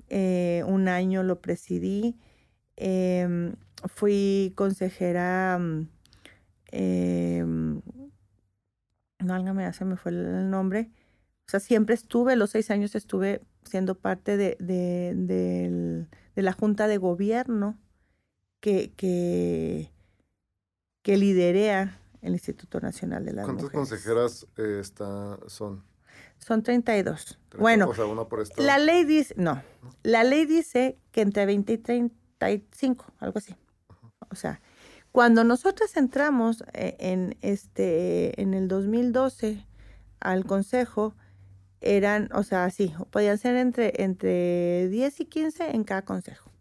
[0.09, 2.17] eh, un año lo presidí,
[2.75, 3.55] em,
[3.87, 5.59] fui consejera,
[6.71, 7.43] eh,
[9.19, 10.91] no, se me fue el nombre,
[11.47, 16.05] o sea, siempre estuve, los seis años estuve siendo parte de, de,
[16.35, 17.77] de la Junta de Gobierno
[18.59, 19.91] que, que,
[21.01, 25.83] que liderea el Instituto Nacional de las ¿Cuántas consejeras eh, está, son?
[26.37, 27.39] Son 32.
[27.57, 29.61] Bueno, o sea, una por la ley dice, no,
[30.03, 31.77] la ley dice que entre 20 y
[32.43, 33.55] 35, algo así.
[34.29, 34.61] O sea,
[35.11, 39.65] cuando nosotros entramos eh, en, este, en el 2012
[40.19, 41.15] al consejo,
[41.81, 46.51] eran, o sea, sí, podían ser entre, entre 10 y 15 en cada consejo,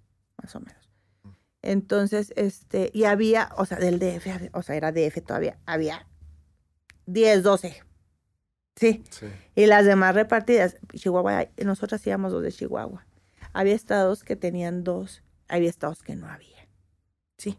[0.41, 0.91] más o menos.
[1.63, 6.07] Entonces, este, y había, o sea, del DF, o sea, era DF todavía, había
[7.07, 7.83] 10, 12.
[8.77, 9.05] Sí.
[9.55, 13.07] Y las demás repartidas, Chihuahua, nosotras íbamos dos de Chihuahua.
[13.53, 15.23] Había estados que tenían dos,
[15.57, 16.69] había estados que no había.
[17.39, 17.59] Sí.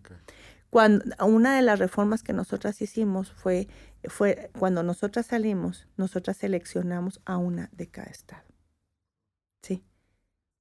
[0.69, 3.67] Cuando una de las reformas que nosotras hicimos fue,
[4.05, 8.43] fue cuando nosotras salimos, nosotras seleccionamos a una de cada estado.
[9.61, 9.83] Sí.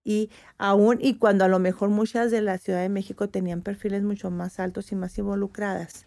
[0.04, 4.02] Y aún, y cuando a lo mejor muchas de la Ciudad de México tenían perfiles
[4.02, 6.06] mucho más altos y más involucradas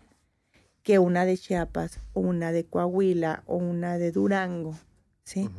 [0.83, 4.77] que una de Chiapas o una de Coahuila o una de Durango,
[5.23, 5.49] ¿sí?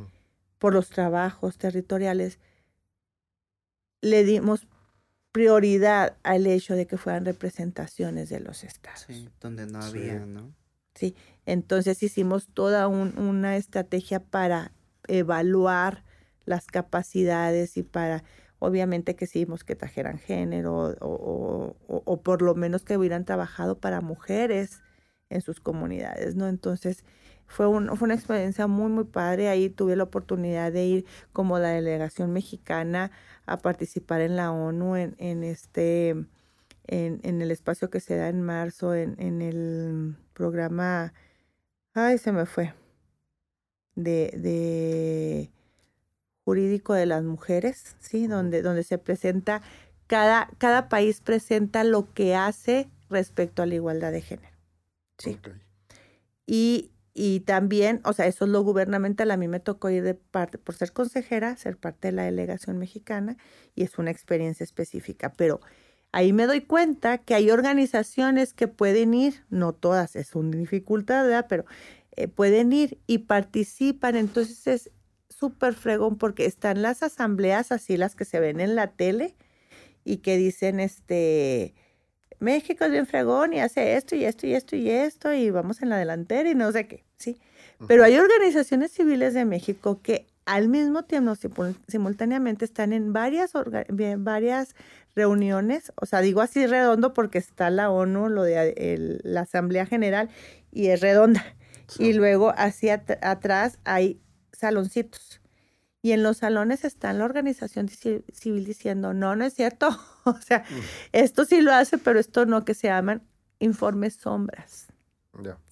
[0.61, 2.39] Por los trabajos territoriales,
[4.03, 4.69] le dimos
[5.37, 9.05] prioridad al hecho de que fueran representaciones de los estados.
[9.07, 10.55] Sí, donde no había, ¿no?
[10.95, 11.15] Sí,
[11.45, 14.73] entonces hicimos toda una estrategia para
[15.09, 16.05] evaluar
[16.47, 18.25] las capacidades y para,
[18.61, 24.01] obviamente que sí, que trajeran género o, o, por lo menos que hubieran trabajado para
[24.01, 24.81] mujeres
[25.29, 26.49] en sus comunidades, ¿no?
[26.49, 27.05] Entonces,
[27.47, 29.49] fue, un, fue una experiencia muy, muy padre.
[29.49, 33.11] Ahí tuve la oportunidad de ir como la delegación mexicana
[33.47, 38.29] a participar en la ONU en, en este, en, en, el espacio que se da
[38.29, 41.13] en marzo, en, en el programa,
[41.95, 42.75] ay, se me fue,
[43.95, 45.51] de, de
[46.45, 48.27] jurídico de las mujeres, ¿sí?
[48.27, 49.63] Donde, donde se presenta,
[50.07, 54.57] cada, cada país presenta lo que hace respecto a la igualdad de género.
[55.19, 55.39] Sí.
[56.47, 59.31] Y, y también, o sea, eso es lo gubernamental.
[59.31, 62.77] A mí me tocó ir de parte, por ser consejera, ser parte de la delegación
[62.77, 63.39] mexicana
[63.75, 65.33] y es una experiencia específica.
[65.33, 65.63] Pero
[66.13, 71.25] ahí me doy cuenta que hay organizaciones que pueden ir, no todas, es una dificultad,
[71.25, 71.47] ¿verdad?
[71.49, 71.65] Pero
[72.17, 74.15] eh, pueden ir y participan.
[74.15, 74.91] Entonces es
[75.31, 79.37] súper fregón porque están las asambleas así, las que se ven en la tele
[80.05, 81.75] y que dicen, este,
[82.39, 85.83] México es bien fregón y hace esto y esto y esto y esto y vamos
[85.83, 87.39] en la delantera y no sé qué, ¿sí?
[87.87, 91.35] Pero hay organizaciones civiles de México que al mismo tiempo,
[91.89, 93.53] simultáneamente, están en varias,
[94.19, 94.75] varias
[95.15, 100.31] reuniones, o sea, digo así redondo porque está la ONU, lo de la Asamblea General,
[100.73, 101.45] y es redonda.
[101.99, 104.21] Y luego hacia atrás hay
[104.53, 105.41] saloncitos.
[106.07, 109.89] Y en los salones está la organización civil diciendo, no, no es cierto.
[110.25, 110.65] o sea,
[111.11, 113.27] esto sí lo hace, pero esto no, que se llaman
[113.59, 114.87] informes sombras.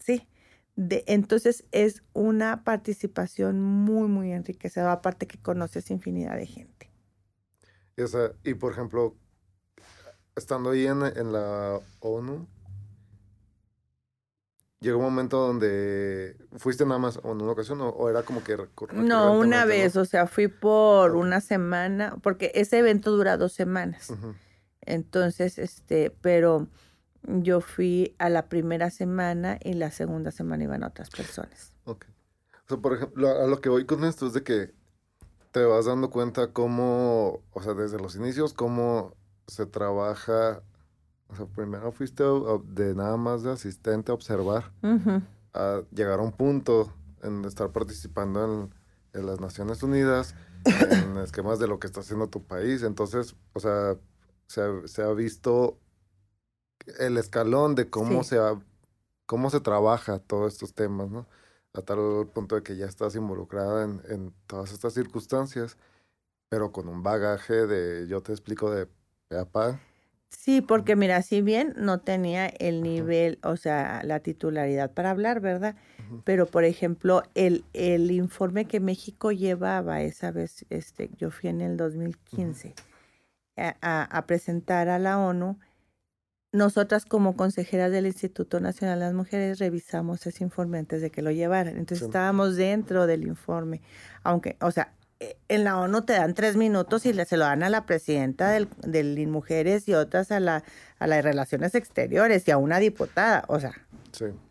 [0.01, 0.27] Sí.
[0.75, 6.91] De, entonces es una participación muy, muy enriquecedora, aparte que conoces infinidad de gente.
[7.97, 8.03] Y,
[8.51, 9.15] y por ejemplo,
[10.35, 12.49] estando ahí en, en la ONU,
[14.85, 18.57] llegó un momento donde fuiste nada más en una ocasión o, era como que
[18.93, 24.13] no una vez o sea fui por una semana porque ese evento dura dos semanas.
[24.83, 26.69] Entonces este pero
[27.23, 31.73] yo fui a la primera semana y la segunda semana iban otras personas.
[31.85, 32.05] Ok.
[32.65, 34.75] o sea por ejemplo a lo que voy con esto es de que
[35.51, 39.15] te vas dando cuenta cómo o sea desde los inicios cómo
[39.47, 40.63] se trabaja
[41.35, 44.73] o sea, primero fuiste de nada más de asistente a observar,
[45.53, 46.93] a llegar a un punto
[47.23, 48.71] en estar participando
[49.13, 50.35] en, las Naciones Unidas,
[50.65, 52.83] en esquemas de lo que está haciendo tu país.
[52.83, 53.97] Entonces, o sea,
[54.47, 55.79] se ha, visto
[56.99, 58.39] el escalón de cómo, se
[59.27, 61.27] cómo se trabaja todos estos temas, ¿no?
[61.73, 65.77] A tal punto de que ya estás involucrada en, en todas estas circunstancias,
[66.49, 68.87] pero con un bagaje de, yo te explico, de
[69.29, 69.37] pe
[70.39, 75.41] Sí, porque mira, si bien no tenía el nivel, o sea, la titularidad para hablar,
[75.41, 75.77] ¿verdad?
[76.25, 81.61] Pero, por ejemplo, el, el informe que México llevaba esa vez, este, yo fui en
[81.61, 82.75] el 2015
[83.57, 85.59] a, a, presentar a la ONU,
[86.53, 91.23] nosotras como consejeras del Instituto Nacional de las Mujeres revisamos ese informe antes de que
[91.23, 91.77] lo llevaran.
[91.77, 93.81] Entonces estábamos dentro del informe,
[94.23, 94.95] aunque, o sea,
[95.49, 98.51] en la ONU te dan tres minutos y le, se lo dan a la presidenta
[98.51, 100.65] del, del Mujeres y otras a la,
[100.99, 103.45] a las Relaciones Exteriores y a una diputada.
[103.49, 103.73] O sea,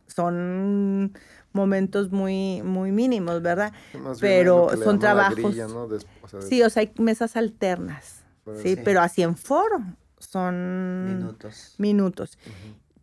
[0.08, 1.14] son
[1.54, 3.74] momentos muy, muy mínimos, ¿verdad?
[4.20, 5.56] pero son trabajos.
[6.48, 8.24] sí, o sea, hay mesas alternas.
[8.62, 9.82] sí, pero así en foro
[10.20, 11.76] son minutos.
[11.78, 12.38] minutos.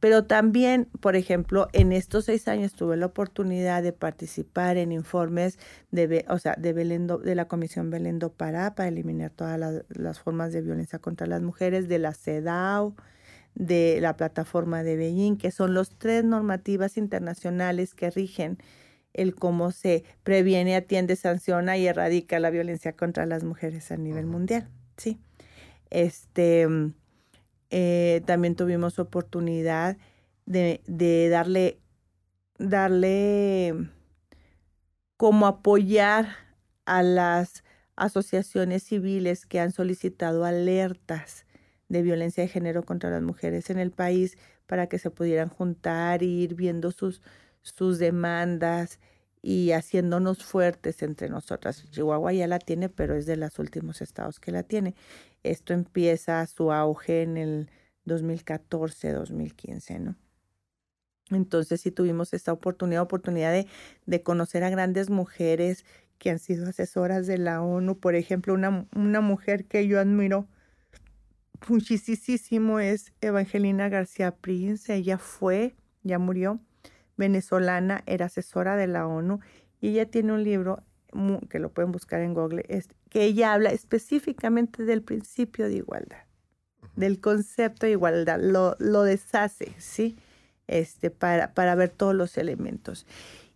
[0.00, 5.58] Pero también, por ejemplo, en estos seis años tuve la oportunidad de participar en informes
[5.90, 10.62] de, o sea, de, de la Comisión Belendo Pará para eliminar todas las, formas de
[10.62, 12.94] violencia contra las mujeres, de la CEDAW,
[13.54, 18.56] de la plataforma de Beijing, que son los tres normativas internacionales que rigen
[19.12, 24.26] el cómo se previene, atiende, sanciona y erradica la violencia contra las mujeres a nivel
[24.26, 24.68] mundial.
[24.96, 25.18] Sí.
[25.90, 26.66] Este
[27.70, 29.96] eh, también tuvimos oportunidad
[30.46, 31.78] de, darle,
[32.58, 33.88] darle
[35.16, 36.34] como apoyar
[36.84, 37.62] a las
[37.94, 41.46] asociaciones civiles que han solicitado alertas
[41.88, 44.36] de violencia de género contra las mujeres en el país
[44.66, 47.22] para que se pudieran juntar e ir viendo sus,
[47.62, 48.98] sus demandas
[49.42, 51.84] y haciéndonos fuertes entre nosotras.
[51.90, 54.94] Chihuahua ya la tiene, pero es de los últimos estados que la tiene.
[55.42, 57.70] Esto empieza su auge en el
[58.04, 60.16] 2014, 2015, ¿no?
[61.30, 63.66] Entonces sí tuvimos esta oportunidad, oportunidad de,
[64.06, 65.84] de, conocer a grandes mujeres
[66.18, 67.98] que han sido asesoras de la ONU.
[67.98, 70.48] Por ejemplo, una, una mujer que yo admiro
[71.68, 74.92] muchísimo es Evangelina García Prince.
[74.92, 76.60] Ella fue, ya murió,
[77.16, 79.40] venezolana, era asesora de la ONU
[79.80, 80.82] y ella tiene un libro
[81.48, 86.24] que lo pueden buscar en Google, es, que ella habla específicamente del principio de igualdad,
[86.96, 90.16] del concepto de igualdad, lo, lo deshace, ¿sí?
[90.66, 93.06] Este, para, para ver todos los elementos.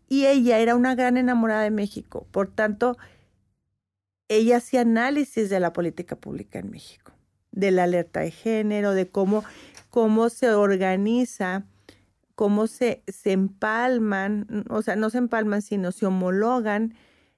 [0.08, 2.96] Y ella era una gran enamorada de México, por tanto,
[4.28, 7.12] ella hacía análisis de la política pública en México,
[7.52, 9.44] de la alerta de género, de cómo,
[9.90, 11.64] cómo se organiza
[12.34, 16.94] cómo se, se empalman, o sea, no se empalman, sino se homologan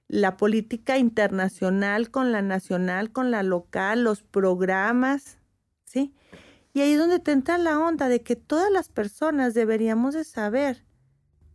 [0.07, 5.37] la política internacional con la nacional, con la local, los programas,
[5.85, 6.13] ¿sí?
[6.73, 10.23] Y ahí es donde te entra la onda de que todas las personas deberíamos de
[10.23, 10.85] saber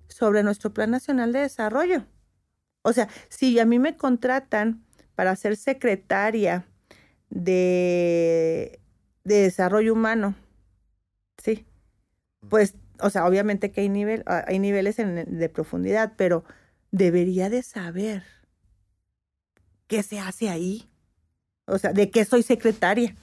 [0.08, 2.04] sobre nuestro Plan Nacional de Desarrollo.
[2.82, 4.84] O sea, si a mí me contratan
[5.14, 6.66] para ser secretaria
[7.30, 8.80] de,
[9.24, 10.34] de desarrollo humano,
[11.38, 11.66] sí,
[12.48, 16.44] pues, o sea, obviamente que hay, nivel, hay niveles de profundidad, pero
[16.90, 18.41] debería de saber
[19.92, 20.88] qué se hace ahí.
[21.66, 23.14] O sea, de qué soy secretaria.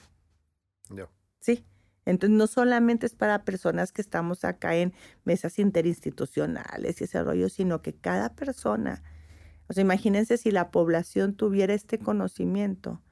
[1.40, 1.64] Sí.
[2.04, 4.94] Entonces, no solamente es para personas que estamos acá en
[5.24, 9.02] mesas interinstitucionales y ese rollo, sino que cada persona,
[9.66, 13.02] o sea, imagínense si la población tuviera este conocimiento,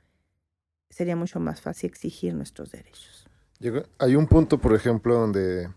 [0.89, 3.28] sería mucho más fácil exigir nuestros derechos.
[3.98, 5.68] Hay un punto, por ejemplo, donde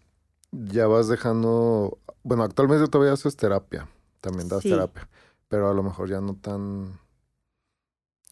[0.51, 3.89] ya vas dejando, bueno, actualmente todavía haces terapia,
[4.19, 5.09] también das terapia,
[5.47, 7.00] pero a lo mejor ya no tan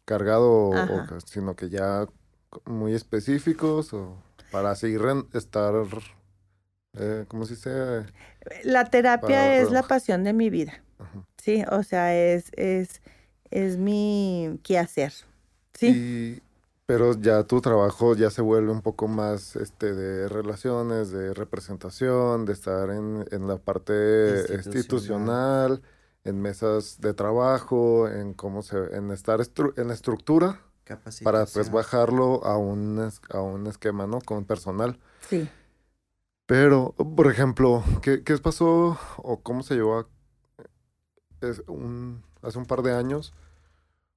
[0.09, 0.71] cargado,
[1.23, 2.07] sino que ya
[2.65, 4.17] muy específicos o
[4.51, 5.01] para seguir
[5.33, 5.71] estar,
[6.97, 8.05] eh, ¿cómo se dice?
[8.63, 10.81] La terapia es la pasión de mi vida,
[11.37, 13.03] sí, o sea, es, es,
[13.51, 15.13] es mi quehacer,
[15.75, 16.41] sí.
[16.87, 22.45] pero ya tu trabajo ya se vuelve un poco más este de relaciones, de representación,
[22.45, 25.83] de estar en, en la parte institucional
[26.29, 29.41] en mesas de trabajo, en cómo se, en estar
[29.75, 30.61] en la estructura
[31.23, 34.21] para pues bajarlo a un, a un esquema, ¿no?
[34.21, 34.99] Con personal.
[35.27, 35.49] Sí.
[36.45, 40.07] Pero, por ejemplo, ¿qué, qué pasó o cómo se llevó a,
[41.67, 43.33] un, hace un par de años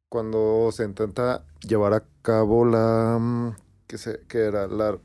[0.09, 3.57] cuando se intenta llevar a cabo la, mm,
[3.87, 4.99] que, se, que era la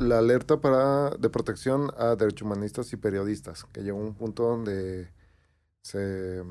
[0.00, 4.44] la alerta para, de protección a derechos humanistas y periodistas, que llegó a un punto
[4.44, 5.08] donde
[5.90, 6.42] se,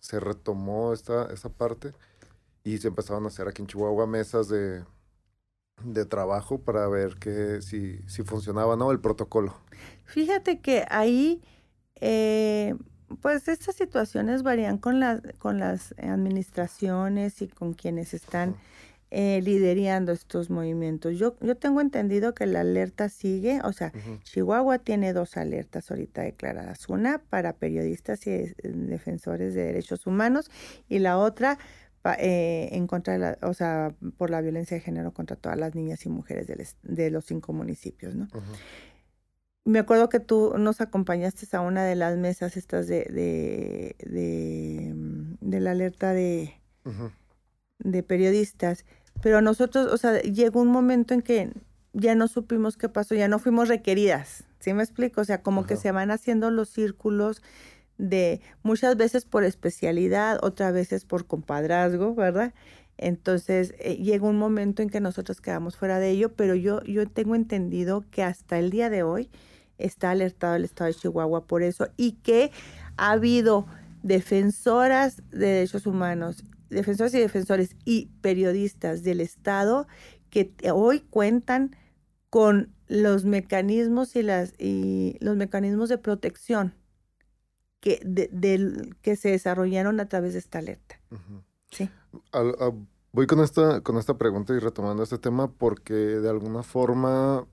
[0.00, 1.92] se retomó esta, esta parte
[2.64, 4.84] y se empezaron a hacer aquí en Chihuahua mesas de,
[5.82, 9.54] de trabajo para ver que si, si funcionaba no el protocolo.
[10.04, 11.42] Fíjate que ahí,
[12.00, 12.74] eh,
[13.20, 18.56] pues estas situaciones varían con, la, con las administraciones y con quienes están
[19.16, 21.16] eh, liderando estos movimientos.
[21.16, 23.92] Yo, yo tengo entendido que la alerta sigue, o sea,
[24.24, 30.50] Chihuahua tiene dos alertas ahorita declaradas, una para periodistas y eh, defensores de derechos humanos
[30.88, 31.58] y la otra
[32.18, 35.76] eh, en contra de la, o sea, por la violencia de género contra todas las
[35.76, 38.26] niñas y mujeres de, de los cinco municipios, ¿no?
[39.64, 44.92] Me acuerdo que tú nos acompañaste a una de las mesas estas de, de, de,
[45.40, 46.52] de la alerta de,
[47.78, 48.84] de periodistas
[49.22, 51.52] pero nosotros, o sea, llegó un momento en que
[51.92, 55.20] ya no supimos qué pasó, ya no fuimos requeridas, ¿sí me explico?
[55.20, 57.42] O sea, como que se van haciendo los círculos
[57.98, 62.52] de muchas veces por especialidad, otras veces por compadrazgo, ¿verdad?
[62.96, 67.08] Entonces eh, llega un momento en que nosotros quedamos fuera de ello, pero yo, yo
[67.08, 69.30] tengo entendido que hasta el día de hoy
[69.78, 72.52] está alertado el estado de Chihuahua por eso y que
[72.96, 73.66] ha habido
[74.02, 79.86] defensoras de derechos humanos defensores y defensores y periodistas del Estado
[80.30, 81.76] que hoy cuentan
[82.30, 86.74] con los mecanismos y las y los mecanismos de protección
[87.80, 88.00] que
[89.02, 91.00] que se desarrollaron a través de esta alerta.
[91.70, 91.88] Sí.
[93.12, 97.46] voy con esta con esta pregunta y retomando este tema porque de alguna forma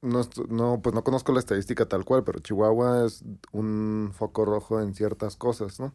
[0.00, 4.80] no, no, pues no conozco la estadística tal cual, pero Chihuahua es un foco rojo
[4.80, 5.94] en ciertas cosas, ¿no?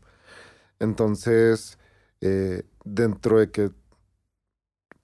[0.81, 1.77] Entonces,
[2.21, 3.71] eh, dentro de que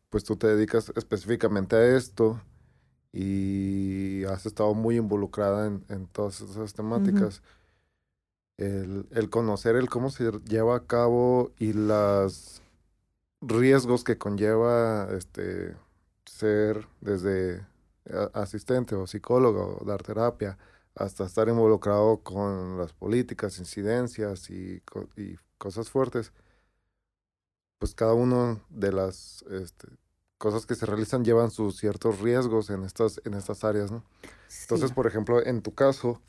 [0.09, 2.41] pues tú te dedicas específicamente a esto
[3.13, 7.43] y has estado muy involucrada en, en todas esas temáticas,
[8.57, 12.63] el, el, conocer el cómo se lleva a cabo y los
[13.41, 15.75] riesgos que conlleva este
[16.25, 17.67] ser desde
[18.33, 20.57] asistente o psicólogo o dar terapia
[20.95, 24.81] hasta estar involucrado con las políticas, incidencias y,
[25.15, 26.31] y cosas fuertes,
[27.79, 29.87] pues cada una de las este,
[30.37, 34.03] cosas que se realizan llevan sus ciertos riesgos en estas, en estas áreas, ¿no?
[34.61, 36.21] Entonces, por ejemplo, en tu caso,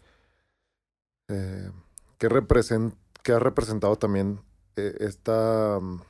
[1.28, 1.70] eh,
[2.18, 2.94] ¿qué, represent
[3.32, 4.40] ha representado también
[4.76, 6.00] eh, esta mm,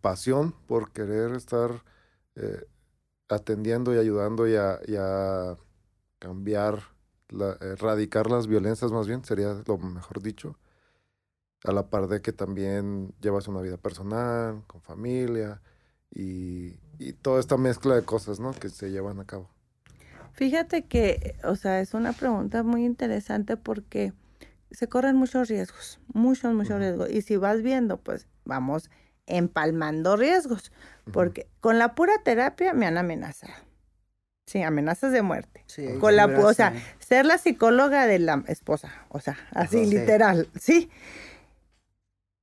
[0.00, 1.84] pasión por querer estar
[2.34, 2.66] eh,
[3.28, 5.56] atendiendo y ayudando y a,
[6.18, 6.82] cambiar,
[7.28, 10.56] la, erradicar las violencias más bien, sería lo mejor dicho?
[11.64, 15.60] A la par de que también llevas una vida personal, con familia
[16.10, 16.78] y,
[17.22, 18.52] toda esta mezcla de cosas, ¿no?
[18.52, 19.48] Que se llevan a cabo.
[20.32, 24.12] Fíjate que, o sea, es una pregunta muy interesante porque
[24.70, 27.10] se corren muchos riesgos, muchos, muchos riesgos.
[27.10, 28.90] Y si vas viendo, pues vamos
[29.26, 30.72] empalmando riesgos,
[31.12, 33.52] porque con la pura terapia me han amenazado.
[34.46, 35.64] Sí, amenazas de muerte.
[36.00, 40.90] con la, o sea, ser la psicóloga de la esposa, o sea, así literal, sí.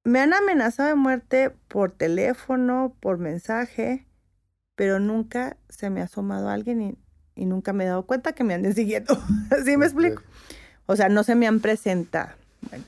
[0.08, 4.06] Me han amenazado de muerte por teléfono, por mensaje,
[4.76, 6.98] pero nunca se me ha asomado alguien y,
[7.36, 9.22] y nunca me he dado cuenta que me anden siguiendo.
[9.66, 10.24] ¿Sí me explico?
[10.86, 12.30] O sea, no se me han presentado.
[12.70, 12.86] Bueno,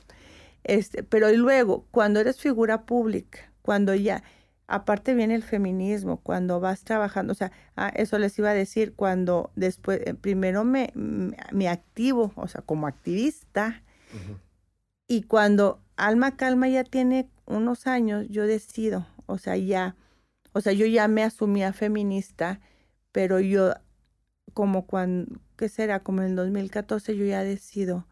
[0.64, 4.22] este, pero y luego, cuando eres figura pública, cuando ya,
[4.66, 8.94] aparte viene el feminismo, cuando vas trabajando, o sea, ah, eso les iba a decir,
[8.96, 13.82] cuando después, eh, primero me, me, activo, o sea, como activista,
[15.10, 19.96] y cuando Alma Calma ya tiene unos años, yo decido, o sea, ya,
[20.52, 22.60] o sea, yo ya me asumía feminista,
[23.10, 23.74] pero yo,
[24.54, 25.98] como cuando, ¿qué será?
[26.04, 28.06] Como en el 2014, yo ya decido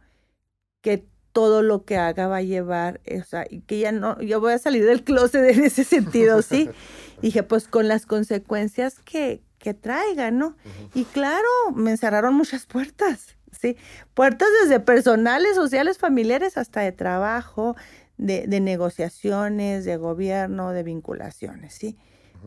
[0.80, 4.40] que todo lo que haga va a llevar, o sea, y que ya no, yo
[4.40, 6.68] voy a salir del closet en ese sentido, ¿sí?
[7.22, 10.56] Dije, pues con las consecuencias que, que traiga, ¿no?
[10.94, 13.76] Y claro, me encerraron muchas puertas, ¿sí?
[14.14, 17.76] Puertas desde personales, sociales, familiares, hasta de trabajo,
[18.16, 21.96] de, de negociaciones, de gobierno, de vinculaciones, ¿sí?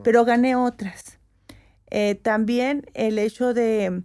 [0.03, 1.19] Pero gané otras.
[1.89, 4.03] Eh, también el hecho de,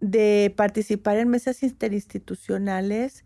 [0.00, 3.24] de participar en mesas interinstitucionales,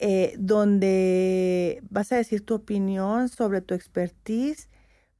[0.00, 4.68] eh, donde vas a decir tu opinión sobre tu expertise,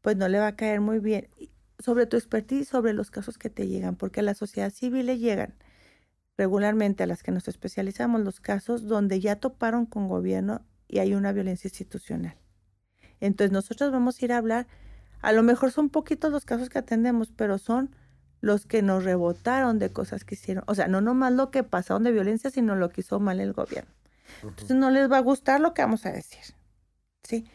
[0.03, 1.29] pues no le va a caer muy bien.
[1.79, 5.19] Sobre tu expertise, sobre los casos que te llegan, porque a la sociedad civil le
[5.19, 5.55] llegan
[6.39, 11.15] regularmente a las que nos especializamos los casos donde ya toparon con gobierno y hay
[11.15, 12.37] una violencia institucional.
[13.21, 14.69] Entonces nosotros vamos a ir a hablar,
[15.21, 17.95] a lo mejor son poquitos los casos que atendemos, pero son
[18.41, 20.63] los que nos rebotaron de cosas que hicieron.
[20.69, 23.53] O sea, no nomás lo que pasaron de violencia, sino lo que hizo mal el
[23.53, 23.91] gobierno.
[24.45, 26.55] Entonces no les va a gustar lo que vamos a decir.
[27.25, 27.47] ¿Sí?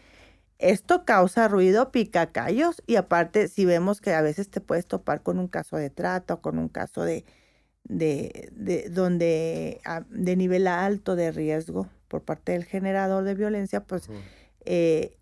[0.58, 5.24] Esto causa ruido, pica callos y aparte si vemos que a veces te puedes topar
[5.24, 7.24] con un caso de trata o con un caso de,
[7.84, 13.84] de, de donde ah, de nivel alto de riesgo por parte del generador de violencia,
[13.84, 14.08] pues
[14.66, 15.18] eh,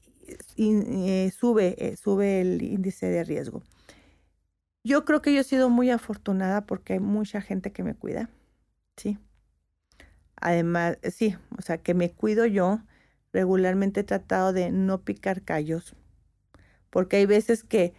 [0.58, 3.64] eh, sube, eh, sube el índice de riesgo.
[4.84, 8.30] Yo creo que yo he sido muy afortunada porque hay mucha gente que me cuida,
[8.98, 9.18] ¿sí?
[10.36, 12.82] Además, sí, o sea, que me cuido yo.
[13.32, 15.96] Regularmente he tratado de no picar callos.
[16.90, 17.94] Porque hay veces que,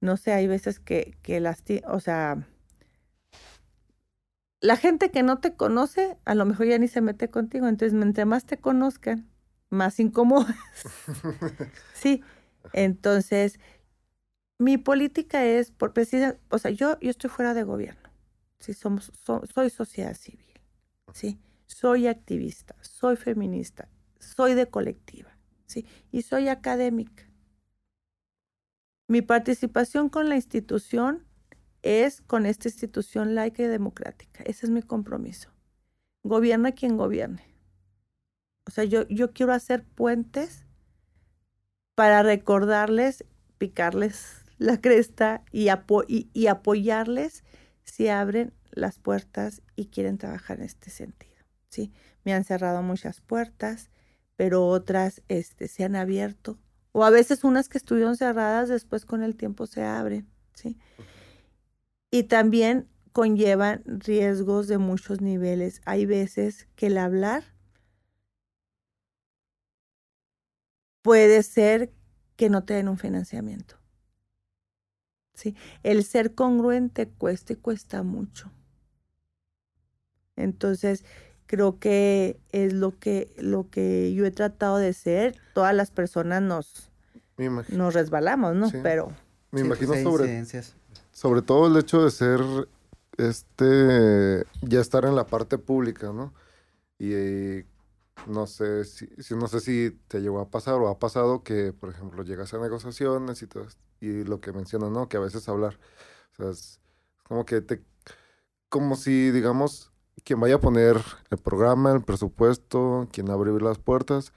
[0.00, 2.48] no sé, hay veces que, que las, o sea,
[4.60, 7.68] la gente que no te conoce, a lo mejor ya ni se mete contigo.
[7.68, 9.28] Entonces, mientras más te conozcan,
[9.70, 10.56] más incómodas.
[11.94, 12.22] sí.
[12.72, 13.60] Entonces,
[14.58, 18.10] mi política es por precisa, o sea, yo, yo estoy fuera de gobierno.
[18.58, 19.12] Sí, somos,
[19.54, 20.46] soy sociedad civil.
[21.12, 23.88] Sí soy activista, soy feminista,
[24.18, 25.84] soy de colectiva, ¿sí?
[26.10, 27.28] Y soy académica.
[29.08, 31.25] Mi participación con la institución
[31.86, 34.42] es con esta institución laica y democrática.
[34.44, 35.50] Ese es mi compromiso.
[36.22, 37.44] Gobierna quien gobierne.
[38.66, 40.66] O sea, yo, yo quiero hacer puentes
[41.94, 43.24] para recordarles,
[43.58, 45.68] picarles la cresta y,
[46.32, 47.44] y apoyarles
[47.84, 51.36] si abren las puertas y quieren trabajar en este sentido.
[51.68, 51.92] ¿sí?
[52.24, 53.90] Me han cerrado muchas puertas,
[54.36, 56.58] pero otras este, se han abierto.
[56.92, 60.78] O a veces unas que estuvieron cerradas después con el tiempo se abren, ¿sí?
[62.10, 65.80] Y también conllevan riesgos de muchos niveles.
[65.84, 67.44] Hay veces que el hablar
[71.02, 71.92] puede ser
[72.36, 73.76] que no te den un financiamiento.
[75.34, 75.54] ¿sí?
[75.82, 78.50] El ser congruente cuesta y cuesta mucho.
[80.34, 81.04] Entonces,
[81.46, 85.36] creo que es lo que, lo que yo he tratado de ser.
[85.54, 86.90] Todas las personas nos,
[87.68, 88.70] nos resbalamos, ¿no?
[88.82, 89.14] Pero...
[89.52, 90.44] Me imagino sobre,
[91.16, 92.40] sobre todo el hecho de ser,
[93.16, 96.34] este, ya estar en la parte pública, ¿no?
[96.98, 97.64] Y
[98.26, 101.88] no sé si, no sé si te llegó a pasar o ha pasado que, por
[101.88, 103.66] ejemplo, llegas a negociaciones y todo
[103.98, 105.08] y lo que mencionas, ¿no?
[105.08, 105.78] Que a veces hablar,
[106.34, 106.80] o sea, es
[107.22, 107.82] como que te,
[108.68, 114.34] como si, digamos, quien vaya a poner el programa, el presupuesto, quien abrir las puertas,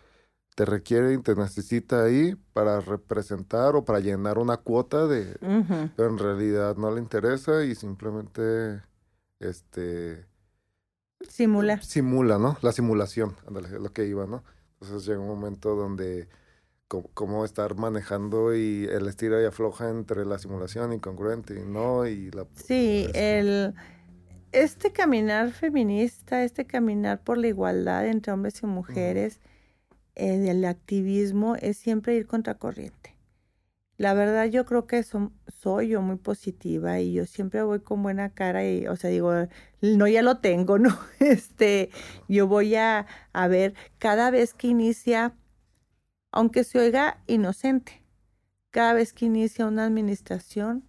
[0.60, 5.38] te requiere y te necesita ahí para representar o para llenar una cuota de...
[5.96, 8.82] Pero en realidad no le interesa y simplemente,
[9.40, 10.26] este...
[11.22, 11.82] Simula.
[11.82, 12.58] Simula, ¿no?
[12.62, 14.44] La simulación, ándale, es lo que iba, ¿no?
[14.82, 16.28] Entonces llega un momento donde
[16.90, 22.32] cómo, estar manejando y el estira y afloja entre la simulación incongruente y no y
[22.32, 22.46] la...
[22.54, 23.76] Sí, el
[24.52, 29.40] este caminar feminista, este caminar por la igualdad entre hombres y mujeres,
[30.20, 33.16] eh, del activismo, es siempre ir contracorriente.
[33.98, 38.30] La verdad yo creo que soy yo muy positiva y yo siempre voy con buena
[38.34, 39.34] cara y, o sea, digo,
[39.82, 40.98] no, ya lo tengo, ¿no?
[41.20, 41.90] Este,
[42.28, 45.36] yo voy a, a ver cada vez que inicia,
[46.32, 48.02] aunque se oiga inocente,
[48.72, 50.86] cada vez que inicia una administración,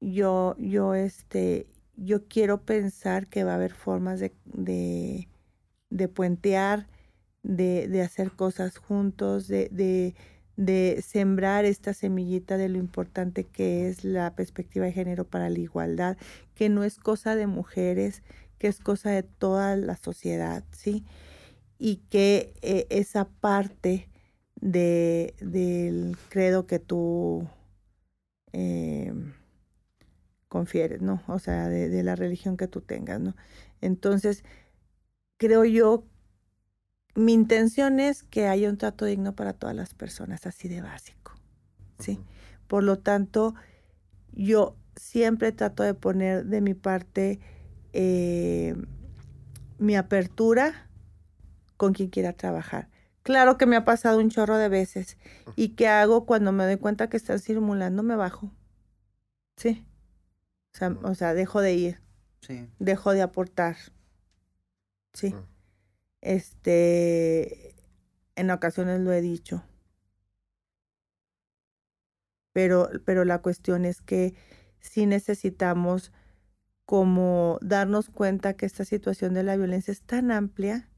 [0.00, 1.66] yo, yo, este,
[1.96, 4.32] yo quiero pensar que va a haber formas de,
[5.90, 6.88] de puentear,
[7.48, 10.14] de, de, hacer cosas juntos, de, de,
[10.56, 15.58] de, sembrar esta semillita de lo importante que es la perspectiva de género para la
[15.58, 16.16] igualdad,
[16.54, 18.22] que no es cosa de mujeres,
[18.58, 21.04] que es cosa de toda la sociedad, ¿sí?
[21.78, 24.08] Y que eh, esa parte
[24.60, 27.48] de, del credo que tú...
[28.52, 29.12] Eh,
[30.48, 31.22] confieres, ¿no?
[31.28, 33.36] O sea, de, la religión que tú tengas, ¿no?
[33.80, 34.44] Entonces,
[35.38, 36.04] creo yo,
[37.18, 41.34] mi intención es que haya un trato digno para todas las personas, así de básico,
[41.98, 42.20] ¿sí?
[42.68, 43.54] Por lo tanto,
[44.32, 47.40] yo siempre trato de poner de mi parte
[47.92, 48.74] eh,
[49.78, 50.88] mi apertura
[51.76, 52.88] con quien quiera trabajar.
[53.22, 55.18] Claro que me ha pasado un chorro de veces.
[55.56, 58.02] ¿Y qué hago cuando me doy cuenta que están simulando?
[58.02, 58.50] Me bajo.
[59.56, 59.84] Sí.
[61.02, 62.00] O sea, dejo de ir.
[62.40, 62.68] Sí.
[62.78, 63.76] Dejo de aportar.
[65.12, 65.34] Sí.
[66.20, 67.74] Este,
[68.36, 69.64] en ocasiones lo he dicho.
[72.52, 74.34] Pero, pero la cuestión es que
[74.80, 76.12] sí necesitamos
[76.84, 80.88] como darnos cuenta que esta situación de la violencia es tan amplia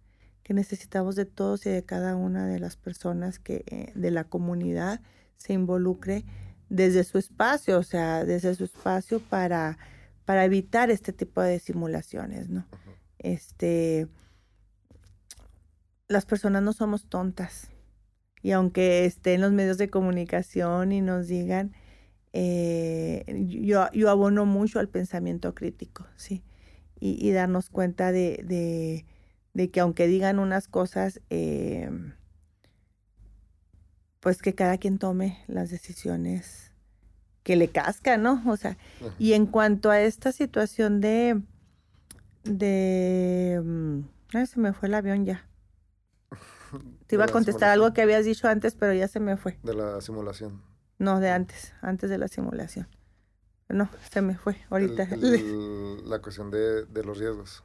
[0.42, 4.24] que necesitamos de todos y de cada una de las personas que eh, de la
[4.24, 5.00] comunidad
[5.36, 6.24] se involucre
[6.68, 9.78] desde su espacio, o sea, desde su espacio para,
[10.24, 12.66] para evitar este tipo de simulaciones, ¿no?
[13.18, 14.08] Este,
[16.10, 17.70] las personas no somos tontas.
[18.42, 21.72] Y aunque estén en los medios de comunicación y nos digan,
[22.32, 26.42] eh, yo, yo abono mucho al pensamiento crítico, ¿sí?
[27.02, 29.06] Y, darnos cuenta de, de,
[29.54, 31.88] de, que aunque digan unas cosas, eh,
[34.18, 36.72] pues que cada quien tome las decisiones
[37.42, 38.42] que le casca, ¿no?
[38.46, 38.76] O sea,
[39.18, 41.40] y en cuanto a esta situación de,
[42.44, 44.00] de, mm,
[44.34, 45.49] ay, se me fue el avión ya.
[47.06, 49.58] Te iba a contestar algo que habías dicho antes, pero ya se me fue.
[49.62, 50.62] De la simulación.
[50.98, 52.86] No, de antes, antes de la simulación.
[53.68, 55.08] No, se me fue ahorita.
[56.04, 57.62] la cuestión de, de, los riesgos.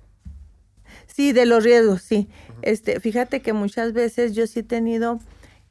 [1.07, 2.29] Sí, de los riesgos, sí.
[2.61, 5.19] Este, fíjate que muchas veces yo sí he tenido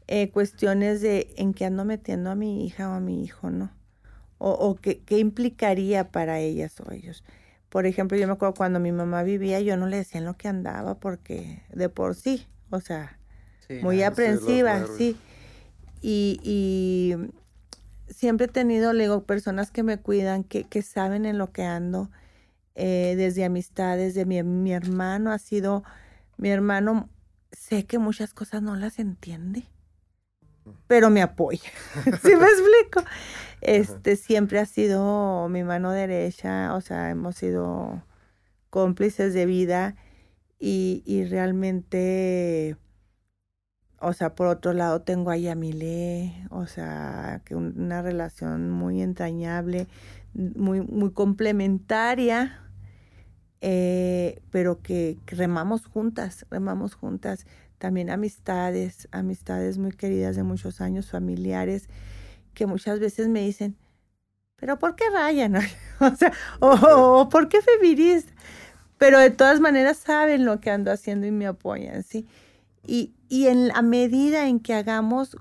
[0.09, 3.71] eh, cuestiones de en qué ando metiendo a mi hija o a mi hijo, ¿no?
[4.39, 7.23] O, o qué, qué implicaría para ellas o ellos.
[7.69, 10.37] Por ejemplo, yo me acuerdo cuando mi mamá vivía, yo no le decía en lo
[10.37, 13.19] que andaba porque de por sí, o sea,
[13.83, 15.17] muy aprensiva, sí.
[16.03, 17.15] Y, y,
[18.13, 21.63] siempre he tenido, le digo, personas que me cuidan, que, que saben en lo que
[21.63, 22.11] ando,
[22.75, 25.83] eh, desde amistades, de mi, mi hermano ha sido,
[26.37, 27.09] mi hermano,
[27.53, 29.69] sé que muchas cosas no las entiende
[30.87, 31.71] pero me apoya.
[32.23, 33.09] ¿Sí me explico?
[33.61, 38.03] Este siempre ha sido mi mano derecha, o sea, hemos sido
[38.71, 39.97] cómplices de vida
[40.59, 42.77] y, y realmente,
[44.05, 49.87] o sea, por otro lado tengo a Yamile, o sea, que una relación muy entrañable,
[50.35, 52.61] muy, muy complementaria,
[53.61, 57.47] eh, pero que remamos juntas, remamos juntas
[57.79, 61.89] también amistades, amistades muy queridas de muchos años, familiares,
[62.53, 63.77] que muchas veces me dicen,
[64.57, 65.57] pero ¿por qué rayan?
[66.01, 68.33] o sea, o, ¿por qué feminista?
[68.99, 72.27] Pero de todas maneras saben lo que ando haciendo y me apoyan, ¿sí?
[72.87, 75.37] Y, y en la medida en que hagamos,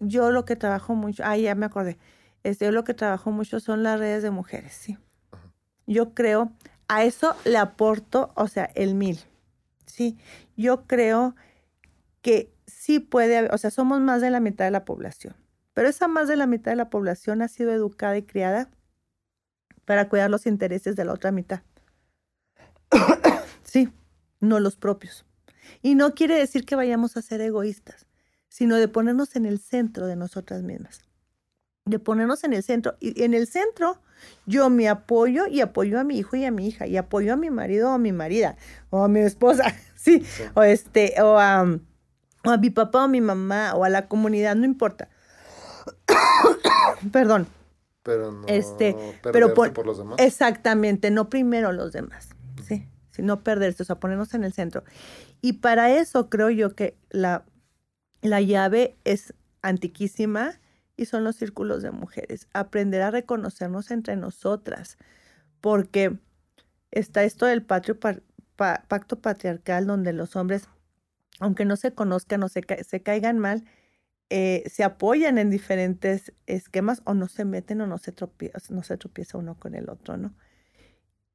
[0.00, 1.98] yo lo que trabajo mucho, ah, ya me acordé,
[2.42, 4.98] este, yo lo que trabajo mucho son las redes de mujeres, ¿sí?
[5.86, 6.52] Yo creo,
[6.88, 9.20] a eso le aporto, o sea, el mil.
[9.86, 10.16] Sí,
[10.56, 11.34] yo creo
[12.22, 15.34] que sí puede haber, o sea, somos más de la mitad de la población,
[15.74, 18.70] pero esa más de la mitad de la población ha sido educada y criada
[19.84, 21.62] para cuidar los intereses de la otra mitad.
[23.62, 23.92] sí,
[24.40, 25.25] no los propios.
[25.82, 28.06] Y no quiere decir que vayamos a ser egoístas,
[28.48, 31.00] sino de ponernos en el centro de nosotras mismas.
[31.84, 32.96] De ponernos en el centro.
[33.00, 34.00] Y en el centro
[34.46, 37.36] yo me apoyo y apoyo a mi hijo y a mi hija, y apoyo a
[37.36, 38.56] mi marido o a mi marida,
[38.90, 40.24] o a mi esposa, sí,
[40.54, 41.62] o este, o a,
[42.44, 45.08] o a mi papá o a mi mamá, o a la comunidad, no importa.
[47.12, 47.46] Perdón.
[48.02, 50.16] Pero no este, pero por, por los demás.
[50.20, 52.28] Exactamente, no primero los demás,
[52.64, 54.84] sí, sino perderse, o sea, ponernos en el centro.
[55.46, 57.44] Y para eso creo yo que la,
[58.20, 59.32] la llave es
[59.62, 60.58] antiquísima
[60.96, 62.48] y son los círculos de mujeres.
[62.52, 64.98] Aprender a reconocernos entre nosotras,
[65.60, 66.18] porque
[66.90, 67.96] está esto del patrio,
[68.56, 70.68] pacto patriarcal donde los hombres,
[71.38, 73.62] aunque no se conozcan o se, se caigan mal,
[74.30, 78.82] eh, se apoyan en diferentes esquemas o no se meten o no se, tropieza, no
[78.82, 80.34] se tropieza uno con el otro, ¿no?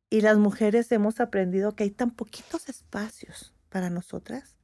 [0.10, 4.56] Y las mujeres hemos aprendido que hay tan poquitos espacios para nosotras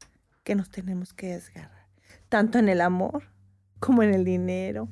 [0.43, 1.87] que nos tenemos que desgarrar,
[2.29, 3.23] tanto en el amor
[3.79, 4.89] como en el dinero,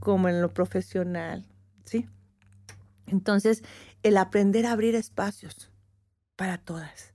[0.00, 1.46] como en lo profesional,
[1.84, 2.08] ¿sí?
[3.06, 3.62] Entonces,
[4.02, 5.72] el aprender a abrir espacios
[6.36, 7.14] para todas.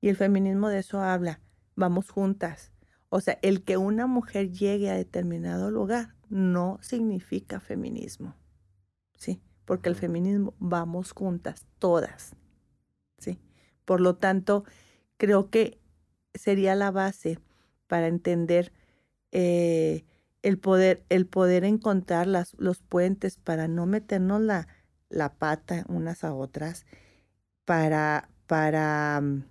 [0.00, 1.40] Y el feminismo de eso habla,
[1.74, 2.72] vamos juntas.
[3.08, 8.36] O sea, el que una mujer llegue a determinado lugar no significa feminismo,
[9.16, 9.42] ¿sí?
[9.64, 12.36] Porque el feminismo vamos juntas, todas,
[13.18, 13.40] ¿sí?
[13.84, 14.64] Por lo tanto,
[15.16, 15.77] creo que
[16.38, 17.38] sería la base
[17.86, 18.72] para entender
[19.32, 20.04] eh,
[20.42, 24.68] el, poder, el poder encontrar las, los puentes para no meternos la,
[25.08, 26.86] la pata unas a otras,
[27.64, 29.44] para, para, mm,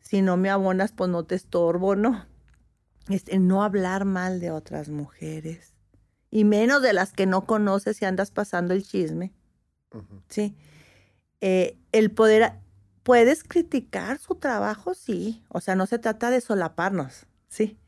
[0.00, 2.26] si no me abonas, pues no te estorbo, ¿no?
[3.08, 5.74] Este, no hablar mal de otras mujeres,
[6.30, 9.32] y menos de las que no conoces y andas pasando el chisme,
[10.28, 10.56] ¿sí?
[11.40, 12.54] Eh, el poder
[13.04, 14.94] ¿Puedes criticar su trabajo?
[14.94, 15.44] Sí.
[15.50, 17.78] O sea, no se trata de solaparnos, sí.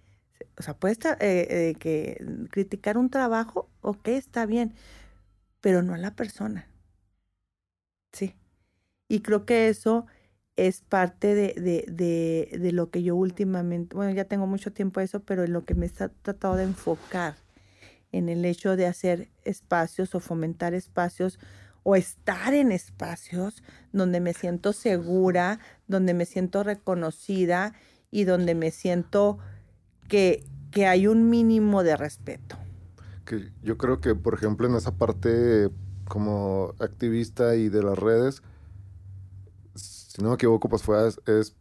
[0.58, 4.74] O sea, puedes eh, eh, que criticar un trabajo, ok, está bien,
[5.62, 6.68] pero no a la persona.
[8.12, 8.34] Sí.
[9.08, 10.06] Y creo que eso
[10.56, 15.00] es parte de, de, de, de, lo que yo últimamente, bueno, ya tengo mucho tiempo
[15.00, 17.36] eso, pero en lo que me he tratado de enfocar
[18.12, 21.38] en el hecho de hacer espacios o fomentar espacios
[21.88, 27.74] o estar en espacios donde me siento segura, donde me siento reconocida
[28.10, 29.38] y donde me siento
[30.08, 32.56] que, que hay un mínimo de respeto.
[33.24, 35.70] Que yo creo que, por ejemplo, en esa parte
[36.08, 38.42] como activista y de las redes,
[39.76, 41.54] si no me equivoco, pues fue, es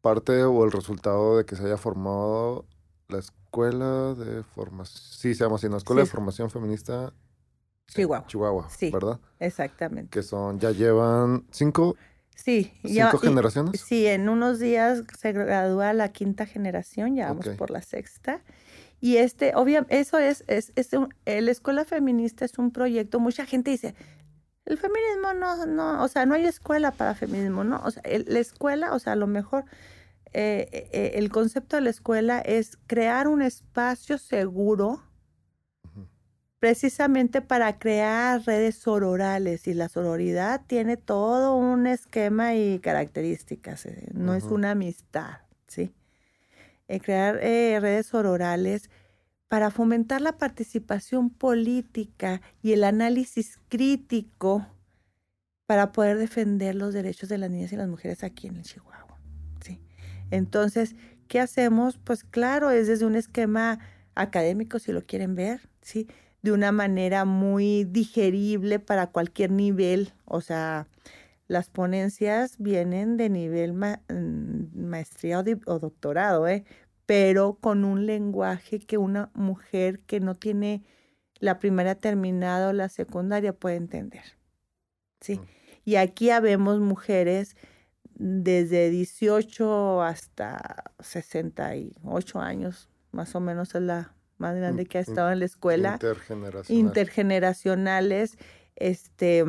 [0.00, 2.66] parte o el resultado de que se haya formado
[3.08, 7.12] la escuela de formación, sí se llama así, la escuela de formación feminista
[7.94, 8.26] Chihuahua.
[8.26, 9.20] Chihuahua, sí, ¿verdad?
[9.38, 10.10] Exactamente.
[10.10, 11.96] Que son, ya llevan cinco,
[12.34, 13.80] sí, cinco generaciones.
[13.80, 18.42] sí, en unos días se gradúa la quinta generación, ya vamos por la sexta.
[19.00, 23.72] Y este, obviamente, eso es, es, es la escuela feminista es un proyecto, mucha gente
[23.72, 23.94] dice,
[24.64, 27.82] el feminismo no, no, o sea, no hay escuela para feminismo, ¿no?
[27.84, 29.64] O sea, la escuela, o sea, a lo mejor
[30.32, 35.02] eh, eh, el concepto de la escuela es crear un espacio seguro
[36.62, 44.10] precisamente para crear redes sororales y la sororidad tiene todo un esquema y características, eh,
[44.14, 45.92] no es una amistad, ¿sí?
[46.86, 48.90] Eh, crear eh, redes sororales
[49.48, 54.64] para fomentar la participación política y el análisis crítico
[55.66, 59.18] para poder defender los derechos de las niñas y las mujeres aquí en el Chihuahua,
[59.64, 59.80] ¿sí?
[60.30, 60.94] Entonces,
[61.26, 61.98] ¿qué hacemos?
[61.98, 63.80] Pues claro, es desde un esquema
[64.14, 66.06] académico, si lo quieren ver, ¿sí?
[66.42, 70.12] De una manera muy digerible para cualquier nivel.
[70.24, 70.88] O sea,
[71.46, 76.64] las ponencias vienen de nivel maestría o, doctorado, ¿eh?
[77.06, 80.82] pero con un lenguaje que una mujer que no tiene
[81.38, 84.24] la primaria terminada o la secundaria puede entender.
[85.20, 85.40] Sí.
[85.84, 87.56] Y aquí habemos mujeres
[88.14, 95.30] desde 18 hasta 68 años, más o menos es la más grande que ha estado
[95.30, 95.98] en la escuela.
[96.68, 98.36] Intergeneracionales,
[98.76, 99.44] este,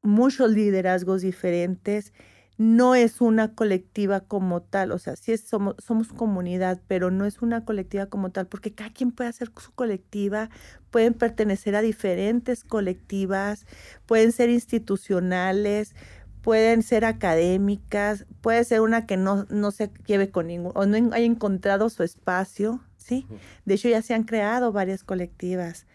[0.00, 2.12] muchos liderazgos diferentes.
[2.56, 7.42] No es una colectiva como tal, o sea, sí somos, somos comunidad, pero no es
[7.42, 10.50] una colectiva como tal, porque cada quien puede hacer su colectiva,
[10.92, 13.66] pueden pertenecer a diferentes colectivas,
[14.06, 15.96] pueden ser institucionales,
[16.44, 20.96] pueden ser académicas, puede ser una que no, no se lleve con ningún, o no
[21.14, 23.26] haya encontrado su espacio, ¿sí?
[23.66, 25.86] De hecho, ya se han creado varias colectivas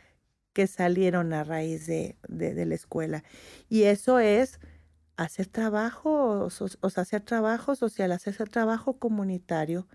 [0.53, 3.23] que salieron a raíz de, la escuela.
[3.67, 4.59] Y eso es
[5.17, 9.87] hacer trabajo, o, sea, hacer trabajo social, hacer trabajo comunitario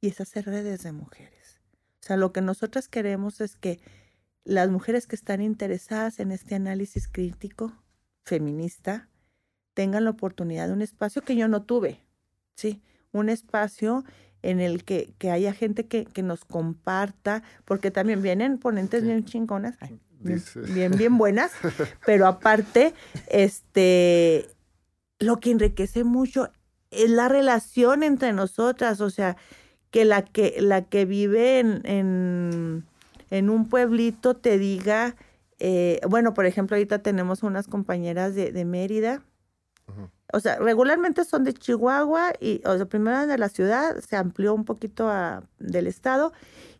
[0.00, 1.60] y es hacer redes de mujeres.
[2.02, 3.80] O sea, lo que nosotras queremos es que
[4.44, 7.72] las mujeres que están interesadas en este análisis crítico
[8.24, 9.08] feminista
[9.74, 12.02] tengan la oportunidad de un espacio que yo no tuve,
[12.56, 12.82] ¿sí?
[13.12, 14.04] Un espacio
[14.42, 19.24] en el que, que haya gente que, que, nos comparta, porque también vienen ponentes bien
[19.24, 19.76] chingonas.
[20.20, 21.52] bien, bien buenas,
[22.06, 22.94] pero aparte,
[23.28, 24.48] este,
[25.18, 26.50] lo que enriquece mucho
[26.90, 29.36] es la relación entre nosotras, o sea,
[29.90, 32.84] que la que, la que vive en,
[33.30, 35.16] en, un pueblito te diga,
[35.58, 39.22] eh, bueno, por ejemplo, ahorita tenemos unas compañeras de, de Mérida,
[40.32, 44.54] o sea, regularmente son de Chihuahua y, o sea, primero de la ciudad, se amplió
[44.54, 46.32] un poquito a, del estado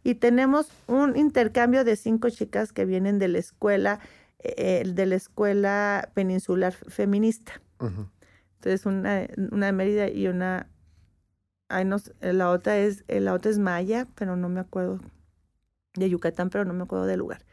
[0.04, 4.00] y tenemos un intercambio de cinco chicas que vienen de la escuela,
[4.40, 7.60] eh, de la escuela peninsular feminista.
[7.80, 10.68] Entonces, una, una de Mérida y una,
[11.68, 15.00] ay, no, la otra es, la otra es Maya, pero no me acuerdo,
[15.94, 17.44] de Yucatán, pero no me acuerdo del lugar.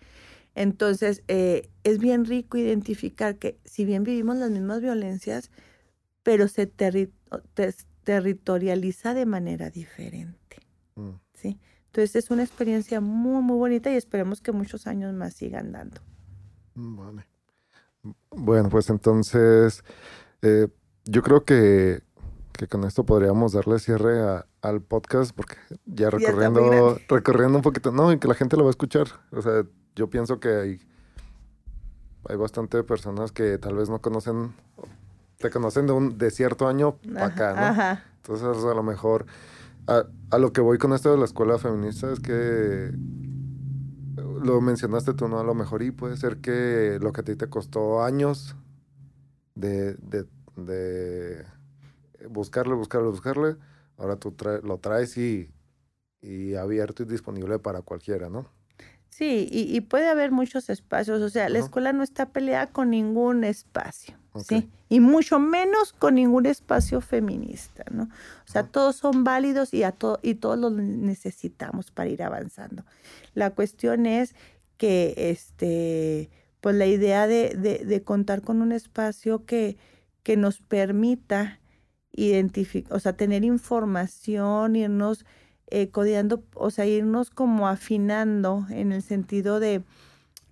[0.56, 5.52] Entonces, eh, es bien rico identificar que si bien vivimos las mismas violencias,
[6.26, 6.66] pero se
[8.04, 10.58] territorializa de manera diferente.
[10.96, 11.12] Mm.
[11.36, 11.60] ¿sí?
[11.86, 16.02] Entonces es una experiencia muy, muy bonita y esperemos que muchos años más sigan dando.
[16.74, 17.28] Mm, vale.
[18.32, 19.84] Bueno, pues entonces
[20.42, 20.68] eh,
[21.04, 22.02] yo creo que,
[22.72, 28.18] con esto podríamos darle cierre al podcast porque ya recorriendo, recorriendo un poquito, no, y
[28.18, 29.10] que la gente lo va a escuchar.
[29.32, 29.64] O sea,
[29.96, 30.82] yo pienso que hay,
[32.28, 34.56] hay bastante personas que tal vez no conocen
[35.38, 38.00] te conocen de un de cierto año para acá, ¿no?
[38.18, 39.26] Entonces, a lo mejor,
[39.88, 42.92] a, lo que voy con esto de la escuela feminista es que
[44.16, 45.40] lo mencionaste tú, ¿no?
[45.40, 48.56] A lo mejor y puede ser que lo que a ti te costó años
[49.56, 50.26] de, de,
[50.56, 51.46] de
[52.30, 53.56] buscarle, buscarle, buscarle,
[53.98, 55.52] ahora tú lo traes y,
[56.22, 58.55] y abierto y disponible para cualquiera, ¿no?
[59.18, 63.46] Sí, y, puede haber muchos espacios, o sea, la escuela no está peleada con ningún
[63.46, 64.70] espacio, ¿sí?
[64.90, 68.04] Y mucho menos con ningún espacio feminista, ¿no?
[68.04, 72.84] O sea, todos son válidos y, a y todos los necesitamos para ir avanzando.
[73.36, 74.36] La cuestión es
[74.76, 76.30] que, este,
[76.60, 79.78] pues la idea de, de, de contar con un espacio que,
[80.24, 81.62] que nos permita
[82.12, 85.26] identificar, o sea, tener información, irnos
[85.68, 89.80] eh, codeando, o sea, irnos como afinando en el sentido de,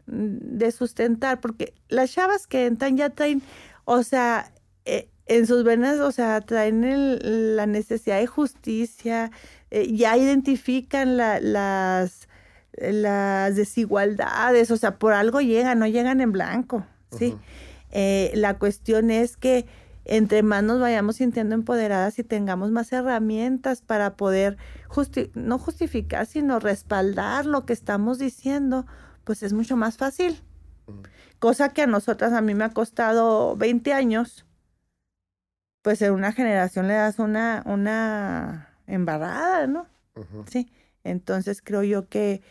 [0.07, 3.43] mm, de sustentar, porque las chavas que entran ya traen,
[3.85, 4.51] o sea,
[4.85, 9.31] eh, en sus venas, o sea, traen el, la necesidad de justicia,
[9.69, 12.27] eh, ya identifican la, las,
[12.73, 16.85] las desigualdades, o sea, por algo llegan, no llegan en blanco,
[17.17, 17.37] ¿sí?
[18.33, 19.67] la cuestión es que
[20.05, 24.57] entre más nos vayamos sintiendo empoderadas y tengamos más herramientas para poder
[25.33, 28.85] no justificar, sino respaldar lo que estamos diciendo,
[29.23, 30.41] pues es mucho más fácil.
[31.39, 34.45] Cosa que a nosotras, a mí me ha costado 20 años,
[35.81, 39.87] pues en una generación le das una, una embarrada, ¿no?
[40.49, 40.71] Sí.
[41.03, 42.41] Entonces creo yo que,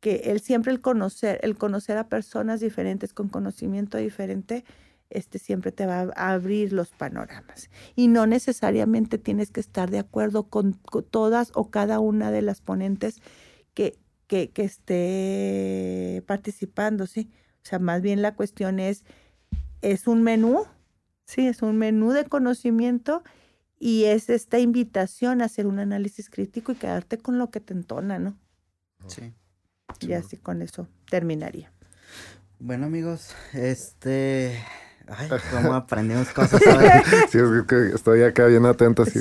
[0.00, 4.64] que el siempre el conocer, el conocer a personas diferentes con conocimiento diferente,
[5.12, 7.70] este siempre te va a abrir los panoramas.
[7.94, 10.74] Y no necesariamente tienes que estar de acuerdo con,
[11.10, 13.20] todas o cada una de las ponentes
[13.74, 17.30] que, que, que, esté participando, ¿sí?
[17.62, 19.04] O sea, más bien la cuestión es,
[19.82, 20.64] es un menú,
[21.24, 21.46] ¿sí?
[21.46, 23.22] Es un menú de conocimiento
[23.78, 27.74] y es esta invitación a hacer un análisis crítico y quedarte con lo que te
[27.74, 28.38] entona, ¿no?
[29.08, 29.32] Sí.
[30.00, 31.72] Y así con eso terminaría.
[32.58, 34.64] Bueno amigos, este
[35.16, 36.60] Ay, cómo aprendimos cosas
[37.30, 39.04] sí, es que estoy acá bien atento.
[39.04, 39.20] Sí,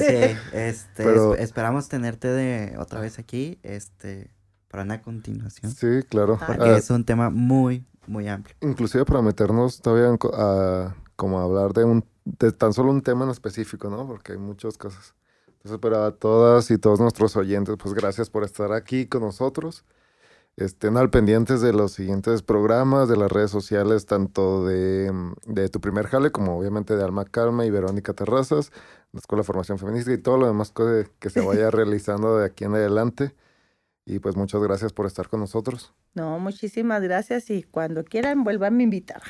[0.54, 4.32] este, esperamos tenerte de otra vez aquí, este,
[4.68, 5.72] para una continuación.
[5.72, 6.40] Sí, claro.
[6.46, 8.56] Porque ah, es un tema muy, muy amplio.
[8.62, 13.32] Inclusive para meternos todavía a, como hablar de un, de tan solo un tema en
[13.32, 14.08] específico, ¿no?
[14.08, 15.14] Porque hay muchas cosas.
[15.48, 19.86] Entonces, para todas y todos nuestros oyentes, pues gracias por estar aquí con nosotros
[20.58, 25.12] estén al pendientes de los siguientes programas, de las redes sociales, tanto de,
[25.46, 28.72] de, Tu Primer Jale, como obviamente de Alma Calma y Verónica Terrazas,
[29.12, 32.46] la Escuela de Formación Feminista y todo lo demás que, que se vaya realizando de
[32.46, 33.36] aquí en adelante.
[34.06, 35.94] Y pues muchas gracias por estar con nosotros.
[36.16, 39.22] No, muchísimas gracias y cuando quieran vuelvan a invitar.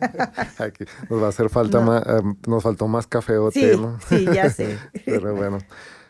[1.10, 3.98] nos va a hacer falta más, eh, nos faltó más café o té, ¿no?
[4.08, 4.78] Sí, ya sé.
[5.04, 5.58] Pero bueno,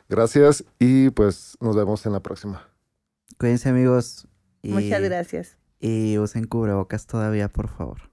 [0.09, 2.69] gracias y pues nos vemos en la próxima.
[3.39, 4.27] Cuídense amigos.
[4.63, 5.57] Muchas gracias.
[5.81, 8.11] Y usen cubrebocas todavía, por favor.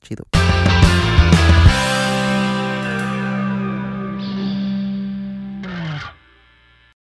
[0.00, 0.24] Chido.